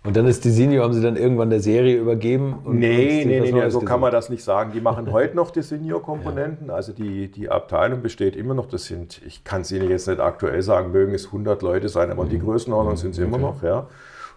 [0.04, 2.60] Und dann ist die Senior, haben sie dann irgendwann der Serie übergeben?
[2.64, 4.70] Und nee, nee, nee, nee, so kann man das nicht sagen.
[4.72, 6.68] Die machen heute noch die Senior-Komponenten.
[6.68, 6.74] Ja.
[6.74, 8.66] Also die, die Abteilung besteht immer noch.
[8.66, 12.10] Das sind, ich kann es Ihnen jetzt nicht aktuell sagen, mögen es 100 Leute sein,
[12.10, 12.28] aber mhm.
[12.30, 13.26] die Größenordnung sind es okay.
[13.26, 13.62] immer noch.
[13.62, 13.88] Ja.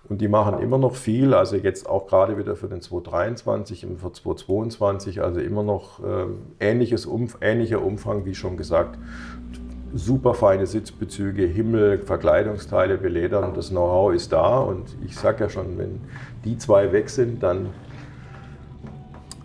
[0.10, 4.00] Und die machen immer noch viel, also jetzt auch gerade wieder für den 2023 und
[4.00, 6.26] für 2022, also immer noch äh,
[6.60, 8.98] ähnliches Umf ähnlicher Umfang, wie schon gesagt.
[9.94, 14.60] Super feine Sitzbezüge, Himmel, Verkleidungsteile, Beledern, das Know-how ist da.
[14.60, 16.02] Und ich sage ja schon, wenn
[16.46, 17.70] die zwei weg sind, dann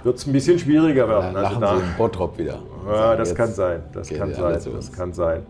[0.02, 1.34] wird es ein bisschen schwieriger werden.
[1.34, 2.62] Ja, also da, Bottrop wieder.
[2.86, 3.82] Ja, das kann sein.
[3.92, 4.60] Das kann sein.
[4.72, 5.42] Das kann sein.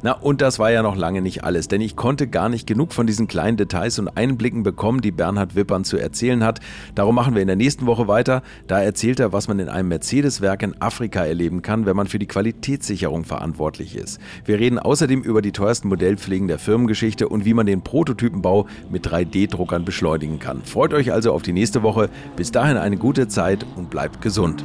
[0.00, 2.92] Na, und das war ja noch lange nicht alles, denn ich konnte gar nicht genug
[2.92, 6.60] von diesen kleinen Details und Einblicken bekommen, die Bernhard Wippern zu erzählen hat.
[6.94, 8.42] Darum machen wir in der nächsten Woche weiter.
[8.68, 12.20] Da erzählt er, was man in einem Mercedes-Werk in Afrika erleben kann, wenn man für
[12.20, 14.20] die Qualitätssicherung verantwortlich ist.
[14.44, 19.04] Wir reden außerdem über die teuersten Modellpflegen der Firmengeschichte und wie man den Prototypenbau mit
[19.04, 20.62] 3D-Druckern beschleunigen kann.
[20.62, 22.08] Freut euch also auf die nächste Woche.
[22.36, 24.64] Bis dahin eine gute Zeit und bleibt gesund.